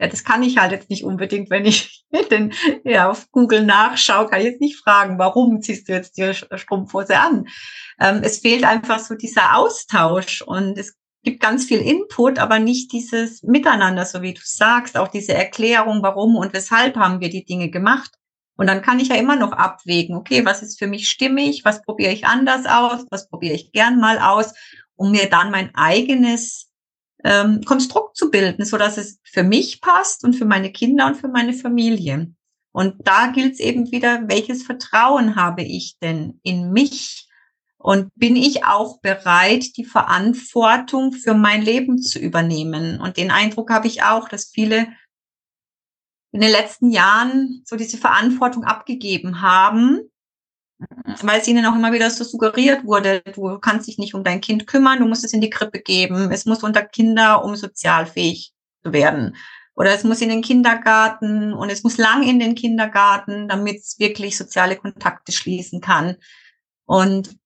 Ja, 0.00 0.08
das 0.08 0.24
kann 0.24 0.42
ich 0.42 0.56
halt 0.56 0.72
jetzt 0.72 0.88
nicht 0.88 1.04
unbedingt, 1.04 1.50
wenn 1.50 1.66
ich 1.66 2.04
den, 2.30 2.54
ja, 2.84 3.10
auf 3.10 3.30
Google 3.30 3.64
nachschaue, 3.64 4.26
kann 4.26 4.40
ich 4.40 4.46
jetzt 4.46 4.60
nicht 4.60 4.78
fragen, 4.78 5.18
warum 5.18 5.60
ziehst 5.60 5.88
du 5.88 5.92
jetzt 5.92 6.16
die 6.16 6.32
Strumpfhose 6.32 7.18
an? 7.18 7.46
Ähm, 8.00 8.20
es 8.22 8.38
fehlt 8.38 8.64
einfach 8.64 8.98
so 8.98 9.14
dieser 9.14 9.56
Austausch 9.56 10.40
und 10.40 10.78
es 10.78 10.96
gibt 11.22 11.40
ganz 11.40 11.66
viel 11.66 11.80
Input, 11.80 12.38
aber 12.38 12.58
nicht 12.58 12.92
dieses 12.92 13.42
Miteinander, 13.42 14.06
so 14.06 14.22
wie 14.22 14.32
du 14.32 14.40
sagst, 14.42 14.96
auch 14.96 15.08
diese 15.08 15.34
Erklärung, 15.34 16.02
warum 16.02 16.36
und 16.36 16.54
weshalb 16.54 16.96
haben 16.96 17.20
wir 17.20 17.28
die 17.28 17.44
Dinge 17.44 17.68
gemacht. 17.68 18.10
Und 18.56 18.66
dann 18.66 18.82
kann 18.82 19.00
ich 19.00 19.08
ja 19.08 19.16
immer 19.16 19.36
noch 19.36 19.52
abwägen, 19.52 20.16
okay, 20.16 20.44
was 20.46 20.62
ist 20.62 20.78
für 20.78 20.86
mich 20.86 21.08
stimmig, 21.08 21.62
was 21.64 21.82
probiere 21.82 22.12
ich 22.12 22.26
anders 22.26 22.64
aus, 22.66 23.04
was 23.10 23.28
probiere 23.28 23.54
ich 23.54 23.72
gern 23.72 24.00
mal 24.00 24.18
aus, 24.18 24.54
um 24.96 25.10
mir 25.10 25.28
dann 25.28 25.50
mein 25.50 25.74
eigenes 25.74 26.69
ähm, 27.24 27.62
Konstrukt 27.64 28.16
zu 28.16 28.30
bilden, 28.30 28.64
so 28.64 28.76
dass 28.76 28.96
es 28.96 29.20
für 29.24 29.42
mich 29.42 29.80
passt 29.80 30.24
und 30.24 30.34
für 30.34 30.44
meine 30.44 30.72
Kinder 30.72 31.06
und 31.06 31.16
für 31.16 31.28
meine 31.28 31.52
Familie. 31.52 32.32
Und 32.72 32.94
da 33.06 33.28
gilt 33.28 33.54
es 33.54 33.60
eben 33.60 33.90
wieder, 33.90 34.28
welches 34.28 34.62
Vertrauen 34.62 35.36
habe 35.36 35.62
ich 35.62 35.98
denn 36.00 36.40
in 36.42 36.72
mich? 36.72 37.26
Und 37.78 38.10
bin 38.14 38.36
ich 38.36 38.64
auch 38.66 39.00
bereit, 39.00 39.76
die 39.78 39.86
Verantwortung 39.86 41.12
für 41.12 41.32
mein 41.32 41.62
Leben 41.62 41.98
zu 41.98 42.18
übernehmen? 42.18 43.00
Und 43.00 43.16
den 43.16 43.30
Eindruck 43.30 43.70
habe 43.70 43.86
ich 43.86 44.02
auch, 44.02 44.28
dass 44.28 44.50
viele 44.50 44.88
in 46.32 46.42
den 46.42 46.50
letzten 46.50 46.90
Jahren 46.90 47.62
so 47.64 47.76
diese 47.76 47.96
Verantwortung 47.96 48.64
abgegeben 48.64 49.40
haben, 49.40 50.09
weil 51.22 51.40
es 51.40 51.48
ihnen 51.48 51.66
auch 51.66 51.74
immer 51.74 51.92
wieder 51.92 52.10
so 52.10 52.24
suggeriert 52.24 52.84
wurde, 52.84 53.22
du 53.34 53.58
kannst 53.58 53.88
dich 53.88 53.98
nicht 53.98 54.14
um 54.14 54.24
dein 54.24 54.40
Kind 54.40 54.66
kümmern, 54.66 55.00
du 55.00 55.06
musst 55.06 55.24
es 55.24 55.32
in 55.32 55.40
die 55.40 55.50
Krippe 55.50 55.80
geben, 55.80 56.30
es 56.30 56.46
muss 56.46 56.62
unter 56.62 56.82
Kinder, 56.82 57.44
um 57.44 57.56
sozialfähig 57.56 58.52
zu 58.82 58.92
werden. 58.92 59.36
Oder 59.74 59.94
es 59.94 60.04
muss 60.04 60.20
in 60.20 60.28
den 60.28 60.42
Kindergarten 60.42 61.52
und 61.52 61.70
es 61.70 61.82
muss 61.82 61.96
lang 61.96 62.22
in 62.22 62.38
den 62.38 62.54
Kindergarten, 62.54 63.48
damit 63.48 63.78
es 63.78 63.98
wirklich 63.98 64.36
soziale 64.36 64.76
Kontakte 64.76 65.32
schließen 65.32 65.80
kann. 65.80 66.16
Und 66.84 67.36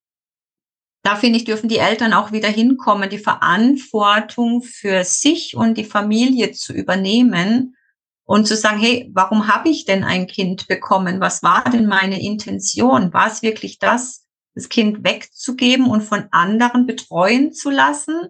da 1.03 1.17
finde 1.17 1.37
ich, 1.37 1.45
dürfen 1.45 1.69
die 1.69 1.79
Eltern 1.79 2.15
auch 2.15 2.33
wieder 2.33 2.49
hinkommen, 2.49 3.11
die 3.11 3.19
Verantwortung 3.19 4.63
für 4.63 5.05
sich 5.05 5.55
und 5.55 5.77
die 5.77 5.85
Familie 5.85 6.53
zu 6.53 6.73
übernehmen 6.73 7.77
und 8.25 8.47
zu 8.47 8.57
sagen, 8.57 8.79
hey, 8.79 9.11
warum 9.13 9.49
habe 9.49 9.69
ich 9.69 9.85
denn 9.85 10.03
ein 10.03 10.27
Kind 10.27 10.67
bekommen? 10.67 11.21
Was 11.21 11.43
war 11.43 11.65
denn 11.65 11.87
meine 11.87 12.23
Intention? 12.23 13.13
War 13.13 13.27
es 13.27 13.43
wirklich 13.43 13.79
das, 13.79 14.27
das 14.55 14.69
Kind 14.69 15.05
wegzugeben 15.05 15.87
und 15.87 16.03
von 16.03 16.29
anderen 16.31 16.87
betreuen 16.87 17.53
zu 17.53 17.71
lassen? 17.71 18.29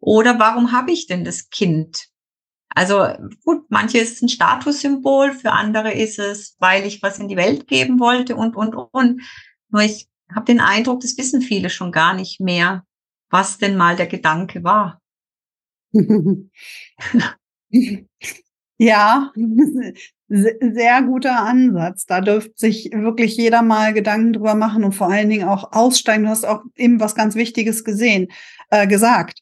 Oder 0.00 0.38
warum 0.38 0.72
habe 0.72 0.92
ich 0.92 1.06
denn 1.06 1.24
das 1.24 1.50
Kind? 1.50 2.06
Also 2.70 3.06
gut, 3.44 3.64
manche 3.68 3.98
ist 3.98 4.14
es 4.14 4.22
ein 4.22 4.28
Statussymbol, 4.28 5.32
für 5.32 5.52
andere 5.52 5.92
ist 5.92 6.18
es, 6.18 6.56
weil 6.58 6.86
ich 6.86 7.02
was 7.02 7.18
in 7.18 7.28
die 7.28 7.36
Welt 7.36 7.66
geben 7.66 7.98
wollte 7.98 8.36
und, 8.36 8.56
und, 8.56 8.74
und. 8.74 9.22
Nur 9.70 9.82
ich 9.82 10.08
habe 10.34 10.46
den 10.46 10.60
Eindruck, 10.60 11.00
das 11.00 11.18
wissen 11.18 11.42
viele 11.42 11.70
schon 11.70 11.92
gar 11.92 12.14
nicht 12.14 12.40
mehr, 12.40 12.84
was 13.30 13.58
denn 13.58 13.76
mal 13.76 13.96
der 13.96 14.06
Gedanke 14.06 14.64
war. 14.64 15.02
Ja, 18.78 19.32
sehr 20.28 21.02
guter 21.02 21.40
Ansatz. 21.44 22.06
Da 22.06 22.20
dürfte 22.20 22.52
sich 22.56 22.90
wirklich 22.92 23.36
jeder 23.36 23.62
mal 23.62 23.92
Gedanken 23.92 24.32
drüber 24.32 24.54
machen 24.54 24.84
und 24.84 24.92
vor 24.92 25.10
allen 25.10 25.28
Dingen 25.28 25.48
auch 25.48 25.72
aussteigen. 25.72 26.24
Du 26.24 26.30
hast 26.30 26.46
auch 26.46 26.62
eben 26.76 27.00
was 27.00 27.14
ganz 27.14 27.34
Wichtiges 27.34 27.84
gesehen, 27.84 28.28
äh, 28.70 28.86
gesagt. 28.86 29.40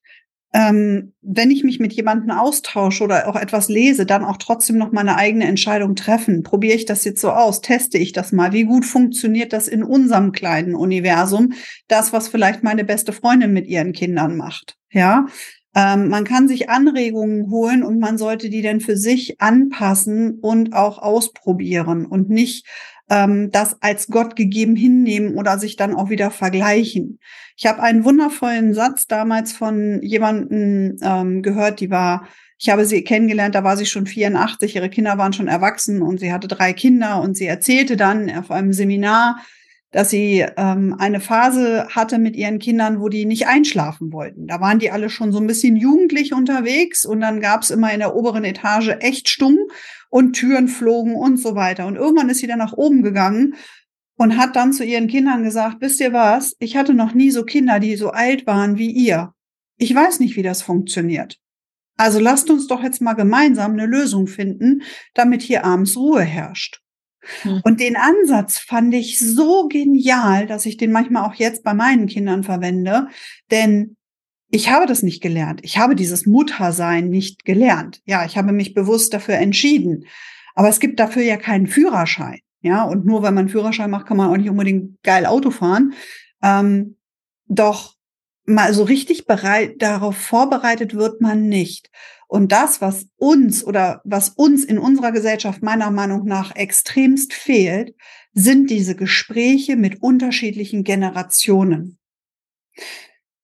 Ähm, 0.54 1.12
wenn 1.20 1.50
ich 1.50 1.64
mich 1.64 1.80
mit 1.80 1.92
jemandem 1.92 2.30
austausche 2.30 3.04
oder 3.04 3.28
auch 3.28 3.36
etwas 3.36 3.68
lese, 3.68 4.06
dann 4.06 4.24
auch 4.24 4.38
trotzdem 4.38 4.78
noch 4.78 4.90
meine 4.90 5.16
eigene 5.16 5.44
Entscheidung 5.44 5.96
treffen. 5.96 6.42
Probiere 6.44 6.76
ich 6.76 6.86
das 6.86 7.04
jetzt 7.04 7.20
so 7.20 7.30
aus? 7.30 7.60
Teste 7.60 7.98
ich 7.98 8.12
das 8.12 8.32
mal? 8.32 8.52
Wie 8.52 8.64
gut 8.64 8.86
funktioniert 8.86 9.52
das 9.52 9.68
in 9.68 9.82
unserem 9.82 10.32
kleinen 10.32 10.74
Universum? 10.74 11.52
Das, 11.88 12.14
was 12.14 12.28
vielleicht 12.28 12.62
meine 12.62 12.84
beste 12.84 13.12
Freundin 13.12 13.52
mit 13.52 13.66
ihren 13.66 13.92
Kindern 13.92 14.36
macht. 14.36 14.76
Ja, 14.90 15.26
ähm, 15.76 16.08
man 16.08 16.24
kann 16.24 16.48
sich 16.48 16.70
Anregungen 16.70 17.50
holen 17.50 17.82
und 17.82 17.98
man 17.98 18.16
sollte 18.16 18.48
die 18.48 18.62
dann 18.62 18.80
für 18.80 18.96
sich 18.96 19.40
anpassen 19.42 20.38
und 20.40 20.72
auch 20.72 20.98
ausprobieren 20.98 22.06
und 22.06 22.30
nicht 22.30 22.66
ähm, 23.10 23.50
das 23.52 23.76
als 23.82 24.06
Gott 24.06 24.36
gegeben 24.36 24.74
hinnehmen 24.74 25.34
oder 25.34 25.58
sich 25.58 25.76
dann 25.76 25.94
auch 25.94 26.08
wieder 26.08 26.30
vergleichen. 26.30 27.20
Ich 27.58 27.66
habe 27.66 27.82
einen 27.82 28.04
wundervollen 28.04 28.72
Satz 28.72 29.06
damals 29.06 29.52
von 29.52 30.00
jemandem 30.02 30.96
ähm, 31.02 31.42
gehört, 31.42 31.80
die 31.80 31.90
war 31.90 32.26
ich 32.58 32.70
habe 32.70 32.86
sie 32.86 33.04
kennengelernt, 33.04 33.54
da 33.54 33.64
war 33.64 33.76
sie 33.76 33.84
schon 33.84 34.06
84, 34.06 34.76
ihre 34.76 34.88
Kinder 34.88 35.18
waren 35.18 35.34
schon 35.34 35.46
erwachsen 35.46 36.00
und 36.00 36.20
sie 36.20 36.32
hatte 36.32 36.48
drei 36.48 36.72
Kinder 36.72 37.20
und 37.20 37.36
sie 37.36 37.44
erzählte 37.44 37.98
dann 37.98 38.30
auf 38.30 38.50
einem 38.50 38.72
Seminar, 38.72 39.42
dass 39.92 40.10
sie 40.10 40.44
ähm, 40.56 40.94
eine 40.98 41.20
Phase 41.20 41.86
hatte 41.88 42.18
mit 42.18 42.36
ihren 42.36 42.58
Kindern, 42.58 43.00
wo 43.00 43.08
die 43.08 43.24
nicht 43.24 43.46
einschlafen 43.46 44.12
wollten. 44.12 44.46
Da 44.46 44.60
waren 44.60 44.78
die 44.78 44.90
alle 44.90 45.08
schon 45.10 45.32
so 45.32 45.38
ein 45.38 45.46
bisschen 45.46 45.76
jugendlich 45.76 46.32
unterwegs 46.32 47.04
und 47.06 47.20
dann 47.20 47.40
gab 47.40 47.62
es 47.62 47.70
immer 47.70 47.92
in 47.92 48.00
der 48.00 48.14
oberen 48.14 48.44
Etage 48.44 48.96
echt 49.00 49.28
stumm 49.28 49.58
und 50.10 50.34
Türen 50.34 50.68
flogen 50.68 51.14
und 51.14 51.38
so 51.38 51.54
weiter. 51.54 51.86
Und 51.86 51.96
irgendwann 51.96 52.28
ist 52.28 52.38
sie 52.38 52.46
dann 52.46 52.58
nach 52.58 52.72
oben 52.72 53.02
gegangen 53.02 53.54
und 54.16 54.36
hat 54.36 54.56
dann 54.56 54.72
zu 54.72 54.84
ihren 54.84 55.08
Kindern 55.08 55.44
gesagt, 55.44 55.76
wisst 55.80 56.00
ihr 56.00 56.12
was, 56.12 56.56
ich 56.58 56.76
hatte 56.76 56.94
noch 56.94 57.14
nie 57.14 57.30
so 57.30 57.44
Kinder, 57.44 57.80
die 57.80 57.96
so 57.96 58.10
alt 58.10 58.46
waren 58.46 58.78
wie 58.78 58.90
ihr. 58.90 59.32
Ich 59.78 59.94
weiß 59.94 60.20
nicht, 60.20 60.36
wie 60.36 60.42
das 60.42 60.62
funktioniert. 60.62 61.38
Also 61.96 62.18
lasst 62.18 62.50
uns 62.50 62.66
doch 62.66 62.82
jetzt 62.82 63.00
mal 63.00 63.14
gemeinsam 63.14 63.72
eine 63.72 63.86
Lösung 63.86 64.26
finden, 64.26 64.82
damit 65.14 65.42
hier 65.42 65.64
abends 65.64 65.96
Ruhe 65.96 66.22
herrscht. 66.22 66.82
Hm. 67.42 67.60
Und 67.64 67.80
den 67.80 67.96
Ansatz 67.96 68.58
fand 68.58 68.94
ich 68.94 69.18
so 69.18 69.68
genial, 69.68 70.46
dass 70.46 70.66
ich 70.66 70.76
den 70.76 70.92
manchmal 70.92 71.24
auch 71.24 71.34
jetzt 71.34 71.62
bei 71.62 71.74
meinen 71.74 72.06
Kindern 72.06 72.44
verwende, 72.44 73.08
denn 73.50 73.96
ich 74.50 74.70
habe 74.70 74.86
das 74.86 75.02
nicht 75.02 75.22
gelernt. 75.22 75.60
Ich 75.64 75.78
habe 75.78 75.96
dieses 75.96 76.24
Muttersein 76.24 77.08
nicht 77.08 77.44
gelernt. 77.44 78.00
Ja, 78.04 78.24
ich 78.24 78.38
habe 78.38 78.52
mich 78.52 78.74
bewusst 78.74 79.12
dafür 79.12 79.34
entschieden. 79.34 80.06
Aber 80.54 80.68
es 80.68 80.80
gibt 80.80 81.00
dafür 81.00 81.22
ja 81.22 81.36
keinen 81.36 81.66
Führerschein. 81.66 82.40
Ja, 82.62 82.84
und 82.84 83.04
nur 83.04 83.22
wenn 83.22 83.34
man 83.34 83.48
Führerschein 83.48 83.90
macht, 83.90 84.06
kann 84.06 84.16
man 84.16 84.30
auch 84.30 84.36
nicht 84.36 84.48
unbedingt 84.48 85.02
geil 85.02 85.26
Auto 85.26 85.50
fahren. 85.50 85.94
Ähm, 86.42 86.96
doch 87.48 87.94
mal 88.46 88.72
so 88.72 88.84
richtig 88.84 89.26
bereit, 89.26 89.82
darauf 89.82 90.16
vorbereitet 90.16 90.94
wird 90.94 91.20
man 91.20 91.48
nicht. 91.48 91.90
Und 92.28 92.50
das, 92.50 92.80
was 92.80 93.06
uns 93.16 93.64
oder 93.64 94.00
was 94.04 94.30
uns 94.30 94.64
in 94.64 94.78
unserer 94.78 95.12
Gesellschaft 95.12 95.62
meiner 95.62 95.90
Meinung 95.90 96.24
nach 96.24 96.54
extremst 96.56 97.32
fehlt, 97.32 97.94
sind 98.32 98.68
diese 98.70 98.96
Gespräche 98.96 99.76
mit 99.76 100.02
unterschiedlichen 100.02 100.82
Generationen. 100.82 101.98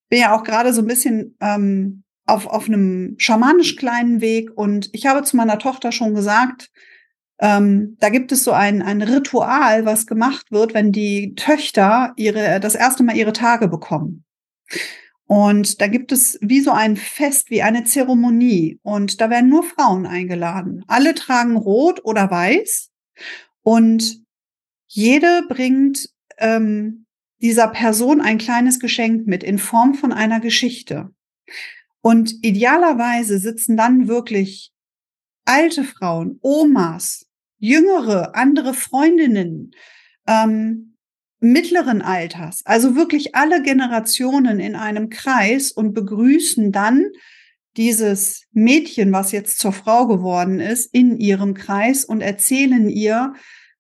Bin 0.09 0.21
ja 0.21 0.37
auch 0.37 0.43
gerade 0.43 0.73
so 0.73 0.83
ein 0.83 0.89
bisschen 0.89 1.37
ähm, 1.41 2.03
auf, 2.27 2.47
auf 2.47 2.67
einem 2.67 3.15
schamanisch 3.19 3.77
kleinen 3.77 4.21
Weg 4.21 4.51
und 4.55 4.91
ich 4.93 5.07
habe 5.07 5.23
zu 5.23 5.37
meiner 5.37 5.59
Tochter 5.59 5.93
schon 5.93 6.15
gesagt, 6.15 6.71
ähm, 7.41 7.97
da 7.99 8.09
gibt 8.09 8.31
es 8.31 8.45
so 8.45 8.53
ein, 8.53 8.83
ein 8.83 9.03
Ritual, 9.03 9.85
was 9.85 10.07
gemacht 10.07 10.53
wird, 10.53 10.75
wenn 10.75 10.93
die 10.93 11.35
Töchter 11.35 12.13
ihre, 12.17 12.61
das 12.61 12.75
erste 12.75 13.03
Mal 13.03 13.17
ihre 13.17 13.33
Tage 13.33 13.69
bekommen. 13.69 14.25
Und 15.33 15.81
da 15.81 15.87
gibt 15.87 16.13
es 16.13 16.39
wie 16.43 16.61
so 16.61 16.73
ein 16.73 16.95
Fest, 16.95 17.49
wie 17.49 17.63
eine 17.63 17.85
Zeremonie. 17.85 18.79
Und 18.83 19.19
da 19.23 19.31
werden 19.31 19.49
nur 19.49 19.63
Frauen 19.63 20.05
eingeladen. 20.05 20.85
Alle 20.89 21.15
tragen 21.15 21.57
rot 21.57 22.05
oder 22.05 22.31
weiß. 22.31 22.91
Und 23.63 24.23
jede 24.89 25.43
bringt 25.49 26.11
ähm, 26.37 27.07
dieser 27.41 27.69
Person 27.69 28.21
ein 28.21 28.37
kleines 28.37 28.79
Geschenk 28.79 29.27
mit 29.27 29.43
in 29.43 29.57
Form 29.57 29.95
von 29.95 30.13
einer 30.13 30.39
Geschichte. 30.39 31.15
Und 32.03 32.35
idealerweise 32.45 33.39
sitzen 33.39 33.75
dann 33.75 34.09
wirklich 34.09 34.71
alte 35.47 35.85
Frauen, 35.85 36.41
Omas, 36.43 37.25
jüngere, 37.57 38.37
andere 38.37 38.75
Freundinnen, 38.75 39.71
ähm, 40.27 40.92
mittleren 41.43 42.03
Alters, 42.03 42.63
also 42.65 42.95
wirklich 42.95 43.35
alle 43.35 43.63
Generationen 43.63 44.61
in 44.61 44.77
einem 44.77 45.11
Kreis 45.11 45.73
und 45.73 45.93
begrüßen 45.93 46.73
dann 46.73 47.07
dieses 47.77 48.45
Mädchen, 48.53 49.13
was 49.13 49.33
jetzt 49.33 49.59
zur 49.59 49.73
Frau 49.73 50.07
geworden 50.07 50.61
ist, 50.61 50.93
in 50.95 51.17
ihrem 51.17 51.55
Kreis 51.55 52.05
und 52.05 52.21
erzählen 52.21 52.89
ihr, 52.89 53.35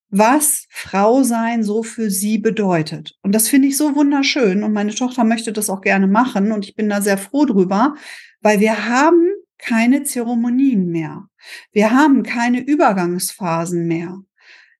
was 0.08 0.66
Frau 0.70 1.22
sein 1.22 1.62
so 1.62 1.82
für 1.82 2.10
sie 2.10 2.38
bedeutet. 2.38 3.16
Und 3.22 3.34
das 3.34 3.48
finde 3.48 3.68
ich 3.68 3.76
so 3.76 3.94
wunderschön 3.94 4.62
und 4.62 4.72
meine 4.72 4.94
Tochter 4.94 5.24
möchte 5.24 5.52
das 5.52 5.70
auch 5.70 5.80
gerne 5.80 6.06
machen 6.06 6.52
und 6.52 6.66
ich 6.66 6.74
bin 6.74 6.88
da 6.88 7.00
sehr 7.00 7.16
froh 7.16 7.46
drüber, 7.46 7.94
weil 8.40 8.60
wir 8.60 8.88
haben 8.88 9.28
keine 9.58 10.02
Zeremonien 10.02 10.88
mehr. 10.88 11.28
Wir 11.70 11.92
haben 11.92 12.24
keine 12.24 12.60
Übergangsphasen 12.60 13.86
mehr. 13.86 14.18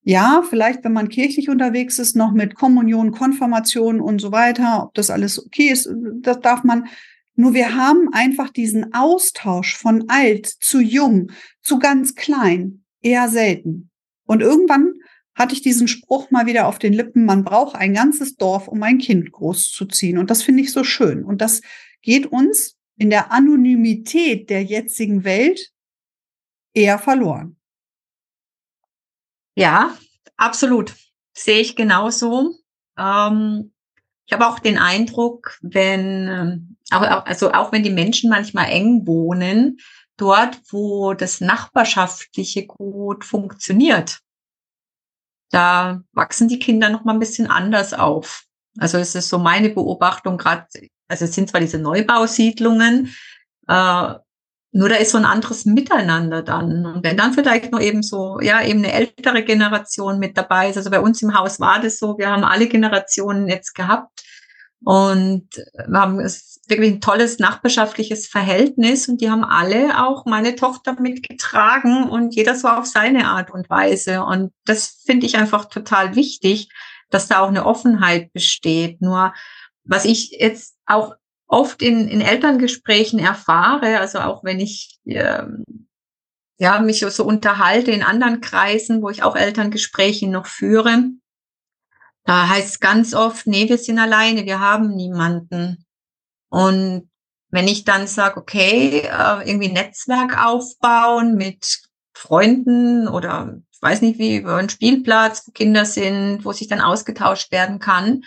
Ja, 0.05 0.43
vielleicht, 0.49 0.83
wenn 0.85 0.93
man 0.93 1.09
kirchlich 1.09 1.49
unterwegs 1.49 1.99
ist, 2.01 2.17
noch 2.17 2.33
mit 2.33 2.57
Kommunion, 2.57 3.13
Konfirmation 3.13 4.01
und 4.01 4.21
so 4.21 4.33
weiter, 4.33 4.85
ob 4.85 4.95
das 4.95 5.11
alles 5.11 5.45
okay 5.45 5.69
ist, 5.69 5.89
das 6.21 6.41
darf 6.41 6.65
man 6.65 6.89
Nur 7.35 7.55
wir 7.55 7.77
haben 7.77 8.09
einfach 8.13 8.51
diesen 8.51 8.93
Austausch 8.93 9.77
von 9.77 10.05
alt 10.09 10.47
zu 10.47 10.81
jung 10.81 11.31
zu 11.63 11.79
ganz 11.79 12.15
klein 12.15 12.85
eher 13.01 13.29
selten. 13.29 13.91
Und 14.27 14.43
irgendwann 14.43 14.95
hatte 15.35 15.55
ich 15.55 15.63
diesen 15.63 15.89
Spruch 15.89 16.31
mal 16.31 16.47
wieder 16.47 16.67
auf 16.67 16.79
den 16.79 16.93
Lippen, 16.93 17.25
man 17.25 17.45
braucht 17.45 17.77
ein 17.77 17.95
ganzes 17.95 18.37
Dorf, 18.37 18.69
um 18.69 18.83
ein 18.83 18.99
Kind 18.99 19.33
großzuziehen. 19.33 20.19
Und 20.19 20.31
das 20.31 20.43
finde 20.43 20.63
ich 20.63 20.73
so 20.73 20.85
schön. 20.85 21.25
Und 21.25 21.41
das 21.41 21.63
geht 22.03 22.27
uns 22.27 22.77
in 22.99 23.09
der 23.09 23.33
Anonymität 23.33 24.51
der 24.51 24.63
jetzigen 24.63 25.25
Welt 25.25 25.73
eher 26.75 26.99
verloren. 26.99 27.57
Ja, 29.57 29.97
absolut. 30.37 30.95
Sehe 31.37 31.61
ich 31.61 31.77
genauso. 31.77 32.55
Ähm, 32.99 33.73
ich 34.27 34.33
habe 34.33 34.47
auch 34.47 34.59
den 34.59 34.79
Eindruck, 34.79 35.59
wenn, 35.63 36.29
ähm, 36.29 36.77
also 36.91 37.53
auch 37.53 37.73
wenn 37.73 37.83
die 37.83 37.91
Menschen 37.91 38.31
manchmal 38.31 38.71
eng 38.71 39.07
wohnen, 39.07 39.79
dort, 40.17 40.59
wo 40.71 41.15
das 41.15 41.41
Nachbarschaftliche 41.41 42.67
gut 42.67 43.25
funktioniert, 43.25 44.21
da 45.51 46.03
wachsen 46.13 46.49
die 46.49 46.59
Kinder 46.59 46.89
noch 46.89 47.05
mal 47.05 47.13
ein 47.13 47.19
bisschen 47.19 47.47
anders 47.47 47.93
auf. 47.95 48.45
Also 48.79 48.99
es 48.99 49.15
ist 49.15 49.29
so 49.29 49.39
meine 49.39 49.69
Beobachtung 49.69 50.39
gerade, 50.39 50.67
also 51.09 51.27
es 51.27 51.35
sind 51.35 51.51
zwar 51.51 51.61
diese 51.61 51.79
Neubausiedlungen, 51.79 53.15
äh, 53.69 54.15
nur 54.75 54.89
da 54.89 54.97
ist 54.97 55.13
so 55.13 55.19
ein 55.19 55.27
anderes 55.27 55.67
Miteinander 55.67 56.43
dann. 56.43 56.87
Und 56.87 57.05
wenn 57.05 57.19
dann 57.19 57.35
vielleicht 57.35 57.73
noch 57.73 57.81
eben 57.81 58.03
so, 58.03 58.41
ja, 58.41 58.63
eben 58.65 58.79
eine 58.79 58.93
ältere 58.93 59.45
Generation 59.45 60.19
mit 60.19 60.37
dabei 60.39 60.71
ist. 60.71 60.79
Also 60.79 60.91
bei 60.91 61.01
uns 61.01 61.21
im 61.21 61.39
Haus 61.39 61.61
war 61.61 61.79
das 61.81 61.99
so, 61.99 62.17
wir 62.17 62.31
haben 62.31 62.43
alle 62.43 62.67
Generationen 62.67 63.49
jetzt 63.49 63.75
gehabt. 63.75 64.09
Und 64.85 65.49
wir 65.87 66.01
haben 66.01 66.19
wirklich 66.19 66.93
ein 66.93 67.01
tolles 67.01 67.39
nachbarschaftliches 67.39 68.27
Verhältnis 68.27 69.09
und 69.09 69.21
die 69.21 69.31
haben 69.31 69.45
alle 69.45 70.03
auch 70.05 70.25
meine 70.25 70.57
Tochter 70.57 71.01
mitgetragen 71.01 72.09
und 72.09 72.35
jeder 72.35 72.57
so 72.57 72.67
auf 72.67 72.87
seine 72.87 73.29
Art 73.29 73.53
und 73.53 73.71
Weise. 73.71 74.25
Und 74.25 74.53
das 74.65 75.03
finde 75.07 75.27
ich 75.27 75.37
einfach 75.37 75.67
total 75.67 76.17
wichtig, 76.17 76.69
dass 77.11 77.29
da 77.29 77.41
auch 77.41 77.49
eine 77.49 77.67
Offenheit 77.67 78.33
besteht. 78.33 79.01
Nur 79.03 79.35
was 79.85 80.05
ich 80.05 80.31
jetzt 80.31 80.77
auch 80.87 81.15
oft 81.53 81.83
in, 81.83 82.09
in 82.09 82.23
Elterngesprächen 82.23 83.19
erfahre, 83.19 84.01
also 84.01 84.21
auch 84.21 84.43
wenn 84.43 84.59
ich 84.59 84.99
ähm, 85.05 85.65
ja, 86.59 86.81
mich 86.81 87.01
so 87.01 87.25
unterhalte 87.25 87.91
in 87.91 88.03
anderen 88.03 88.41
Kreisen, 88.41 89.03
wo 89.03 89.11
ich 89.11 89.23
auch 89.23 89.37
Elterngespräche 89.37 90.29
noch 90.29 90.47
führe, 90.47 91.11
da 92.25 92.49
heißt 92.49 92.69
es 92.69 92.81
ganz 92.81 93.15
oft, 93.15 93.47
nee, 93.47 93.69
wir 93.69 93.79
sind 93.79 93.99
alleine, 93.99 94.47
wir 94.47 94.61
haben 94.61 94.95
niemanden. 94.95 95.85
Und 96.49 97.11
wenn 97.51 97.69
ich 97.69 97.85
dann 97.85 98.07
sage, 98.07 98.41
okay, 98.41 99.01
äh, 99.01 99.49
irgendwie 99.49 99.73
Netzwerk 99.73 100.43
aufbauen 100.43 101.35
mit 101.35 101.83
Freunden 102.15 103.09
oder 103.09 103.59
ich 103.73 103.83
weiß 103.83 104.01
nicht 104.01 104.19
wie, 104.19 104.37
über 104.37 104.57
einen 104.57 104.71
Spielplatz, 104.71 105.47
wo 105.47 105.53
Kinder 105.53 105.85
sind, 105.85 106.45
wo 106.45 106.53
sich 106.53 106.69
dann 106.69 106.81
ausgetauscht 106.81 107.51
werden 107.53 107.79
kann, 107.79 108.23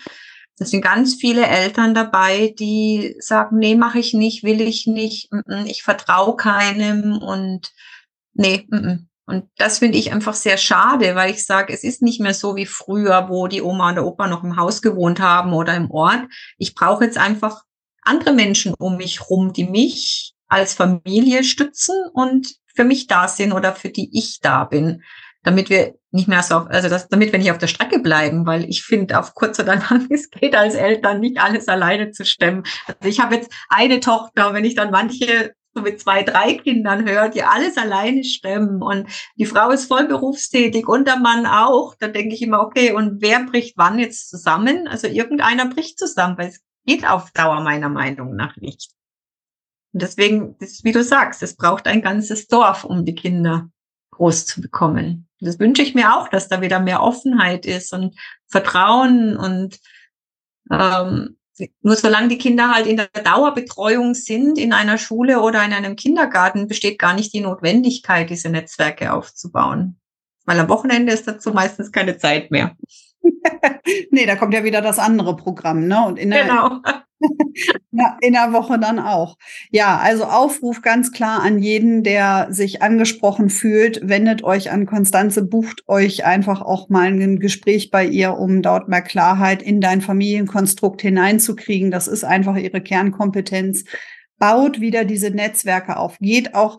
das 0.58 0.70
sind 0.70 0.82
ganz 0.82 1.16
viele 1.16 1.45
Eltern 1.45 1.93
dabei, 1.93 2.53
die 2.58 3.16
sagen, 3.20 3.58
nee, 3.58 3.76
mache 3.76 3.99
ich 3.99 4.14
nicht, 4.14 4.43
will 4.43 4.62
ich 4.62 4.88
nicht, 4.88 5.30
ich 5.66 5.84
vertraue 5.84 6.36
keinem 6.36 7.18
und 7.18 7.72
nee, 8.34 8.68
und 9.28 9.49
das 9.58 9.80
finde 9.80 9.97
ich 9.97 10.14
einfach 10.14 10.36
sehr 10.36 10.58
schade, 10.58 11.16
weil 11.16 11.32
ich 11.32 11.45
sage, 11.45 11.74
es 11.74 11.84
ist 11.84 12.01
nicht 12.01 12.22
mehr 12.22 12.34
so 12.34 12.56
wie 12.56 12.68
früher, 12.68 13.28
wo 13.28 13.47
die 13.47 13.62
Oma 13.62 13.89
und 13.89 13.95
der 13.95 14.06
Opa 14.06 14.28
noch 14.28 14.43
im 14.43 14.56
Haus 14.56 14.82
gewohnt 14.82 15.20
haben 15.20 15.53
oder 15.53 15.76
im 15.76 15.89
Ort. 15.89 16.24
Ich 16.58 16.76
brauche 16.76 17.03
jetzt 17.03 17.18
einfach 17.18 17.64
andere 18.03 18.34
Menschen 18.34 18.76
um 18.76 18.97
mich 18.97 19.30
rum, 19.30 19.51
die 19.51 19.66
mich 19.66 20.36
als 20.47 20.76
Familie 20.76 21.43
stützen 21.43 21.95
und 22.14 22.56
für 22.76 22.84
mich 22.84 23.08
da 23.08 23.28
sind 23.28 23.51
oder 23.51 23.74
für 23.74 23.89
die 23.89 24.10
ich 24.18 24.41
da 24.41 24.64
bin 24.64 25.01
damit 25.46 25.70
wir 25.70 25.96
nicht 26.12 26.28
mehr 26.28 26.41
so, 26.41 26.56
also 26.56 26.89
das, 26.89 27.08
damit 27.08 27.32
wir 27.32 27.39
nicht 27.39 27.52
auf 27.52 27.60
der 27.60 27.68
Strecke 27.68 28.00
bleiben, 28.00 28.46
weil 28.46 28.66
ich 28.66 28.84
finde, 28.84 29.20
auf 29.20 29.36
kurz 29.36 29.60
oder 29.60 29.76
lang, 29.76 30.08
es 30.10 30.30
geht 30.30 30.56
als 30.56 30.74
Eltern 30.74 31.20
nicht 31.20 31.39
alles 31.39 31.68
alleine 31.68 32.12
zu 32.12 32.26
stemmen. 32.26 32.64
Also 32.88 33.08
ich 33.08 33.20
habe 33.22 33.36
jetzt 33.36 33.54
eine 33.70 34.00
Tochter, 34.00 34.54
wenn 34.54 34.66
ich 34.66 34.76
dann 34.76 34.91
manche 34.91 35.54
so 35.76 35.82
mit 35.82 36.00
zwei, 36.00 36.24
drei 36.24 36.56
Kindern 36.56 37.08
höre, 37.08 37.30
die 37.30 37.43
alles 37.43 37.78
alleine 37.78 38.24
stemmen 38.24 38.82
und 38.82 39.08
die 39.36 39.46
Frau 39.46 39.70
ist 39.70 39.86
voll 39.86 40.08
berufstätig 40.08 40.88
und 40.88 41.06
der 41.06 41.18
Mann 41.18 41.46
auch, 41.46 41.96
da 42.00 42.08
denke 42.08 42.34
ich 42.34 42.41
immer, 42.41 42.62
okay, 42.62 42.93
und 42.93 43.22
wer 43.22 43.43
bricht 43.43 43.78
wann 43.78 44.00
jetzt 44.00 44.30
zusammen? 44.30 44.88
Also 44.88 45.08
irgendeiner 45.08 45.68
bricht 45.68 46.00
zusammen, 46.00 46.38
weil 46.38 46.48
es 46.48 46.62
geht 46.86 47.06
auf 47.06 47.32
Dauer 47.32 47.62
meiner 47.62 47.89
Meinung 47.89 48.36
nach 48.36 48.56
nicht. 48.56 48.89
Und 49.93 50.02
deswegen, 50.02 50.58
das, 50.60 50.84
wie 50.84 50.91
du 50.91 51.04
sagst, 51.04 51.43
es 51.43 51.56
braucht 51.56 51.88
ein 51.88 52.02
ganzes 52.02 52.48
Dorf, 52.48 52.84
um 52.84 53.06
die 53.06 53.16
Kinder 53.16 53.70
groß 54.16 54.46
zu 54.46 54.62
bekommen. 54.62 55.28
Das 55.46 55.60
wünsche 55.60 55.82
ich 55.82 55.96
mir 55.96 56.16
auch, 56.16 56.28
dass 56.28 56.48
da 56.48 56.62
wieder 56.62 56.80
mehr 56.80 57.02
Offenheit 57.02 57.66
ist 57.66 57.93
und 57.93 58.16
Vertrauen 58.48 59.38
und 59.38 59.80
ähm, 60.72 61.38
nur 61.82 61.96
solange 61.96 62.28
die 62.28 62.38
Kinder 62.38 62.74
halt 62.74 62.86
in 62.86 62.98
der 62.98 63.08
Dauerbetreuung 63.08 64.14
sind, 64.14 64.58
in 64.58 64.74
einer 64.74 64.98
Schule 64.98 65.41
oder 65.41 65.64
in 65.64 65.72
einem 65.72 65.96
Kindergarten, 65.96 66.68
besteht 66.68 67.00
gar 67.00 67.14
nicht 67.14 67.34
die 67.34 67.39
Notwendigkeit, 67.39 68.30
diese 68.30 68.50
Netzwerke 68.50 69.14
aufzubauen. 69.14 69.98
Weil 70.46 70.60
am 70.60 70.70
Wochenende 70.70 71.14
ist 71.14 71.28
dazu 71.28 71.52
meistens 71.52 71.91
keine 71.91 72.18
Zeit 72.18 72.52
mehr. 72.52 72.76
nee, 74.11 74.26
da 74.26 74.36
kommt 74.36 74.53
ja 74.53 74.63
wieder 74.63 74.82
das 74.82 74.99
andere 74.99 75.36
Programm, 75.36 75.88
ne? 75.88 76.05
Und 76.05 76.19
in 76.19 76.32
der, 76.32 76.43
genau. 76.43 76.82
in 78.21 78.34
der 78.34 78.53
Woche 78.53 78.80
dann 78.80 78.99
auch. 78.99 79.38
Ja, 79.71 79.97
also 79.97 80.26
Aufruf 80.26 80.82
ganz 80.82 81.11
klar 81.11 81.41
an 81.41 81.59
jeden, 81.59 82.03
der 82.03 82.47
sich 82.49 82.82
angesprochen 82.82 83.49
fühlt, 83.49 84.07
wendet 84.07 84.43
euch 84.43 84.71
an 84.71 84.86
Konstanze, 84.86 85.43
bucht 85.43 85.84
euch 85.88 86.26
einfach 86.26 86.61
auch 86.61 86.89
mal 86.89 87.07
ein 87.07 87.39
Gespräch 87.39 87.91
bei 87.91 88.05
ihr, 88.05 88.38
um 88.38 88.61
dort 88.61 88.88
mehr 88.88 89.01
Klarheit 89.01 89.61
in 89.61 89.82
dein 89.82 90.01
Familienkonstrukt 90.01 91.01
hineinzukriegen. 91.01 91.91
Das 91.91 92.07
ist 92.07 92.23
einfach 92.23 92.57
ihre 92.57 92.82
Kernkompetenz. 92.82 93.86
Baut 94.38 94.82
wieder 94.82 95.05
diese 95.05 95.32
Netzwerke 95.32 95.97
auf, 95.97 96.17
geht 96.19 96.55
auch 96.55 96.78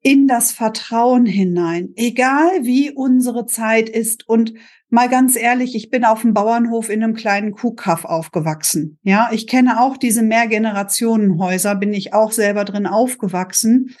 in 0.00 0.28
das 0.28 0.52
Vertrauen 0.52 1.24
hinein, 1.24 1.88
egal 1.96 2.62
wie 2.62 2.92
unsere 2.92 3.46
Zeit 3.46 3.88
ist 3.88 4.28
und 4.28 4.52
mal 4.94 5.08
ganz 5.08 5.36
ehrlich, 5.36 5.74
ich 5.74 5.90
bin 5.90 6.04
auf 6.04 6.22
dem 6.22 6.34
Bauernhof 6.34 6.88
in 6.88 7.02
einem 7.02 7.14
kleinen 7.14 7.52
Kuhkaff 7.52 8.04
aufgewachsen. 8.04 8.98
Ja, 9.02 9.28
ich 9.32 9.48
kenne 9.48 9.80
auch 9.80 9.96
diese 9.96 10.22
Mehrgenerationenhäuser, 10.22 11.74
bin 11.74 11.92
ich 11.92 12.14
auch 12.14 12.30
selber 12.30 12.64
drin 12.64 12.86
aufgewachsen. 12.86 13.96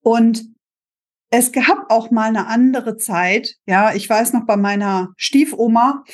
Und 0.00 0.44
es 1.30 1.50
gab 1.50 1.90
auch 1.90 2.12
mal 2.12 2.28
eine 2.28 2.46
andere 2.46 2.96
Zeit. 2.96 3.56
Ja, 3.66 3.92
ich 3.92 4.08
weiß 4.08 4.32
noch 4.32 4.46
bei 4.46 4.56
meiner 4.56 5.12
Stiefoma, 5.16 6.04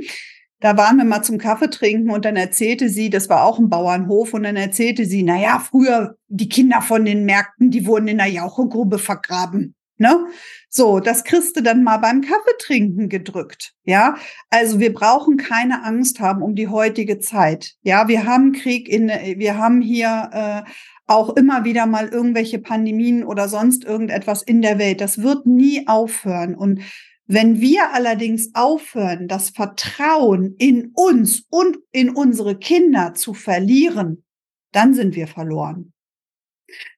da 0.60 0.76
waren 0.78 0.96
wir 0.96 1.04
mal 1.04 1.22
zum 1.22 1.36
Kaffee 1.36 1.68
trinken 1.68 2.10
und 2.10 2.24
dann 2.24 2.36
erzählte 2.36 2.88
sie, 2.88 3.10
das 3.10 3.28
war 3.28 3.44
auch 3.44 3.58
ein 3.58 3.68
Bauernhof 3.68 4.32
und 4.32 4.44
dann 4.44 4.56
erzählte 4.56 5.04
sie, 5.04 5.22
na 5.22 5.38
ja, 5.38 5.58
früher 5.58 6.16
die 6.28 6.48
Kinder 6.48 6.80
von 6.80 7.04
den 7.04 7.26
Märkten, 7.26 7.70
die 7.70 7.86
wurden 7.86 8.08
in 8.08 8.18
der 8.18 8.28
Jauchegrube 8.28 8.98
vergraben. 8.98 9.74
Ne? 9.98 10.26
So, 10.74 11.00
das 11.00 11.24
kriegst 11.24 11.54
du 11.54 11.62
dann 11.62 11.84
mal 11.84 11.98
beim 11.98 12.22
Kaffeetrinken 12.22 13.10
gedrückt. 13.10 13.74
Ja, 13.84 14.16
also 14.48 14.80
wir 14.80 14.94
brauchen 14.94 15.36
keine 15.36 15.84
Angst 15.84 16.18
haben 16.18 16.40
um 16.40 16.54
die 16.54 16.68
heutige 16.68 17.18
Zeit. 17.18 17.74
Ja, 17.82 18.08
wir 18.08 18.24
haben 18.24 18.52
Krieg 18.52 18.88
in, 18.88 19.08
wir 19.08 19.58
haben 19.58 19.82
hier 19.82 20.30
äh, 20.32 20.70
auch 21.06 21.36
immer 21.36 21.64
wieder 21.64 21.84
mal 21.84 22.08
irgendwelche 22.08 22.58
Pandemien 22.58 23.22
oder 23.22 23.48
sonst 23.48 23.84
irgendetwas 23.84 24.42
in 24.42 24.62
der 24.62 24.78
Welt. 24.78 25.02
Das 25.02 25.20
wird 25.20 25.44
nie 25.44 25.86
aufhören. 25.88 26.54
Und 26.54 26.80
wenn 27.26 27.60
wir 27.60 27.92
allerdings 27.92 28.54
aufhören, 28.54 29.28
das 29.28 29.50
Vertrauen 29.50 30.54
in 30.58 30.92
uns 30.94 31.44
und 31.50 31.76
in 31.90 32.08
unsere 32.08 32.58
Kinder 32.58 33.12
zu 33.12 33.34
verlieren, 33.34 34.24
dann 34.72 34.94
sind 34.94 35.16
wir 35.16 35.26
verloren. 35.26 35.92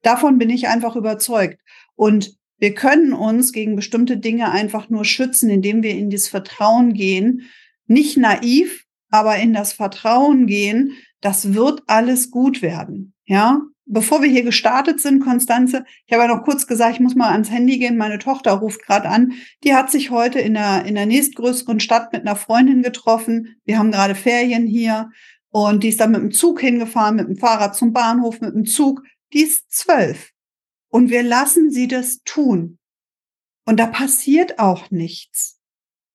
Davon 0.03 0.39
bin 0.39 0.51
ich 0.51 0.68
einfach 0.68 0.95
überzeugt. 0.95 1.61
Und 1.97 2.37
wir 2.59 2.75
können 2.75 3.13
uns 3.13 3.53
gegen 3.53 3.77
bestimmte 3.77 4.17
Dinge 4.17 4.51
einfach 4.51 4.89
nur 4.89 5.05
schützen, 5.05 5.51
indem 5.51 5.83
wir 5.83 5.91
in 5.91 6.11
dieses 6.11 6.29
Vertrauen 6.29 6.95
gehen. 6.95 7.43
Nicht 7.87 8.17
naiv, 8.17 8.85
aber 9.11 9.37
in 9.37 9.53
das 9.53 9.73
Vertrauen 9.73 10.47
gehen, 10.47 10.93
das 11.21 11.55
wird 11.55 11.83
alles 11.87 12.31
gut 12.31 12.63
werden. 12.63 13.15
Ja, 13.27 13.63
bevor 13.87 14.23
wir 14.23 14.31
hier 14.31 14.43
gestartet 14.43 15.01
sind, 15.01 15.21
Konstanze, 15.21 15.85
ich 16.07 16.13
habe 16.13 16.25
ja 16.25 16.35
noch 16.35 16.45
kurz 16.45 16.67
gesagt, 16.67 16.95
ich 16.95 17.01
muss 17.01 17.15
mal 17.15 17.31
ans 17.31 17.51
Handy 17.51 17.79
gehen. 17.79 17.97
Meine 17.97 18.19
Tochter 18.19 18.53
ruft 18.53 18.83
gerade 18.85 19.09
an. 19.09 19.33
Die 19.63 19.75
hat 19.75 19.91
sich 19.91 20.11
heute 20.11 20.41
in 20.41 20.55
der, 20.55 20.85
in 20.85 20.95
der 20.95 21.07
nächstgrößeren 21.07 21.81
Stadt 21.81 22.13
mit 22.13 22.23
einer 22.23 22.37
Freundin 22.37 22.83
getroffen. 22.83 23.57
Wir 23.65 23.79
haben 23.79 23.91
gerade 23.91 24.15
Ferien 24.15 24.67
hier 24.67 25.11
und 25.51 25.83
die 25.83 25.89
ist 25.89 26.01
dann 26.01 26.13
mit 26.13 26.21
dem 26.21 26.33
Zug 26.33 26.61
hingefahren, 26.61 27.17
mit 27.17 27.29
dem 27.29 27.37
Fahrrad 27.37 27.77
zum 27.77 27.93
Bahnhof, 27.93 28.41
mit 28.41 28.55
dem 28.55 28.65
Zug. 28.65 29.03
Die 29.33 29.43
ist 29.43 29.71
zwölf. 29.73 30.34
Und 30.95 31.11
wir 31.11 31.24
lassen 31.24 31.72
sie 31.72 31.88
das 31.88 32.22
tun. 32.22 32.78
Und 33.66 33.80
da 33.80 33.88
passiert 33.88 34.61
auch 34.61 34.92
nichts. 34.92 35.59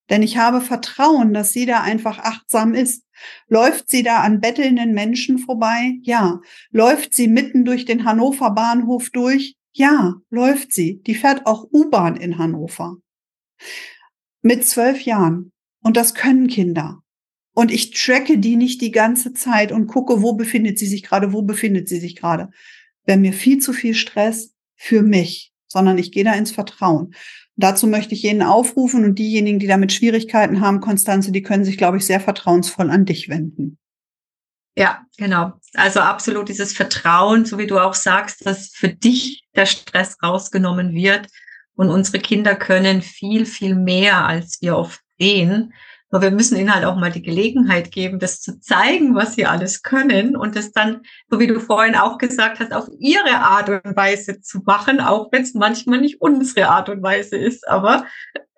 Denn 0.10 0.24
ich 0.24 0.38
habe 0.38 0.62
Vertrauen, 0.62 1.34
dass 1.34 1.52
sie 1.52 1.66
da 1.66 1.82
einfach 1.82 2.20
achtsam 2.20 2.74
ist. 2.74 3.04
Läuft 3.50 3.90
sie 3.90 4.04
da 4.04 4.22
an 4.22 4.40
bettelnden 4.40 4.94
Menschen 4.94 5.38
vorbei? 5.38 5.98
Ja. 6.04 6.40
Läuft 6.72 7.14
sie 7.14 7.28
mitten 7.28 7.66
durch 7.66 7.84
den 7.84 8.06
Hannover 8.06 8.52
Bahnhof 8.52 9.10
durch? 9.10 9.58
Ja, 9.74 10.16
läuft 10.30 10.72
sie. 10.72 11.02
Die 11.04 11.16
fährt 11.16 11.46
auch 11.46 11.68
U-Bahn 11.74 12.16
in 12.16 12.38
Hannover. 12.38 12.96
Mit 14.42 14.66
zwölf 14.66 15.02
Jahren. 15.02 15.52
Und 15.84 15.98
das 15.98 16.16
können 16.16 16.48
Kinder. 16.48 17.04
Und 17.54 17.70
ich 17.70 17.92
tracke 17.92 18.38
die 18.38 18.56
nicht 18.56 18.80
die 18.80 18.92
ganze 18.92 19.34
Zeit 19.34 19.74
und 19.74 19.88
gucke, 19.88 20.22
wo 20.22 20.36
befindet 20.36 20.80
sie 20.80 20.88
sich 20.88 21.04
gerade, 21.04 21.34
wo 21.34 21.42
befindet 21.42 21.90
sie 21.90 22.00
sich 22.00 22.16
gerade. 22.16 22.50
Wäre 23.04 23.20
mir 23.20 23.34
viel 23.34 23.60
zu 23.60 23.74
viel 23.74 23.94
Stress 23.94 24.56
für 24.80 25.02
mich, 25.02 25.52
sondern 25.68 25.98
ich 25.98 26.12
gehe 26.12 26.24
da 26.24 26.34
ins 26.34 26.52
Vertrauen. 26.52 27.14
Dazu 27.58 27.86
möchte 27.88 28.16
ich 28.16 28.24
jeden 28.24 28.42
aufrufen 28.42 29.04
und 29.04 29.20
diejenigen, 29.20 29.60
die 29.60 29.68
damit 29.68 29.92
Schwierigkeiten 29.92 30.62
haben, 30.62 30.80
Konstanze, 30.80 31.34
die 31.34 31.44
können 31.44 31.66
sich, 31.66 31.78
glaube 31.78 31.98
ich, 31.98 32.06
sehr 32.06 32.22
vertrauensvoll 32.22 32.90
an 32.90 33.06
dich 33.06 33.28
wenden. 33.28 33.78
Ja, 34.78 35.02
genau. 35.18 35.52
Also 35.74 36.00
absolut 36.00 36.48
dieses 36.48 36.72
Vertrauen, 36.72 37.44
so 37.44 37.58
wie 37.58 37.68
du 37.68 37.78
auch 37.80 37.94
sagst, 37.94 38.46
dass 38.46 38.70
für 38.70 38.88
dich 38.88 39.44
der 39.54 39.66
Stress 39.66 40.16
rausgenommen 40.24 40.94
wird. 40.94 41.28
Und 41.76 41.90
unsere 41.90 42.20
Kinder 42.20 42.56
können 42.56 43.02
viel, 43.02 43.46
viel 43.46 43.76
mehr, 43.76 44.26
als 44.26 44.62
wir 44.62 44.78
oft 44.78 45.02
sehen. 45.20 45.74
Aber 46.12 46.24
wir 46.24 46.32
müssen 46.32 46.58
ihnen 46.58 46.74
halt 46.74 46.86
auch 46.86 46.96
mal 46.96 47.12
die 47.12 47.22
Gelegenheit 47.22 47.92
geben, 47.92 48.20
das 48.20 48.42
zu 48.42 48.60
zeigen, 48.60 49.14
was 49.16 49.36
sie 49.36 49.46
alles 49.46 49.84
können 49.84 50.36
und 50.36 50.56
das 50.56 50.72
dann, 50.72 51.02
so 51.30 51.40
wie 51.40 51.48
du 51.48 51.60
vorhin 51.60 51.96
auch 51.96 52.18
gesagt 52.18 52.60
hast, 52.60 52.74
auf 52.74 52.88
ihre 53.00 53.38
Art 53.38 53.70
und 53.70 53.96
Weise 53.96 54.42
zu 54.42 54.62
machen, 54.66 55.00
auch 55.00 55.32
wenn 55.32 55.44
es 55.44 55.54
manchmal 55.54 56.02
nicht 56.02 56.22
unsere 56.22 56.70
Art 56.70 56.90
und 56.90 57.04
Weise 57.04 57.38
ist. 57.38 57.68
Aber 57.68 58.06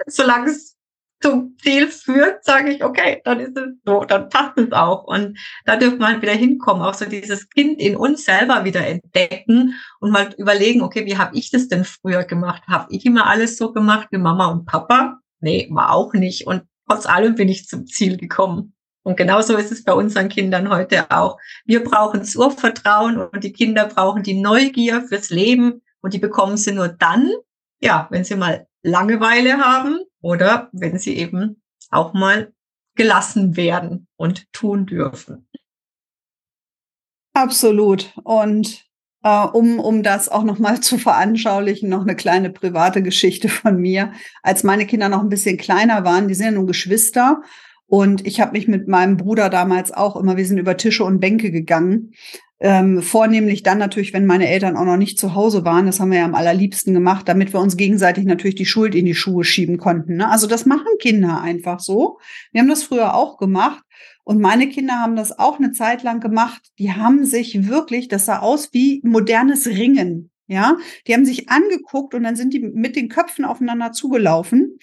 solange 0.07 0.51
es 0.51 0.77
zum 1.21 1.55
Ziel 1.61 1.87
führt, 1.87 2.43
sage 2.43 2.71
ich, 2.71 2.83
okay, 2.83 3.21
dann 3.23 3.39
ist 3.39 3.55
es 3.55 3.69
so, 3.85 4.03
dann 4.03 4.29
passt 4.29 4.57
es 4.57 4.71
auch. 4.71 5.03
Und 5.03 5.37
da 5.65 5.75
dürfen 5.75 5.99
wir 5.99 6.07
halt 6.07 6.21
wieder 6.21 6.33
hinkommen, 6.33 6.81
auch 6.81 6.93
so 6.93 7.05
dieses 7.05 7.49
Kind 7.49 7.79
in 7.79 7.95
uns 7.95 8.25
selber 8.25 8.65
wieder 8.65 8.85
entdecken 8.85 9.75
und 9.99 10.11
mal 10.11 10.33
überlegen, 10.37 10.81
okay, 10.81 11.05
wie 11.05 11.17
habe 11.17 11.37
ich 11.37 11.51
das 11.51 11.67
denn 11.67 11.85
früher 11.85 12.23
gemacht? 12.23 12.63
Habe 12.67 12.87
ich 12.89 13.05
immer 13.05 13.27
alles 13.27 13.57
so 13.57 13.71
gemacht 13.71 14.07
wie 14.11 14.17
Mama 14.17 14.47
und 14.47 14.65
Papa? 14.65 15.19
Nee, 15.39 15.67
war 15.71 15.91
auch 15.91 16.13
nicht. 16.13 16.47
Und 16.47 16.63
trotz 16.91 17.05
allem 17.05 17.35
bin 17.35 17.47
ich 17.47 17.67
zum 17.67 17.85
Ziel 17.85 18.17
gekommen. 18.17 18.73
Und 19.03 19.15
genauso 19.15 19.55
ist 19.55 19.71
es 19.71 19.83
bei 19.83 19.93
unseren 19.93 20.29
Kindern 20.29 20.69
heute 20.69 21.09
auch. 21.09 21.37
Wir 21.65 21.83
brauchen 21.83 22.19
das 22.19 22.35
Urvertrauen 22.35 23.17
und 23.17 23.43
die 23.43 23.53
Kinder 23.53 23.87
brauchen 23.87 24.23
die 24.23 24.39
Neugier 24.39 25.01
fürs 25.01 25.29
Leben 25.29 25.81
und 26.01 26.13
die 26.13 26.19
bekommen 26.19 26.57
sie 26.57 26.73
nur 26.73 26.89
dann, 26.89 27.31
ja, 27.79 28.07
wenn 28.11 28.23
sie 28.23 28.35
mal 28.35 28.67
Langeweile 28.83 29.57
haben 29.59 30.01
oder 30.21 30.69
wenn 30.73 30.99
sie 30.99 31.17
eben 31.17 31.61
auch 31.89 32.13
mal 32.13 32.53
gelassen 32.95 33.55
werden 33.55 34.07
und 34.17 34.51
tun 34.51 34.85
dürfen. 34.85 35.47
Absolut. 37.33 38.13
Und 38.23 38.85
äh, 39.23 39.45
um, 39.45 39.79
um 39.79 40.03
das 40.03 40.29
auch 40.29 40.43
nochmal 40.43 40.79
zu 40.81 40.97
veranschaulichen, 40.97 41.89
noch 41.89 42.01
eine 42.01 42.15
kleine 42.15 42.49
private 42.49 43.01
Geschichte 43.01 43.49
von 43.49 43.77
mir. 43.77 44.11
Als 44.43 44.63
meine 44.63 44.85
Kinder 44.85 45.09
noch 45.09 45.21
ein 45.21 45.29
bisschen 45.29 45.57
kleiner 45.57 46.03
waren, 46.03 46.27
die 46.27 46.33
sind 46.33 46.45
ja 46.45 46.51
nun 46.51 46.67
Geschwister. 46.67 47.41
Und 47.87 48.25
ich 48.25 48.39
habe 48.39 48.53
mich 48.53 48.69
mit 48.69 48.87
meinem 48.87 49.17
Bruder 49.17 49.49
damals 49.49 49.91
auch 49.91 50.15
immer, 50.15 50.37
wir 50.37 50.45
sind 50.45 50.57
über 50.57 50.77
Tische 50.77 51.03
und 51.03 51.19
Bänke 51.19 51.51
gegangen. 51.51 52.13
Ähm, 52.63 53.01
vornehmlich 53.01 53.63
dann 53.63 53.79
natürlich, 53.79 54.13
wenn 54.13 54.27
meine 54.27 54.47
Eltern 54.47 54.77
auch 54.77 54.85
noch 54.85 54.97
nicht 54.97 55.17
zu 55.17 55.33
Hause 55.33 55.65
waren. 55.65 55.87
Das 55.87 55.99
haben 55.99 56.11
wir 56.11 56.19
ja 56.19 56.25
am 56.25 56.35
allerliebsten 56.35 56.93
gemacht, 56.93 57.27
damit 57.27 57.53
wir 57.53 57.59
uns 57.59 57.75
gegenseitig 57.75 58.25
natürlich 58.25 58.53
die 58.53 58.67
Schuld 58.67 58.93
in 58.93 59.05
die 59.05 59.15
Schuhe 59.15 59.43
schieben 59.43 59.79
konnten. 59.79 60.17
Ne? 60.17 60.29
Also 60.29 60.45
das 60.45 60.67
machen 60.67 60.85
Kinder 60.99 61.41
einfach 61.41 61.79
so. 61.79 62.19
Wir 62.51 62.61
haben 62.61 62.69
das 62.69 62.83
früher 62.83 63.15
auch 63.15 63.37
gemacht. 63.37 63.83
Und 64.23 64.39
meine 64.39 64.69
Kinder 64.69 64.93
haben 64.93 65.15
das 65.15 65.39
auch 65.39 65.57
eine 65.57 65.71
Zeit 65.71 66.03
lang 66.03 66.19
gemacht. 66.19 66.61
Die 66.77 66.93
haben 66.93 67.25
sich 67.25 67.67
wirklich, 67.67 68.07
das 68.07 68.25
sah 68.25 68.39
aus 68.39 68.69
wie 68.73 69.01
modernes 69.03 69.65
Ringen. 69.65 70.29
Ja, 70.45 70.77
die 71.07 71.13
haben 71.13 71.25
sich 71.25 71.49
angeguckt 71.49 72.13
und 72.13 72.23
dann 72.23 72.35
sind 72.35 72.53
die 72.53 72.59
mit 72.59 72.97
den 72.97 73.07
Köpfen 73.07 73.45
aufeinander 73.45 73.93
zugelaufen. 73.93 74.79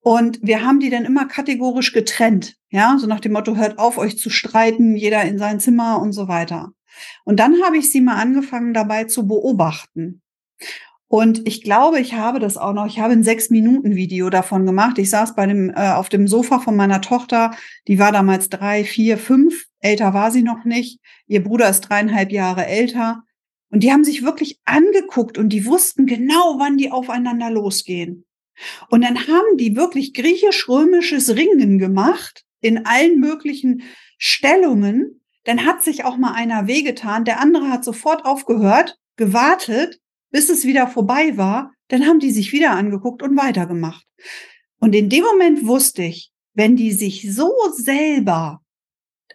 Und 0.00 0.40
wir 0.42 0.62
haben 0.66 0.80
die 0.80 0.90
dann 0.90 1.06
immer 1.06 1.26
kategorisch 1.26 1.92
getrennt. 1.92 2.56
Ja, 2.68 2.98
so 2.98 3.06
nach 3.06 3.20
dem 3.20 3.32
Motto, 3.32 3.56
hört 3.56 3.78
auf, 3.78 3.96
euch 3.96 4.18
zu 4.18 4.28
streiten, 4.28 4.96
jeder 4.96 5.22
in 5.22 5.38
sein 5.38 5.60
Zimmer 5.60 6.02
und 6.02 6.12
so 6.12 6.28
weiter. 6.28 6.72
Und 7.24 7.40
dann 7.40 7.62
habe 7.62 7.78
ich 7.78 7.90
sie 7.90 8.00
mal 8.00 8.16
angefangen 8.16 8.74
dabei 8.74 9.04
zu 9.04 9.26
beobachten. 9.26 10.22
Und 11.08 11.46
ich 11.46 11.62
glaube, 11.62 12.00
ich 12.00 12.14
habe 12.14 12.40
das 12.40 12.56
auch 12.56 12.72
noch. 12.72 12.86
Ich 12.86 12.98
habe 12.98 13.12
ein 13.12 13.22
sechs 13.22 13.48
Minuten 13.50 13.94
Video 13.94 14.30
davon 14.30 14.66
gemacht. 14.66 14.98
Ich 14.98 15.10
saß 15.10 15.36
bei 15.36 15.46
dem 15.46 15.70
äh, 15.70 15.92
auf 15.92 16.08
dem 16.08 16.26
Sofa 16.26 16.58
von 16.58 16.74
meiner 16.74 17.00
Tochter. 17.00 17.52
Die 17.86 17.98
war 17.98 18.10
damals 18.10 18.48
drei, 18.48 18.84
vier, 18.84 19.16
fünf. 19.16 19.66
Älter 19.80 20.12
war 20.12 20.30
sie 20.30 20.42
noch 20.42 20.64
nicht. 20.64 21.00
Ihr 21.26 21.44
Bruder 21.44 21.68
ist 21.68 21.82
dreieinhalb 21.82 22.32
Jahre 22.32 22.66
älter. 22.66 23.22
Und 23.70 23.82
die 23.82 23.92
haben 23.92 24.04
sich 24.04 24.24
wirklich 24.24 24.60
angeguckt 24.64 25.36
und 25.36 25.50
die 25.50 25.66
wussten 25.66 26.06
genau, 26.06 26.58
wann 26.58 26.78
die 26.78 26.90
aufeinander 26.90 27.50
losgehen. 27.50 28.24
Und 28.88 29.02
dann 29.02 29.18
haben 29.26 29.56
die 29.56 29.76
wirklich 29.76 30.14
griechisch-römisches 30.14 31.34
Ringen 31.36 31.78
gemacht 31.78 32.44
in 32.60 32.86
allen 32.86 33.20
möglichen 33.20 33.82
Stellungen. 34.18 35.20
Dann 35.44 35.66
hat 35.66 35.82
sich 35.82 36.04
auch 36.04 36.16
mal 36.16 36.32
einer 36.32 36.66
wehgetan. 36.66 37.24
Der 37.24 37.40
andere 37.40 37.68
hat 37.68 37.84
sofort 37.84 38.24
aufgehört, 38.24 38.98
gewartet 39.16 40.00
bis 40.34 40.48
es 40.48 40.64
wieder 40.64 40.88
vorbei 40.88 41.36
war, 41.36 41.70
dann 41.86 42.06
haben 42.06 42.18
die 42.18 42.32
sich 42.32 42.52
wieder 42.52 42.72
angeguckt 42.72 43.22
und 43.22 43.36
weitergemacht. 43.36 44.04
Und 44.80 44.92
in 44.92 45.08
dem 45.08 45.22
Moment 45.22 45.64
wusste 45.64 46.02
ich, 46.02 46.32
wenn 46.54 46.74
die 46.74 46.90
sich 46.90 47.32
so 47.32 47.52
selber 47.76 48.60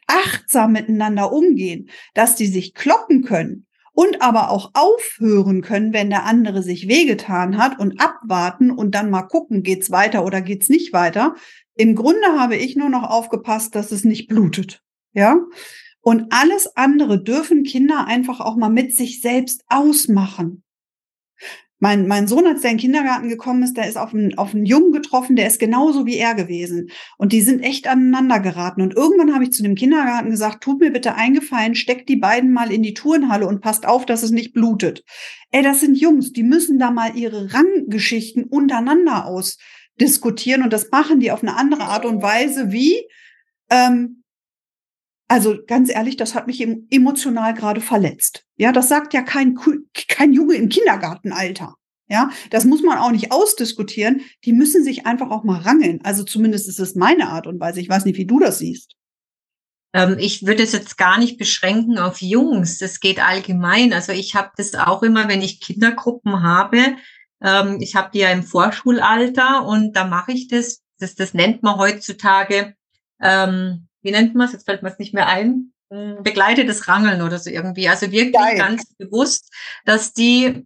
achtsam 0.07 0.73
miteinander 0.73 1.31
umgehen, 1.31 1.89
dass 2.15 2.35
die 2.35 2.47
sich 2.47 2.73
kloppen 2.73 3.23
können 3.23 3.65
und 3.93 4.21
aber 4.21 4.51
auch 4.51 4.71
aufhören 4.73 5.61
können, 5.61 5.93
wenn 5.93 6.09
der 6.09 6.25
andere 6.25 6.63
sich 6.63 6.89
wehgetan 6.89 7.57
hat 7.57 7.79
und 7.79 8.01
abwarten 8.01 8.69
und 8.69 8.93
dann 8.93 9.09
mal 9.09 9.23
gucken, 9.23 9.63
geht's 9.63 9.91
weiter 9.91 10.25
oder 10.25 10.41
geht's 10.41 10.67
nicht 10.67 10.91
weiter. 10.91 11.35
Im 11.75 11.95
Grunde 11.95 12.37
habe 12.37 12.57
ich 12.57 12.75
nur 12.75 12.89
noch 12.89 13.09
aufgepasst, 13.09 13.73
dass 13.73 13.93
es 13.93 14.03
nicht 14.03 14.27
blutet. 14.27 14.83
Ja? 15.13 15.37
Und 16.01 16.27
alles 16.31 16.75
andere 16.75 17.21
dürfen 17.21 17.63
Kinder 17.63 18.07
einfach 18.07 18.39
auch 18.39 18.55
mal 18.55 18.69
mit 18.69 18.95
sich 18.95 19.21
selbst 19.21 19.63
ausmachen. 19.67 20.63
Mein, 21.81 22.07
mein 22.07 22.27
Sohn, 22.27 22.45
als 22.45 22.61
der 22.61 22.71
in 22.71 22.77
den 22.77 22.81
Kindergarten 22.81 23.29
gekommen 23.29 23.63
ist, 23.63 23.77
der 23.77 23.87
ist 23.87 23.97
auf 23.97 24.13
einen, 24.13 24.37
auf 24.37 24.53
einen 24.53 24.65
Jungen 24.65 24.91
getroffen, 24.91 25.37
der 25.37 25.47
ist 25.47 25.59
genauso 25.59 26.05
wie 26.05 26.17
er 26.17 26.35
gewesen. 26.35 26.89
Und 27.17 27.31
die 27.31 27.39
sind 27.39 27.61
echt 27.61 27.87
aneinander 27.87 28.41
geraten. 28.41 28.81
Und 28.81 28.95
irgendwann 28.95 29.33
habe 29.33 29.45
ich 29.45 29.53
zu 29.53 29.63
dem 29.63 29.75
Kindergarten 29.75 30.29
gesagt, 30.29 30.61
tut 30.61 30.81
mir 30.81 30.91
bitte 30.91 31.15
eingefallen, 31.15 31.75
steckt 31.75 32.09
die 32.09 32.17
beiden 32.17 32.51
mal 32.51 32.69
in 32.73 32.83
die 32.83 32.93
Turnhalle 32.93 33.47
und 33.47 33.61
passt 33.61 33.85
auf, 33.85 34.05
dass 34.05 34.23
es 34.23 34.31
nicht 34.31 34.51
blutet. 34.51 35.05
Ey, 35.51 35.63
das 35.63 35.79
sind 35.79 35.97
Jungs, 35.97 36.33
die 36.33 36.43
müssen 36.43 36.79
da 36.79 36.91
mal 36.91 37.15
ihre 37.15 37.53
Ranggeschichten 37.53 38.43
untereinander 38.43 39.25
ausdiskutieren. 39.25 40.63
Und 40.63 40.73
das 40.73 40.91
machen 40.91 41.21
die 41.21 41.31
auf 41.31 41.43
eine 41.43 41.55
andere 41.55 41.83
Art 41.83 42.03
und 42.03 42.21
Weise 42.21 42.73
wie, 42.73 43.07
ähm, 43.69 44.18
also 45.29 45.59
ganz 45.67 45.89
ehrlich, 45.89 46.17
das 46.17 46.33
hat 46.33 46.47
mich 46.47 46.59
emotional 46.89 47.53
gerade 47.53 47.81
verletzt. 47.81 48.45
Ja, 48.57 48.71
das 48.71 48.89
sagt 48.89 49.13
ja 49.13 49.21
kein, 49.21 49.57
kein 50.07 50.33
Junge 50.33 50.55
im 50.55 50.69
Kindergartenalter. 50.69 51.75
Ja, 52.07 52.31
das 52.49 52.65
muss 52.65 52.81
man 52.81 52.97
auch 52.97 53.11
nicht 53.11 53.31
ausdiskutieren. 53.31 54.21
Die 54.43 54.51
müssen 54.51 54.83
sich 54.83 55.05
einfach 55.05 55.29
auch 55.29 55.43
mal 55.43 55.61
rangeln. 55.61 55.99
Also 56.03 56.23
zumindest 56.23 56.67
ist 56.67 56.79
es 56.79 56.95
meine 56.95 57.29
Art 57.29 57.45
und 57.45 57.59
Weise. 57.59 57.79
Ich 57.79 57.87
weiß 57.87 58.05
nicht, 58.05 58.17
wie 58.17 58.25
du 58.25 58.39
das 58.39 58.57
siehst. 58.57 58.95
Ähm, 59.93 60.17
ich 60.17 60.47
würde 60.47 60.63
es 60.63 60.71
jetzt 60.71 60.97
gar 60.97 61.19
nicht 61.19 61.37
beschränken 61.37 61.99
auf 61.99 62.19
Jungs. 62.19 62.79
Das 62.79 62.99
geht 62.99 63.23
allgemein. 63.23 63.93
Also 63.93 64.11
ich 64.11 64.33
habe 64.33 64.49
das 64.57 64.73
auch 64.73 65.03
immer, 65.03 65.27
wenn 65.27 65.43
ich 65.43 65.61
Kindergruppen 65.61 66.41
habe. 66.41 66.95
Ähm, 67.43 67.77
ich 67.79 67.95
habe 67.95 68.09
die 68.11 68.19
ja 68.19 68.31
im 68.31 68.41
Vorschulalter 68.41 69.63
und 69.67 69.95
da 69.95 70.05
mache 70.05 70.31
ich 70.31 70.47
das. 70.47 70.81
Das, 70.97 71.13
das 71.15 71.35
nennt 71.35 71.63
man 71.63 71.77
heutzutage 71.77 72.73
ähm, 73.21 73.87
wie 74.01 74.11
nennt 74.11 74.35
man 74.35 74.47
es? 74.47 74.53
Jetzt 74.53 74.65
fällt 74.65 74.83
mir 74.83 74.89
es 74.89 74.99
nicht 74.99 75.13
mehr 75.13 75.27
ein. 75.27 75.73
Hm, 75.91 76.21
begleitetes 76.21 76.87
Rangeln 76.87 77.21
oder 77.21 77.39
so 77.39 77.49
irgendwie. 77.49 77.89
Also 77.89 78.11
wirklich 78.11 78.33
Geil. 78.33 78.57
ganz 78.57 78.93
bewusst, 78.95 79.51
dass 79.85 80.13
die 80.13 80.65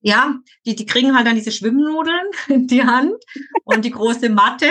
ja, 0.00 0.38
die, 0.64 0.76
die 0.76 0.86
kriegen 0.86 1.16
halt 1.16 1.26
dann 1.26 1.34
diese 1.34 1.50
Schwimmnudeln 1.50 2.26
in 2.48 2.66
die 2.68 2.84
Hand 2.84 3.16
und 3.64 3.84
die 3.84 3.90
große 3.90 4.28
Matte. 4.28 4.70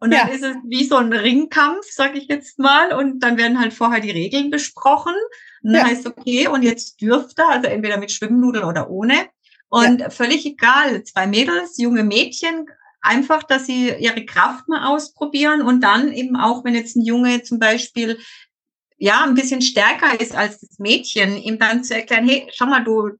Und 0.00 0.12
dann 0.12 0.28
ja. 0.28 0.32
ist 0.32 0.44
es 0.44 0.54
wie 0.64 0.84
so 0.84 0.96
ein 0.96 1.12
Ringkampf, 1.12 1.84
sag 1.90 2.14
ich 2.14 2.28
jetzt 2.28 2.60
mal. 2.60 2.92
Und 2.92 3.20
dann 3.20 3.36
werden 3.36 3.58
halt 3.58 3.74
vorher 3.74 4.00
die 4.00 4.12
Regeln 4.12 4.50
besprochen. 4.50 5.14
Und 5.64 5.72
dann 5.72 5.86
ja. 5.86 5.92
heißt 5.92 6.06
okay, 6.06 6.46
und 6.46 6.62
jetzt 6.62 7.00
dürft 7.00 7.38
ihr, 7.40 7.48
also 7.48 7.66
entweder 7.66 7.96
mit 7.96 8.12
Schwimmnudeln 8.12 8.64
oder 8.64 8.88
ohne. 8.88 9.28
Und 9.68 10.00
ja. 10.00 10.10
völlig 10.10 10.46
egal, 10.46 11.02
zwei 11.02 11.26
Mädels, 11.26 11.76
junge 11.78 12.04
Mädchen 12.04 12.66
einfach, 13.00 13.42
dass 13.42 13.66
sie 13.66 13.90
ihre 13.98 14.24
Kraft 14.24 14.68
mal 14.68 14.86
ausprobieren 14.86 15.62
und 15.62 15.80
dann 15.80 16.12
eben 16.12 16.36
auch, 16.36 16.64
wenn 16.64 16.74
jetzt 16.74 16.96
ein 16.96 17.04
Junge 17.04 17.42
zum 17.42 17.58
Beispiel 17.58 18.18
ja 18.96 19.24
ein 19.24 19.34
bisschen 19.34 19.62
stärker 19.62 20.20
ist 20.20 20.34
als 20.34 20.60
das 20.60 20.78
Mädchen, 20.78 21.36
ihm 21.36 21.58
dann 21.58 21.84
zu 21.84 21.94
erklären, 21.94 22.28
hey, 22.28 22.48
schau 22.52 22.66
mal, 22.66 22.82
du, 22.82 23.10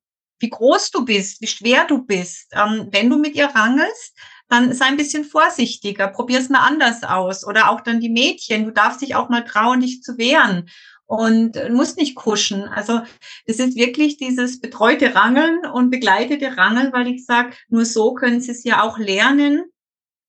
wie 0.40 0.50
groß 0.50 0.90
du 0.90 1.04
bist, 1.04 1.40
wie 1.40 1.46
schwer 1.46 1.84
du 1.84 2.04
bist. 2.04 2.52
Ähm, 2.52 2.88
wenn 2.90 3.08
du 3.08 3.16
mit 3.16 3.34
ihr 3.34 3.46
rangelst, 3.46 4.16
dann 4.48 4.72
sei 4.72 4.86
ein 4.86 4.96
bisschen 4.96 5.24
vorsichtiger, 5.24 6.08
probier 6.08 6.38
es 6.38 6.48
mal 6.48 6.66
anders 6.66 7.02
aus. 7.04 7.46
Oder 7.46 7.70
auch 7.70 7.80
dann 7.80 8.00
die 8.00 8.08
Mädchen, 8.08 8.64
du 8.64 8.72
darfst 8.72 9.02
dich 9.02 9.14
auch 9.14 9.28
mal 9.28 9.44
trauen, 9.44 9.80
dich 9.80 10.02
zu 10.02 10.18
wehren 10.18 10.68
und 11.08 11.56
musst 11.70 11.96
nicht 11.96 12.14
kuschen. 12.14 12.64
Also 12.64 13.00
das 13.46 13.58
ist 13.58 13.76
wirklich 13.76 14.18
dieses 14.18 14.60
betreute 14.60 15.14
Rangeln 15.14 15.64
und 15.64 15.90
begleitete 15.90 16.56
Rangeln, 16.58 16.92
weil 16.92 17.08
ich 17.08 17.24
sage, 17.24 17.54
nur 17.68 17.86
so 17.86 18.12
können 18.12 18.42
sie 18.42 18.52
es 18.52 18.62
ja 18.62 18.82
auch 18.82 18.98
lernen, 18.98 19.64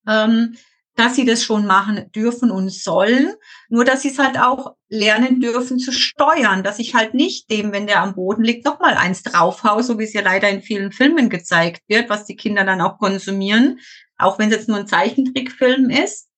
ähm, 0.08 0.56
dass 0.96 1.16
sie 1.16 1.26
das 1.26 1.44
schon 1.44 1.66
machen 1.66 2.10
dürfen 2.16 2.50
und 2.50 2.70
sollen, 2.70 3.34
nur 3.68 3.84
dass 3.84 4.04
sie 4.04 4.10
es 4.10 4.20
halt 4.20 4.40
auch 4.40 4.76
lernen 4.88 5.42
dürfen 5.42 5.80
zu 5.80 5.92
steuern, 5.92 6.64
dass 6.64 6.80
ich 6.80 6.96
halt 6.96 7.14
nicht 7.14 7.52
dem, 7.52 7.74
wenn 7.74 7.86
der 7.86 8.02
am 8.02 8.16
Boden 8.16 8.44
liegt, 8.44 8.66
nochmal 8.66 8.96
eins 8.96 9.22
draufhau, 9.22 9.82
so 9.82 10.00
wie 10.00 10.06
es 10.06 10.14
ja 10.14 10.22
leider 10.22 10.50
in 10.50 10.62
vielen 10.62 10.94
Filmen 10.94 11.30
gezeigt 11.30 11.84
wird, 11.90 12.10
was 12.10 12.26
die 12.26 12.38
Kinder 12.38 12.64
dann 12.64 12.80
auch 12.80 13.00
konsumieren, 13.00 13.80
auch 14.18 14.40
wenn 14.40 14.50
es 14.50 14.56
jetzt 14.56 14.70
nur 14.70 14.78
ein 14.78 14.88
Zeichentrickfilm 14.88 15.90
ist, 15.90 16.29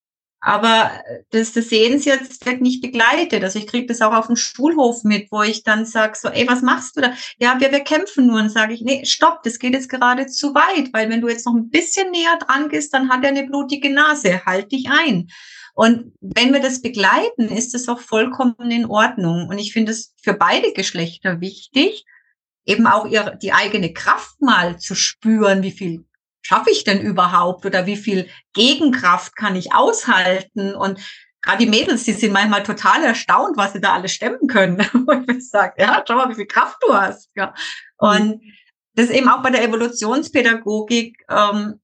aber 0.42 0.92
das, 1.30 1.54
das 1.54 1.70
Sehenswert 1.70 2.22
wird 2.44 2.62
nicht 2.62 2.82
begleitet. 2.82 3.44
Also 3.44 3.60
ich 3.60 3.68
kriege 3.68 3.86
das 3.86 4.02
auch 4.02 4.14
auf 4.14 4.26
dem 4.26 4.36
Schulhof 4.36 5.04
mit, 5.04 5.32
wo 5.32 5.44
ich 5.44 5.64
dann 5.64 5.86
sage, 5.86 6.18
so, 6.20 6.30
ey, 6.30 6.48
was 6.48 6.64
machst 6.64 6.98
du 6.98 7.02
da? 7.02 7.14
Ja, 7.40 7.60
wir, 7.60 7.72
wir 7.72 7.82
kämpfen 7.82 8.26
nur. 8.26 8.40
Und 8.40 8.50
sage 8.50 8.74
ich, 8.74 8.82
nee, 8.82 9.06
stopp, 9.06 9.44
das 9.44 9.60
geht 9.60 9.74
jetzt 9.74 9.90
gerade 9.90 10.26
zu 10.26 10.56
weit, 10.56 10.92
weil 10.94 11.10
wenn 11.12 11.22
du 11.22 11.30
jetzt 11.30 11.46
noch 11.46 11.54
ein 11.54 11.70
bisschen 11.70 12.10
näher 12.10 12.40
dran 12.40 12.70
gehst, 12.70 12.92
dann 12.92 13.10
hat 13.10 13.24
er 13.24 13.30
eine 13.30 13.46
blutige 13.46 13.94
Nase. 13.94 14.44
Halt 14.44 14.72
dich 14.72 14.90
ein. 14.90 15.30
Und 15.76 16.12
wenn 16.22 16.52
wir 16.54 16.60
das 16.60 16.82
begleiten, 16.82 17.48
ist 17.48 17.76
es 17.76 17.88
auch 17.88 18.00
vollkommen 18.00 18.72
in 18.72 18.88
Ordnung. 18.88 19.48
Und 19.48 19.60
ich 19.60 19.74
finde 19.74 19.92
es 19.92 20.14
für 20.22 20.34
beide 20.34 20.74
Geschlechter 20.74 21.40
wichtig, 21.40 22.06
eben 22.66 22.88
auch 22.88 23.06
ihre, 23.06 23.38
die 23.38 23.54
eigene 23.54 23.94
Kraft 23.94 24.42
mal 24.42 24.80
zu 24.80 24.96
spüren, 24.96 25.62
wie 25.62 25.72
viel 25.72 26.06
schaffe 26.42 26.72
ich 26.72 26.84
denn 26.84 27.02
überhaupt 27.02 27.66
oder 27.66 27.86
wie 27.86 27.98
viel 27.98 28.30
Gegenkraft 28.54 29.36
kann 29.36 29.56
ich 29.56 29.74
aushalten? 29.74 30.76
Und 30.76 31.00
gerade 31.42 31.64
die 31.66 31.70
Mädels, 31.70 32.04
die 32.04 32.14
sind 32.14 32.34
manchmal 32.34 32.64
total 32.64 33.04
erstaunt, 33.04 33.58
was 33.58 33.74
sie 33.74 33.82
da 33.82 33.94
alles 33.94 34.12
stemmen 34.12 34.48
können. 34.48 34.86
Und 35.08 35.30
ich 35.30 35.50
sage, 35.50 35.76
ja, 35.78 36.04
schau 36.08 36.16
mal, 36.16 36.30
wie 36.30 36.36
viel 36.36 36.48
Kraft 36.48 36.78
du 36.82 36.94
hast. 36.94 37.30
Ja. 37.36 37.54
Und 37.98 38.42
das 38.96 39.06
ist 39.06 39.16
eben 39.16 39.30
auch 39.30 39.42
bei 39.42 39.52
der 39.52 39.64
Evolutionspädagogik, 39.64 41.24
ähm, 41.30 41.80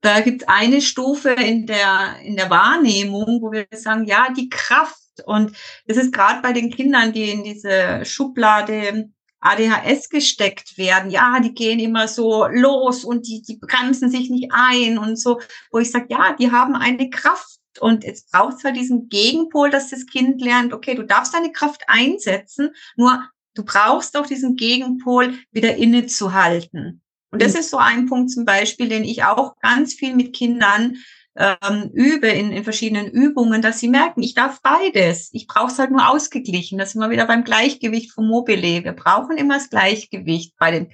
da 0.00 0.20
gibt 0.20 0.42
es 0.42 0.48
eine 0.48 0.80
Stufe 0.80 1.30
in 1.30 1.66
der, 1.66 2.16
in 2.22 2.36
der 2.36 2.50
Wahrnehmung, 2.50 3.40
wo 3.42 3.50
wir 3.50 3.66
sagen, 3.72 4.04
ja, 4.04 4.28
die 4.32 4.48
Kraft. 4.48 4.96
Und 5.26 5.56
das 5.86 5.96
ist 5.96 6.12
gerade 6.12 6.40
bei 6.40 6.52
den 6.52 6.70
Kindern, 6.70 7.12
die 7.12 7.30
in 7.30 7.42
diese 7.42 8.04
Schublade 8.04 9.10
ADHS 9.40 10.08
gesteckt 10.08 10.78
werden. 10.78 11.10
Ja, 11.10 11.40
die 11.40 11.54
gehen 11.54 11.78
immer 11.78 12.08
so 12.08 12.46
los 12.46 13.04
und 13.04 13.26
die, 13.26 13.42
die 13.42 13.56
bremsen 13.56 14.10
sich 14.10 14.30
nicht 14.30 14.50
ein 14.52 14.98
und 14.98 15.16
so, 15.16 15.40
wo 15.70 15.78
ich 15.78 15.90
sage, 15.90 16.06
ja, 16.10 16.34
die 16.38 16.50
haben 16.50 16.74
eine 16.74 17.10
Kraft. 17.10 17.58
Und 17.80 18.04
jetzt 18.04 18.32
braucht 18.32 18.56
es 18.56 18.64
halt 18.64 18.76
diesen 18.76 19.08
Gegenpol, 19.08 19.70
dass 19.70 19.90
das 19.90 20.06
Kind 20.06 20.40
lernt, 20.40 20.72
okay, 20.72 20.94
du 20.94 21.04
darfst 21.04 21.34
deine 21.34 21.52
Kraft 21.52 21.82
einsetzen, 21.86 22.70
nur 22.96 23.22
du 23.54 23.64
brauchst 23.64 24.16
auch 24.16 24.26
diesen 24.26 24.56
Gegenpol 24.56 25.38
wieder 25.52 25.76
innezuhalten. 25.76 27.02
Und 27.30 27.42
das 27.42 27.52
mhm. 27.54 27.60
ist 27.60 27.70
so 27.70 27.76
ein 27.76 28.06
Punkt 28.06 28.30
zum 28.30 28.44
Beispiel, 28.44 28.88
den 28.88 29.04
ich 29.04 29.24
auch 29.24 29.54
ganz 29.60 29.94
viel 29.94 30.14
mit 30.14 30.34
Kindern 30.34 30.96
ähm, 31.38 31.90
übe 31.92 32.26
in, 32.28 32.50
in 32.50 32.64
verschiedenen 32.64 33.06
Übungen, 33.06 33.62
dass 33.62 33.78
sie 33.78 33.88
merken, 33.88 34.22
ich 34.22 34.34
darf 34.34 34.60
beides. 34.60 35.30
Ich 35.32 35.46
brauche 35.46 35.70
es 35.70 35.78
halt 35.78 35.92
nur 35.92 36.08
ausgeglichen. 36.08 36.78
Das 36.78 36.92
sind 36.92 37.00
wir 37.00 37.10
wieder 37.10 37.26
beim 37.26 37.44
Gleichgewicht 37.44 38.12
vom 38.12 38.26
Mobile. 38.26 38.82
Wir 38.82 38.92
brauchen 38.92 39.36
immer 39.36 39.54
das 39.54 39.70
Gleichgewicht 39.70 40.56
bei 40.58 40.72
den 40.72 40.88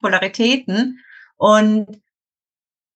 Polaritäten. 0.00 1.00
Und 1.36 2.02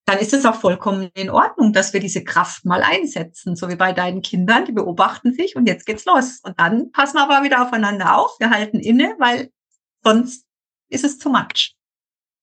dann 0.04 0.18
ist 0.18 0.34
es 0.34 0.44
auch 0.44 0.56
vollkommen 0.56 1.10
in 1.14 1.30
Ordnung, 1.30 1.72
dass 1.72 1.94
wir 1.94 2.00
diese 2.00 2.22
Kraft 2.22 2.66
mal 2.66 2.82
einsetzen, 2.82 3.56
so 3.56 3.70
wie 3.70 3.76
bei 3.76 3.94
deinen 3.94 4.20
Kindern, 4.20 4.66
die 4.66 4.72
beobachten 4.72 5.32
sich 5.32 5.56
und 5.56 5.66
jetzt 5.66 5.86
geht's 5.86 6.04
los. 6.04 6.40
Und 6.42 6.60
dann 6.60 6.92
passen 6.92 7.16
wir 7.16 7.22
aber 7.22 7.42
wieder 7.42 7.62
aufeinander 7.62 8.18
auf, 8.18 8.38
wir 8.38 8.50
halten 8.50 8.78
inne, 8.80 9.14
weil 9.18 9.50
sonst 10.02 10.44
ist 10.90 11.04
es 11.04 11.18
zu 11.18 11.30
much. 11.30 11.74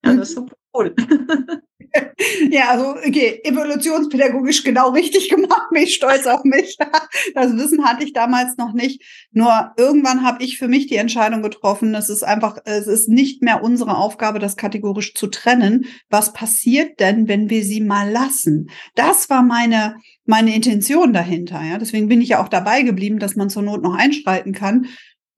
Also 0.04 0.24
super 0.24 0.56
cool. 0.74 0.96
ja, 2.50 2.70
also 2.70 2.92
okay, 2.92 3.42
evolutionspädagogisch 3.44 4.64
genau 4.64 4.90
richtig 4.90 5.30
gemacht. 5.30 5.70
Bin 5.72 5.84
ich 5.84 5.96
stolz 5.96 6.26
auf 6.28 6.44
mich. 6.44 6.78
Das 7.34 7.56
Wissen 7.56 7.86
hatte 7.86 8.04
ich 8.04 8.14
damals 8.14 8.58
noch 8.58 8.74
nicht. 8.74 9.02
Nur 9.32 9.72
irgendwann 9.78 10.24
habe 10.24 10.44
ich 10.44 10.58
für 10.58 10.68
mich 10.68 10.88
die 10.88 10.96
Entscheidung 10.96 11.42
getroffen, 11.42 11.96
es 11.96 12.10
ist 12.10 12.24
einfach, 12.24 12.58
es 12.66 12.88
ist 12.88 13.10
nicht 13.10 13.42
mehr 13.42 13.64
unsere 13.64 13.96
Aufgabe, 13.96 14.40
das 14.40 14.58
kategorisch 14.58 15.14
zu 15.14 15.28
trennen. 15.28 15.86
Was 16.10 16.34
passiert 16.34 17.00
denn, 17.00 17.28
wenn 17.28 17.50
wir 17.50 17.64
sie 17.64 17.82
mal 17.82 18.10
lassen? 18.10 18.70
Das 18.96 19.30
war 19.30 19.44
meine 19.44 19.96
meine 20.26 20.56
Intention 20.56 21.14
dahinter. 21.14 21.62
Ja, 21.62 21.78
deswegen 21.78 22.08
bin 22.08 22.22
ich 22.22 22.30
ja 22.30 22.42
auch 22.42 22.48
dabei 22.48 22.84
geblieben, 22.84 23.20
dass 23.20 23.36
man 23.36 23.50
zur 23.50 23.64
Not 23.64 23.82
noch 23.82 23.96
einschreiten 23.96 24.54
kann. 24.54 24.86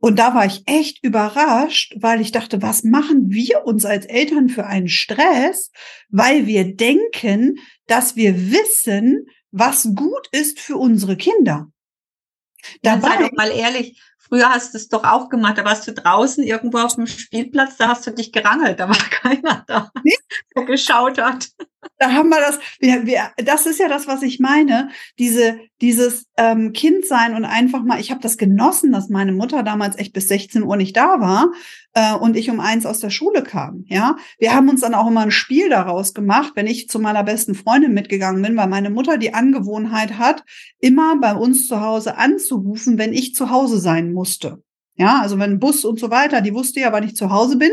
Und 0.04 0.20
da 0.20 0.36
war 0.36 0.46
ich 0.46 0.64
echt 0.66 1.02
überrascht, 1.02 1.96
weil 1.98 2.20
ich 2.20 2.34
dachte, 2.34 2.62
was 2.62 2.84
machen 2.84 3.30
wir 3.30 3.66
uns 3.66 3.86
als 3.86 4.06
Eltern 4.06 4.50
für 4.50 4.66
einen 4.66 4.90
Stress, 4.90 5.72
weil 6.10 6.46
wir 6.46 6.76
denken, 6.76 7.56
dass 7.88 8.18
wir 8.18 8.52
wissen, 8.52 9.28
was 9.52 9.88
gut 9.96 10.28
ist 10.34 10.60
für 10.60 10.76
unsere 10.76 11.16
Kinder. 11.16 11.72
Dabei, 12.82 13.08
ja, 13.08 13.14
sei 13.14 13.24
doch 13.24 13.32
mal 13.38 13.52
ehrlich, 13.52 14.02
früher 14.34 14.50
hast 14.50 14.74
du 14.74 14.78
es 14.80 14.90
doch 14.90 15.04
auch 15.04 15.30
gemacht, 15.30 15.60
da 15.60 15.66
warst 15.66 15.88
du 15.88 15.94
draußen 15.94 16.44
irgendwo 16.44 16.80
auf 16.80 16.96
dem 16.96 17.06
Spielplatz, 17.06 17.78
da 17.78 17.90
hast 17.90 18.08
du 18.08 18.12
dich 18.12 18.32
gerangelt, 18.32 18.80
da 18.80 18.90
war 18.90 18.96
keiner 19.12 19.64
da, 19.68 19.92
nee. 20.04 20.16
der 20.56 20.66
geschaut 20.66 21.22
hat. 21.22 21.50
Da 22.00 22.12
haben 22.12 22.30
wir 22.30 22.40
das, 22.40 22.60
wir, 22.80 23.06
wir, 23.06 23.32
das 23.38 23.66
ist 23.66 23.80
ja 23.80 23.88
das, 23.88 24.08
was 24.08 24.24
ich 24.24 24.40
meine, 24.40 24.90
diese, 25.20 25.60
dieses 25.82 26.26
ähm, 26.38 26.74
Kindsein 26.74 27.36
und 27.36 27.46
einfach 27.46 27.84
mal, 27.84 28.00
ich 28.00 28.12
habe 28.12 28.22
das 28.22 28.38
genossen, 28.38 28.92
dass 28.92 29.10
meine 29.10 29.32
Mutter 29.32 29.64
damals 29.64 29.98
echt 29.98 30.14
bis 30.14 30.28
16 30.28 30.64
Uhr 30.64 30.78
nicht 30.78 30.96
da 30.98 31.20
war 31.20 31.52
äh, 31.94 32.14
und 32.14 32.36
ich 32.36 32.50
um 32.50 32.60
eins 32.60 32.86
aus 32.86 33.00
der 33.00 33.10
Schule 33.10 33.44
kam. 33.44 33.86
Ja, 33.88 34.16
wir 34.40 34.54
haben 34.54 34.70
uns 34.70 34.82
dann 34.82 34.96
auch 34.96 35.08
immer 35.08 35.22
ein 35.22 35.32
Spiel 35.32 35.70
daraus 35.70 36.14
gemacht, 36.14 36.54
wenn 36.56 36.68
ich 36.68 36.90
zu 36.90 37.00
meiner 37.00 37.24
besten 37.24 37.56
Freundin 37.56 37.94
mitgegangen 37.94 38.42
bin, 38.42 38.56
weil 38.58 38.68
meine 38.68 38.90
Mutter 38.90 39.18
die 39.18 39.34
Angewohnheit 39.34 40.18
hat, 40.18 40.44
immer 40.80 41.20
bei 41.20 41.34
uns 41.36 41.68
zu 41.68 41.82
Hause 41.82 42.18
anzurufen, 42.18 42.98
wenn 42.98 43.14
ich 43.14 43.36
zu 43.36 43.50
Hause 43.50 43.80
sein 43.80 44.14
musste. 44.24 44.64
Ja, 44.96 45.20
also 45.22 45.38
wenn 45.38 45.60
Bus 45.60 45.84
und 45.84 46.00
so 46.00 46.10
weiter, 46.12 46.40
die 46.40 46.54
wusste 46.54 46.80
ja, 46.80 46.94
wann 46.94 47.04
ich 47.04 47.16
zu 47.16 47.30
Hause 47.30 47.58
bin. 47.58 47.72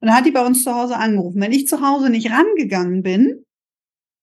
Und 0.00 0.08
dann 0.08 0.16
hat 0.16 0.26
die 0.26 0.32
bei 0.32 0.44
uns 0.44 0.64
zu 0.64 0.74
Hause 0.74 0.96
angerufen. 0.96 1.40
Wenn 1.40 1.52
ich 1.52 1.68
zu 1.68 1.80
Hause 1.80 2.10
nicht 2.10 2.30
rangegangen 2.30 3.02
bin, 3.02 3.44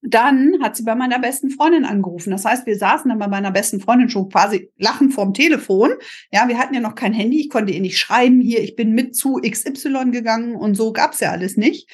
dann 0.02 0.62
hat 0.62 0.76
sie 0.76 0.84
bei 0.84 0.96
meiner 0.96 1.20
besten 1.20 1.52
Freundin 1.52 1.86
angerufen. 1.86 2.32
Das 2.32 2.44
heißt, 2.44 2.66
wir 2.66 2.78
saßen 2.78 3.08
dann 3.08 3.20
bei 3.20 3.28
meiner 3.28 3.52
besten 3.52 3.80
Freundin 3.80 4.10
schon 4.10 4.30
quasi 4.30 4.72
lachen 4.78 5.12
vorm 5.12 5.34
Telefon. 5.34 5.92
Ja, 6.34 6.50
wir 6.50 6.58
hatten 6.58 6.74
ja 6.74 6.82
noch 6.82 6.96
kein 6.96 7.14
Handy. 7.14 7.40
Ich 7.40 7.50
konnte 7.50 7.72
ihr 7.72 7.82
nicht 7.82 7.98
schreiben, 7.98 8.42
hier, 8.42 8.62
ich 8.62 8.76
bin 8.76 8.92
mit 8.92 9.16
zu 9.16 9.40
XY 9.42 10.12
gegangen 10.12 10.56
und 10.56 10.76
so 10.76 10.92
gab's 10.92 11.22
ja 11.22 11.32
alles 11.32 11.56
nicht. 11.56 11.90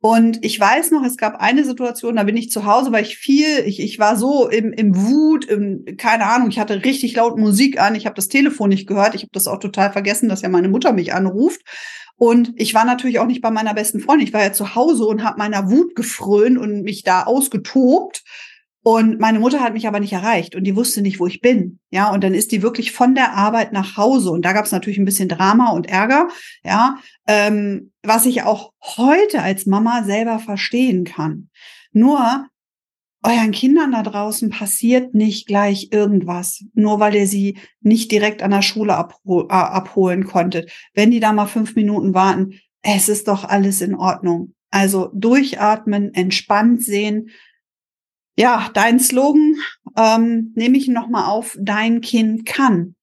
Und 0.00 0.44
ich 0.44 0.60
weiß 0.60 0.90
noch, 0.90 1.04
es 1.04 1.16
gab 1.16 1.40
eine 1.40 1.64
Situation, 1.64 2.16
da 2.16 2.22
bin 2.22 2.36
ich 2.36 2.50
zu 2.50 2.66
Hause, 2.66 2.92
weil 2.92 3.02
ich 3.02 3.16
viel, 3.16 3.64
ich, 3.64 3.80
ich 3.80 3.98
war 3.98 4.16
so 4.16 4.48
im, 4.48 4.72
im 4.72 4.94
Wut, 4.94 5.46
im, 5.46 5.84
keine 5.96 6.26
Ahnung, 6.26 6.48
ich 6.48 6.58
hatte 6.58 6.84
richtig 6.84 7.16
laut 7.16 7.38
Musik 7.38 7.80
an, 7.80 7.94
ich 7.94 8.06
habe 8.06 8.14
das 8.14 8.28
Telefon 8.28 8.68
nicht 8.68 8.86
gehört, 8.86 9.14
ich 9.14 9.22
habe 9.22 9.32
das 9.32 9.48
auch 9.48 9.58
total 9.58 9.92
vergessen, 9.92 10.28
dass 10.28 10.42
ja 10.42 10.48
meine 10.48 10.68
Mutter 10.68 10.92
mich 10.92 11.14
anruft. 11.14 11.62
Und 12.18 12.52
ich 12.56 12.72
war 12.72 12.84
natürlich 12.84 13.18
auch 13.18 13.26
nicht 13.26 13.42
bei 13.42 13.50
meiner 13.50 13.74
besten 13.74 14.00
Freundin. 14.00 14.26
Ich 14.26 14.32
war 14.32 14.42
ja 14.42 14.52
zu 14.52 14.74
Hause 14.74 15.04
und 15.04 15.22
habe 15.22 15.38
meiner 15.38 15.70
Wut 15.70 15.94
gefrönt 15.94 16.56
und 16.56 16.82
mich 16.82 17.02
da 17.02 17.24
ausgetobt. 17.24 18.22
Und 18.86 19.18
meine 19.18 19.40
Mutter 19.40 19.58
hat 19.58 19.72
mich 19.72 19.88
aber 19.88 19.98
nicht 19.98 20.12
erreicht 20.12 20.54
und 20.54 20.62
die 20.62 20.76
wusste 20.76 21.02
nicht, 21.02 21.18
wo 21.18 21.26
ich 21.26 21.40
bin. 21.40 21.80
Ja, 21.90 22.12
und 22.12 22.22
dann 22.22 22.34
ist 22.34 22.52
die 22.52 22.62
wirklich 22.62 22.92
von 22.92 23.16
der 23.16 23.32
Arbeit 23.32 23.72
nach 23.72 23.96
Hause. 23.96 24.30
Und 24.30 24.42
da 24.44 24.52
gab 24.52 24.64
es 24.64 24.70
natürlich 24.70 24.96
ein 24.96 25.04
bisschen 25.04 25.28
Drama 25.28 25.70
und 25.70 25.88
Ärger, 25.88 26.28
ja, 26.62 26.96
ähm, 27.26 27.90
was 28.04 28.26
ich 28.26 28.44
auch 28.44 28.70
heute 28.80 29.42
als 29.42 29.66
Mama 29.66 30.04
selber 30.04 30.38
verstehen 30.38 31.02
kann. 31.02 31.50
Nur 31.90 32.46
euren 33.24 33.50
Kindern 33.50 33.90
da 33.90 34.04
draußen 34.04 34.50
passiert 34.50 35.14
nicht 35.14 35.48
gleich 35.48 35.88
irgendwas, 35.90 36.64
nur 36.74 37.00
weil 37.00 37.16
ihr 37.16 37.26
sie 37.26 37.58
nicht 37.80 38.12
direkt 38.12 38.40
an 38.40 38.52
der 38.52 38.62
Schule 38.62 38.94
abhol 38.94 39.46
äh, 39.50 39.52
abholen 39.52 40.26
konntet. 40.26 40.70
Wenn 40.94 41.10
die 41.10 41.18
da 41.18 41.32
mal 41.32 41.46
fünf 41.46 41.74
Minuten 41.74 42.14
warten, 42.14 42.60
es 42.82 43.08
ist 43.08 43.26
doch 43.26 43.42
alles 43.42 43.80
in 43.80 43.96
Ordnung. 43.96 44.54
Also 44.70 45.10
durchatmen, 45.12 46.14
entspannt 46.14 46.84
sehen. 46.84 47.30
Ja, 48.38 48.70
dein 48.74 49.00
Slogan 49.00 49.56
ähm, 49.96 50.52
nehme 50.54 50.76
ich 50.76 50.88
nochmal 50.88 51.24
auf, 51.24 51.56
dein 51.58 52.02
Kind 52.02 52.44
kann. 52.44 52.94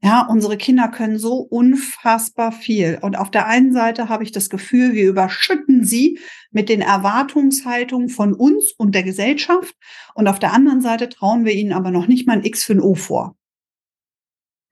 Ja, 0.00 0.26
unsere 0.28 0.56
Kinder 0.56 0.88
können 0.88 1.18
so 1.18 1.38
unfassbar 1.38 2.52
viel. 2.52 2.98
Und 3.02 3.18
auf 3.18 3.30
der 3.30 3.46
einen 3.46 3.72
Seite 3.72 4.08
habe 4.08 4.22
ich 4.22 4.30
das 4.30 4.48
Gefühl, 4.48 4.94
wir 4.94 5.08
überschütten 5.08 5.84
sie 5.84 6.20
mit 6.52 6.68
den 6.68 6.80
Erwartungshaltungen 6.80 8.08
von 8.08 8.32
uns 8.32 8.72
und 8.78 8.94
der 8.94 9.02
Gesellschaft. 9.02 9.74
Und 10.14 10.28
auf 10.28 10.38
der 10.38 10.52
anderen 10.52 10.80
Seite 10.80 11.08
trauen 11.08 11.44
wir 11.44 11.52
ihnen 11.52 11.72
aber 11.72 11.90
noch 11.90 12.06
nicht 12.06 12.28
mal 12.28 12.34
ein 12.34 12.44
X 12.44 12.64
für 12.64 12.74
ein 12.74 12.80
O 12.80 12.94
vor. 12.94 13.36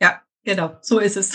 Ja, 0.00 0.22
genau, 0.44 0.76
so 0.80 1.00
ist 1.00 1.16
es. 1.16 1.32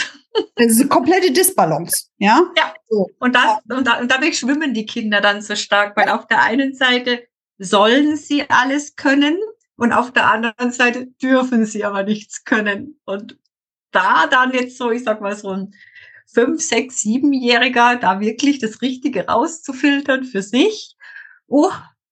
Das 0.55 0.67
ist 0.67 0.79
eine 0.79 0.87
komplette 0.87 1.33
Disbalance, 1.33 2.07
ja? 2.17 2.41
Ja. 2.55 2.73
So. 2.87 3.09
Und, 3.19 3.35
das, 3.35 3.57
und, 3.69 3.85
da, 3.85 3.99
und 3.99 4.09
dadurch 4.09 4.39
schwimmen 4.39 4.73
die 4.73 4.85
Kinder 4.85 5.19
dann 5.19 5.41
so 5.41 5.57
stark, 5.57 5.97
weil 5.97 6.07
auf 6.07 6.25
der 6.27 6.41
einen 6.41 6.73
Seite 6.73 7.27
sollen 7.63 8.17
sie 8.17 8.49
alles 8.49 8.95
können 8.95 9.37
und 9.75 9.93
auf 9.93 10.11
der 10.11 10.31
anderen 10.31 10.71
Seite 10.71 11.07
dürfen 11.21 11.65
sie 11.65 11.85
aber 11.85 12.03
nichts 12.03 12.43
können. 12.43 12.99
Und 13.05 13.37
da 13.91 14.25
dann 14.25 14.51
jetzt 14.51 14.77
so, 14.77 14.89
ich 14.89 15.03
sag 15.03 15.21
mal 15.21 15.35
so 15.35 15.49
ein 15.51 15.73
fünf, 16.25 16.61
sechs, 16.61 17.01
siebenjähriger, 17.01 17.97
da 17.97 18.19
wirklich 18.19 18.59
das 18.59 18.81
Richtige 18.81 19.27
rauszufiltern 19.27 20.23
für 20.23 20.41
sich, 20.41 20.95
oh, 21.47 21.69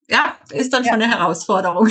ja, 0.07 0.37
ist 0.51 0.73
dann 0.73 0.83
ja. 0.83 0.91
schon 0.93 1.01
eine 1.01 1.11
Herausforderung. 1.11 1.89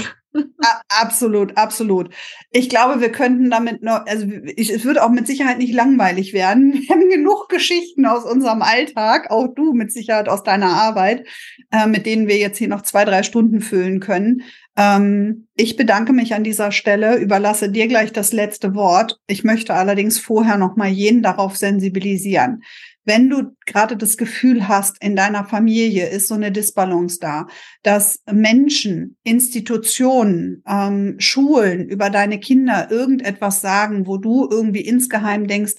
Absolut, 0.88 1.56
absolut. 1.56 2.10
Ich 2.50 2.68
glaube, 2.68 3.00
wir 3.00 3.10
könnten 3.10 3.50
damit 3.50 3.82
noch, 3.82 4.06
also 4.06 4.26
ich, 4.56 4.70
es 4.70 4.84
wird 4.84 5.00
auch 5.00 5.10
mit 5.10 5.26
Sicherheit 5.26 5.58
nicht 5.58 5.74
langweilig 5.74 6.32
werden. 6.32 6.74
Wir 6.88 6.88
haben 6.94 7.08
genug 7.08 7.48
Geschichten 7.48 8.06
aus 8.06 8.24
unserem 8.24 8.62
Alltag, 8.62 9.30
auch 9.30 9.48
du 9.54 9.72
mit 9.72 9.92
Sicherheit 9.92 10.28
aus 10.28 10.42
deiner 10.42 10.72
Arbeit, 10.72 11.26
äh, 11.70 11.86
mit 11.86 12.06
denen 12.06 12.28
wir 12.28 12.36
jetzt 12.36 12.58
hier 12.58 12.68
noch 12.68 12.82
zwei, 12.82 13.04
drei 13.04 13.22
Stunden 13.22 13.60
füllen 13.60 14.00
können. 14.00 14.42
Ähm, 14.76 15.48
ich 15.56 15.76
bedanke 15.76 16.12
mich 16.12 16.34
an 16.34 16.44
dieser 16.44 16.72
Stelle, 16.72 17.16
überlasse 17.16 17.70
dir 17.70 17.88
gleich 17.88 18.12
das 18.12 18.32
letzte 18.32 18.74
Wort. 18.74 19.18
Ich 19.26 19.44
möchte 19.44 19.74
allerdings 19.74 20.18
vorher 20.18 20.58
noch 20.58 20.76
mal 20.76 20.88
jeden 20.88 21.22
darauf 21.22 21.56
sensibilisieren 21.56 22.62
wenn 23.08 23.30
du 23.30 23.56
gerade 23.64 23.96
das 23.96 24.18
Gefühl 24.18 24.68
hast, 24.68 25.02
in 25.02 25.16
deiner 25.16 25.44
Familie 25.44 26.08
ist 26.08 26.28
so 26.28 26.34
eine 26.34 26.52
Disbalance 26.52 27.18
da, 27.20 27.46
dass 27.82 28.20
Menschen, 28.30 29.16
Institutionen, 29.24 30.62
ähm, 30.68 31.16
Schulen 31.18 31.88
über 31.88 32.10
deine 32.10 32.38
Kinder 32.38 32.90
irgendetwas 32.90 33.62
sagen, 33.62 34.06
wo 34.06 34.18
du 34.18 34.46
irgendwie 34.48 34.82
insgeheim 34.82 35.46
denkst, 35.46 35.76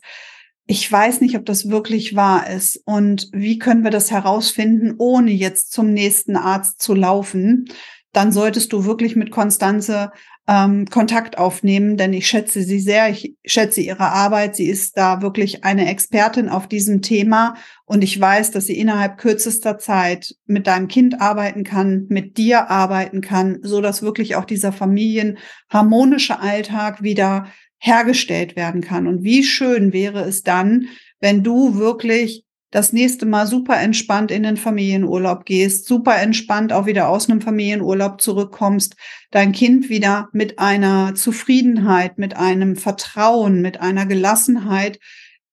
ich 0.65 0.91
weiß 0.91 1.21
nicht, 1.21 1.35
ob 1.35 1.45
das 1.45 1.69
wirklich 1.69 2.15
wahr 2.15 2.49
ist. 2.49 2.81
Und 2.85 3.29
wie 3.31 3.59
können 3.59 3.83
wir 3.83 3.91
das 3.91 4.11
herausfinden, 4.11 4.95
ohne 4.97 5.31
jetzt 5.31 5.71
zum 5.71 5.93
nächsten 5.93 6.35
Arzt 6.35 6.81
zu 6.81 6.95
laufen, 6.95 7.65
dann 8.11 8.31
solltest 8.31 8.73
du 8.73 8.85
wirklich 8.85 9.15
mit 9.15 9.29
Konstanze 9.29 10.11
ähm, 10.49 10.87
Kontakt 10.87 11.37
aufnehmen, 11.37 11.95
denn 11.95 12.11
ich 12.11 12.27
schätze 12.27 12.63
sie 12.63 12.79
sehr, 12.79 13.07
ich 13.07 13.35
schätze 13.45 13.81
ihre 13.81 14.09
Arbeit. 14.09 14.55
Sie 14.55 14.65
ist 14.65 14.97
da 14.97 15.21
wirklich 15.21 15.63
eine 15.63 15.87
Expertin 15.87 16.49
auf 16.49 16.67
diesem 16.67 17.03
Thema 17.03 17.53
und 17.85 18.03
ich 18.03 18.19
weiß, 18.19 18.49
dass 18.49 18.65
sie 18.65 18.79
innerhalb 18.79 19.19
kürzester 19.19 19.77
Zeit 19.77 20.35
mit 20.47 20.65
deinem 20.65 20.87
Kind 20.87 21.21
arbeiten 21.21 21.63
kann, 21.63 22.07
mit 22.09 22.37
dir 22.37 22.71
arbeiten 22.71 23.21
kann, 23.21 23.59
so 23.61 23.79
dass 23.79 24.01
wirklich 24.01 24.35
auch 24.37 24.45
dieser 24.45 24.71
familienharmonische 24.71 26.39
Alltag 26.39 27.03
wieder 27.03 27.45
hergestellt 27.77 28.55
werden 28.55 28.81
kann. 28.81 29.05
Und 29.05 29.23
wie 29.23 29.43
schön 29.43 29.93
wäre 29.93 30.21
es 30.21 30.41
dann, 30.41 30.87
wenn 31.19 31.43
du 31.43 31.75
wirklich 31.75 32.43
das 32.71 32.93
nächste 32.93 33.25
Mal 33.25 33.47
super 33.47 33.77
entspannt 33.77 34.31
in 34.31 34.43
den 34.43 34.57
Familienurlaub 34.57 35.45
gehst, 35.45 35.87
super 35.87 36.17
entspannt 36.17 36.71
auch 36.71 36.85
wieder 36.85 37.09
aus 37.09 37.29
einem 37.29 37.41
Familienurlaub 37.41 38.21
zurückkommst, 38.21 38.95
dein 39.31 39.51
Kind 39.51 39.89
wieder 39.89 40.29
mit 40.33 40.59
einer 40.59 41.15
Zufriedenheit, 41.15 42.17
mit 42.17 42.35
einem 42.35 42.75
Vertrauen, 42.75 43.61
mit 43.61 43.81
einer 43.81 44.05
Gelassenheit 44.05 44.99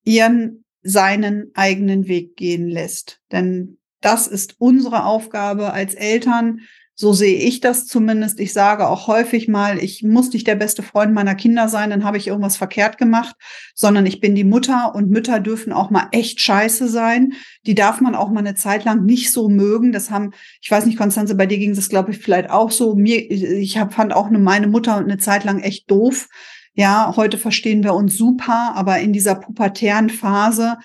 ihren 0.04 0.64
seinen 0.82 1.50
eigenen 1.54 2.06
Weg 2.06 2.36
gehen 2.36 2.68
lässt. 2.68 3.20
Denn 3.32 3.78
das 4.00 4.26
ist 4.26 4.56
unsere 4.58 5.04
Aufgabe 5.04 5.72
als 5.72 5.94
Eltern, 5.94 6.60
so 6.98 7.12
sehe 7.12 7.38
ich 7.38 7.60
das 7.60 7.86
zumindest. 7.86 8.40
Ich 8.40 8.54
sage 8.54 8.88
auch 8.88 9.06
häufig 9.06 9.48
mal, 9.48 9.78
ich 9.78 10.02
muss 10.02 10.32
nicht 10.32 10.46
der 10.46 10.54
beste 10.54 10.82
Freund 10.82 11.12
meiner 11.12 11.34
Kinder 11.34 11.68
sein, 11.68 11.90
dann 11.90 12.04
habe 12.04 12.16
ich 12.16 12.26
irgendwas 12.26 12.56
verkehrt 12.56 12.96
gemacht, 12.96 13.36
sondern 13.74 14.06
ich 14.06 14.20
bin 14.20 14.34
die 14.34 14.44
Mutter 14.44 14.94
und 14.94 15.10
Mütter 15.10 15.38
dürfen 15.38 15.74
auch 15.74 15.90
mal 15.90 16.08
echt 16.12 16.40
scheiße 16.40 16.88
sein. 16.88 17.34
Die 17.66 17.74
darf 17.74 18.00
man 18.00 18.14
auch 18.14 18.30
mal 18.30 18.40
eine 18.40 18.54
Zeit 18.54 18.86
lang 18.86 19.04
nicht 19.04 19.30
so 19.30 19.50
mögen. 19.50 19.92
Das 19.92 20.10
haben, 20.10 20.32
ich 20.62 20.70
weiß 20.70 20.86
nicht, 20.86 20.96
Konstanze, 20.96 21.34
bei 21.34 21.44
dir 21.44 21.58
ging 21.58 21.74
das, 21.74 21.90
glaube 21.90 22.12
ich, 22.12 22.18
vielleicht 22.18 22.48
auch 22.48 22.70
so. 22.70 22.94
Mir, 22.94 23.30
ich 23.30 23.76
hab, 23.76 23.92
fand 23.92 24.14
auch 24.14 24.28
eine, 24.28 24.38
meine 24.38 24.66
Mutter 24.66 24.96
eine 24.96 25.18
Zeit 25.18 25.44
lang 25.44 25.60
echt 25.60 25.90
doof. 25.90 26.28
Ja, 26.72 27.12
heute 27.14 27.36
verstehen 27.36 27.84
wir 27.84 27.92
uns 27.92 28.16
super, 28.16 28.72
aber 28.74 29.00
in 29.00 29.12
dieser 29.12 29.34
pubertären 29.34 30.08
Phase, 30.08 30.78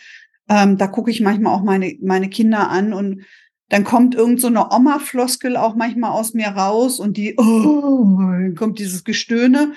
ähm, 0.49 0.77
da 0.77 0.87
gucke 0.87 1.09
ich 1.09 1.21
manchmal 1.21 1.53
auch 1.53 1.63
meine, 1.63 1.95
meine 2.01 2.29
Kinder 2.29 2.69
an 2.69 2.93
und 2.93 3.23
dann 3.71 3.85
kommt 3.85 4.15
irgend 4.15 4.41
so 4.41 4.47
eine 4.47 4.69
Oma-Floskel 4.69 5.55
auch 5.55 5.75
manchmal 5.75 6.11
aus 6.11 6.33
mir 6.33 6.49
raus 6.49 6.99
und 6.99 7.15
die, 7.15 7.35
oh, 7.37 8.53
kommt 8.57 8.79
dieses 8.79 9.05
Gestöhne. 9.05 9.71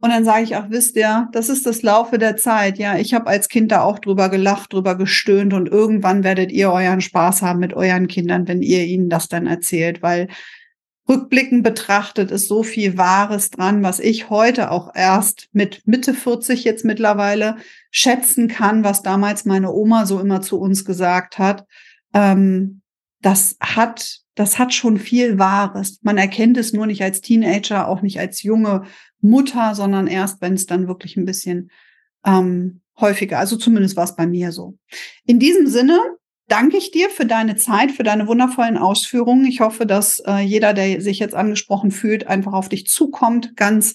Und 0.00 0.10
dann 0.10 0.24
sage 0.24 0.44
ich, 0.44 0.56
ach, 0.56 0.70
wisst 0.70 0.96
ihr, 0.96 1.28
das 1.32 1.50
ist 1.50 1.66
das 1.66 1.82
Laufe 1.82 2.16
der 2.16 2.38
Zeit. 2.38 2.78
Ja, 2.78 2.96
ich 2.96 3.12
habe 3.12 3.26
als 3.26 3.50
Kind 3.50 3.70
da 3.70 3.82
auch 3.82 3.98
drüber 3.98 4.30
gelacht, 4.30 4.72
drüber 4.72 4.96
gestöhnt 4.96 5.52
und 5.52 5.68
irgendwann 5.68 6.24
werdet 6.24 6.50
ihr 6.52 6.72
euren 6.72 7.02
Spaß 7.02 7.42
haben 7.42 7.58
mit 7.58 7.74
euren 7.74 8.08
Kindern, 8.08 8.48
wenn 8.48 8.62
ihr 8.62 8.86
ihnen 8.86 9.10
das 9.10 9.28
dann 9.28 9.46
erzählt, 9.46 10.00
weil 10.00 10.28
rückblickend 11.06 11.62
betrachtet 11.62 12.30
ist 12.30 12.48
so 12.48 12.62
viel 12.62 12.96
Wahres 12.96 13.50
dran, 13.50 13.82
was 13.82 14.00
ich 14.00 14.30
heute 14.30 14.70
auch 14.70 14.94
erst 14.94 15.50
mit 15.52 15.82
Mitte 15.84 16.14
40 16.14 16.64
jetzt 16.64 16.86
mittlerweile 16.86 17.56
schätzen 17.90 18.48
kann, 18.48 18.84
was 18.84 19.02
damals 19.02 19.44
meine 19.44 19.70
Oma 19.70 20.06
so 20.06 20.18
immer 20.18 20.40
zu 20.40 20.58
uns 20.58 20.86
gesagt 20.86 21.38
hat. 21.38 21.66
Ähm, 22.14 22.80
das 23.20 23.56
hat, 23.60 24.20
das 24.34 24.58
hat 24.58 24.72
schon 24.72 24.98
viel 24.98 25.38
Wahres. 25.38 25.98
Man 26.02 26.18
erkennt 26.18 26.56
es 26.56 26.72
nur 26.72 26.86
nicht 26.86 27.02
als 27.02 27.20
Teenager, 27.20 27.88
auch 27.88 28.02
nicht 28.02 28.20
als 28.20 28.42
junge 28.42 28.84
Mutter, 29.20 29.74
sondern 29.74 30.06
erst, 30.06 30.40
wenn 30.40 30.54
es 30.54 30.66
dann 30.66 30.88
wirklich 30.88 31.16
ein 31.16 31.24
bisschen 31.24 31.70
ähm, 32.24 32.80
häufiger, 33.00 33.38
also 33.38 33.56
zumindest 33.56 33.96
war 33.96 34.04
es 34.04 34.16
bei 34.16 34.26
mir 34.26 34.52
so. 34.52 34.76
In 35.24 35.38
diesem 35.38 35.66
Sinne 35.66 35.98
danke 36.48 36.76
ich 36.76 36.90
dir 36.90 37.10
für 37.10 37.26
deine 37.26 37.56
Zeit, 37.56 37.92
für 37.92 38.02
deine 38.02 38.26
wundervollen 38.26 38.76
Ausführungen. 38.76 39.44
Ich 39.44 39.60
hoffe, 39.60 39.86
dass 39.86 40.20
äh, 40.20 40.38
jeder, 40.38 40.74
der 40.74 41.00
sich 41.00 41.18
jetzt 41.18 41.34
angesprochen 41.34 41.90
fühlt, 41.90 42.26
einfach 42.26 42.52
auf 42.52 42.68
dich 42.68 42.86
zukommt, 42.86 43.56
ganz 43.56 43.94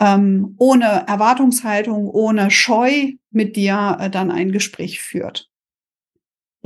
ähm, 0.00 0.54
ohne 0.58 1.04
Erwartungshaltung, 1.06 2.08
ohne 2.08 2.50
Scheu 2.50 3.12
mit 3.30 3.56
dir 3.56 3.96
äh, 4.00 4.10
dann 4.10 4.30
ein 4.30 4.52
Gespräch 4.52 5.00
führt. 5.00 5.48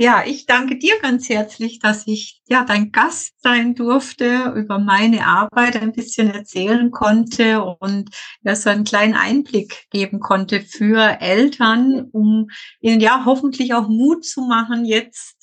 Ja, 0.01 0.23
ich 0.25 0.45
danke 0.45 0.77
dir 0.77 0.97
ganz 1.01 1.27
herzlich, 1.27 1.79
dass 1.79 2.07
ich 2.07 2.41
ja 2.47 2.63
dein 2.63 2.93
Gast 2.93 3.33
sein 3.41 3.75
durfte, 3.75 4.53
über 4.55 4.79
meine 4.79 5.27
Arbeit 5.27 5.75
ein 5.75 5.91
bisschen 5.91 6.33
erzählen 6.33 6.89
konnte 6.89 7.61
und 7.61 8.09
ja 8.41 8.55
so 8.55 8.69
einen 8.69 8.85
kleinen 8.85 9.15
Einblick 9.15 9.89
geben 9.89 10.21
konnte 10.21 10.61
für 10.61 11.19
Eltern, 11.19 12.07
um 12.13 12.47
ihnen 12.79 13.01
ja 13.01 13.25
hoffentlich 13.25 13.73
auch 13.73 13.89
Mut 13.89 14.23
zu 14.23 14.39
machen, 14.39 14.85
jetzt 14.85 15.35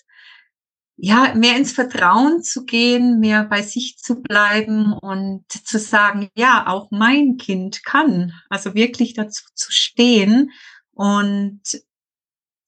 ja 0.96 1.34
mehr 1.34 1.59
ins 1.59 1.72
Vertrauen 1.72 2.42
zu 2.42 2.64
gehen, 2.64 3.20
mehr 3.20 3.44
bei 3.44 3.61
sich 3.61 3.98
zu 3.98 4.22
bleiben 4.22 4.94
und 4.94 5.44
zu 5.50 5.78
sagen, 5.78 6.30
ja, 6.34 6.66
auch 6.66 6.90
mein 6.90 7.36
Kind 7.36 7.84
kann, 7.84 8.32
also 8.48 8.74
wirklich 8.74 9.12
dazu 9.12 9.44
zu 9.54 9.70
stehen 9.70 10.50
und 10.92 11.61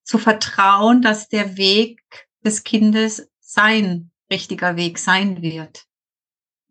zu 0.09 0.17
vertrauen, 0.17 1.03
dass 1.03 1.29
der 1.29 1.59
Weg 1.59 2.03
des 2.43 2.65
Kindes 2.65 3.29
sein 3.41 4.11
richtiger 4.31 4.75
Weg 4.77 4.99
sein 4.99 5.43
wird. 5.43 5.85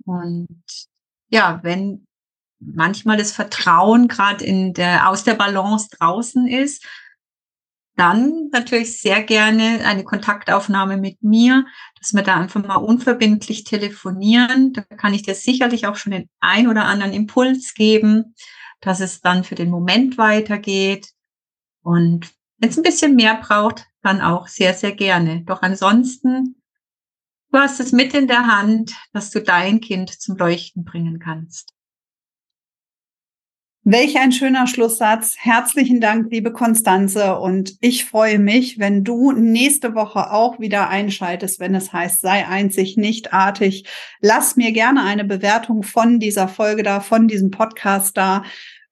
Und 0.06 0.64
ja, 1.30 1.60
wenn 1.62 2.08
manchmal 2.60 3.18
das 3.18 3.32
Vertrauen 3.32 4.08
gerade 4.08 4.44
in 4.44 4.74
der 4.74 5.08
aus 5.08 5.24
der 5.24 5.36
Balance 5.36 5.90
draußen 5.92 6.48
ist, 6.48 6.84
dann 7.96 8.50
natürlich 8.52 9.00
sehr 9.00 9.22
gerne 9.22 9.86
eine 9.86 10.04
Kontaktaufnahme 10.04 10.98
mit 10.98 11.22
mir, 11.22 11.66
dass 12.00 12.16
wir 12.16 12.24
da 12.24 12.38
einfach 12.38 12.64
mal 12.64 12.76
unverbindlich 12.76 13.66
telefonieren. 13.66 14.74
Da 14.74 14.82
kann 14.82 15.14
ich 15.14 15.22
dir 15.22 15.36
sicherlich 15.36 15.86
auch 15.86 15.96
schon 15.96 16.12
den 16.12 16.30
ein 16.40 16.68
oder 16.68 16.86
anderen 16.86 17.14
Impuls 17.14 17.76
geben, 17.76 18.34
dass 18.82 19.00
es 19.00 19.22
dann 19.22 19.44
für 19.44 19.56
den 19.56 19.70
Moment 19.70 20.18
weitergeht. 20.18 21.10
Und 21.84 22.37
wenn 22.58 22.70
es 22.70 22.78
ein 22.78 22.84
bisschen 22.84 23.16
mehr 23.16 23.36
braucht, 23.36 23.86
dann 24.01 24.22
auch 24.22 24.47
sehr, 24.47 24.74
sehr 24.74 24.91
gerne. 24.91 25.43
Doch 25.45 25.62
ansonsten, 25.62 26.62
du 27.51 27.60
hast 27.60 27.80
es 27.80 27.91
mit 27.91 28.14
in 28.14 28.28
der 28.28 28.47
Hand, 28.47 28.95
dass 29.14 29.32
du 29.32 29.41
dein 29.41 29.80
Kind 29.82 30.10
zum 30.10 30.38
Leuchten 30.38 30.84
bringen 30.84 31.20
kannst. 31.20 31.74
Welch 33.89 34.18
ein 34.18 34.34
schöner 34.34 34.68
Schlusssatz. 34.68 35.36
Herzlichen 35.38 36.01
Dank, 36.01 36.30
liebe 36.30 36.51
Konstanze. 36.51 37.39
Und 37.39 37.78
ich 37.80 38.03
freue 38.03 38.38
mich, 38.38 38.80
wenn 38.80 39.05
du 39.05 39.32
nächste 39.32 39.95
Woche 39.95 40.30
auch 40.34 40.60
wieder 40.60 40.89
einschaltest, 40.89 41.62
wenn 41.62 41.74
es 41.74 41.93
heißt, 41.93 42.20
sei 42.20 42.45
einzig, 42.45 42.97
nicht 42.97 43.32
artig. 43.32 43.88
Lass 44.20 44.58
mir 44.58 44.74
gerne 44.74 45.03
eine 45.03 45.24
Bewertung 45.24 45.84
von 45.84 46.20
dieser 46.20 46.49
Folge 46.49 46.84
da, 46.84 46.99
von 46.99 47.30
diesem 47.30 47.49
Podcast 47.49 48.18
da. 48.18 48.43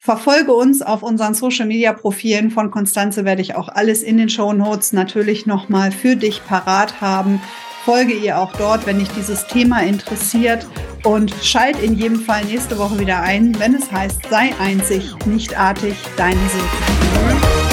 Verfolge 0.06 0.54
uns 0.54 0.84
auf 0.84 1.02
unseren 1.02 1.34
Social 1.34 1.66
Media 1.66 1.92
Profilen 1.92 2.52
von 2.52 2.70
Konstanze 2.70 3.26
werde 3.26 3.42
ich 3.42 3.56
auch 3.56 3.70
alles 3.70 4.04
in 4.04 4.18
den 4.18 4.30
Show 4.30 4.54
Notes 4.54 4.94
natürlich 4.94 5.48
nochmal 5.48 5.92
für 5.92 6.16
dich 6.16 6.46
parat 6.46 7.02
haben. 7.02 7.42
Folge 7.86 8.14
ihr 8.14 8.38
auch 8.38 8.54
dort, 8.54 8.86
wenn 8.86 9.00
dich 9.00 9.10
dieses 9.18 9.48
Thema 9.48 9.82
interessiert 9.82 10.68
und 11.04 11.34
schalt 11.42 11.82
in 11.82 11.96
jedem 11.96 12.20
Fall 12.20 12.46
nächste 12.46 12.78
Woche 12.78 13.00
wieder 13.00 13.20
ein, 13.22 13.58
wenn 13.60 13.74
es 13.74 13.92
heißt, 13.92 14.22
sei 14.30 14.54
einzig, 14.60 15.16
nicht 15.26 15.58
artig, 15.58 15.96
deine 16.18 16.40
Silke. 16.50 17.65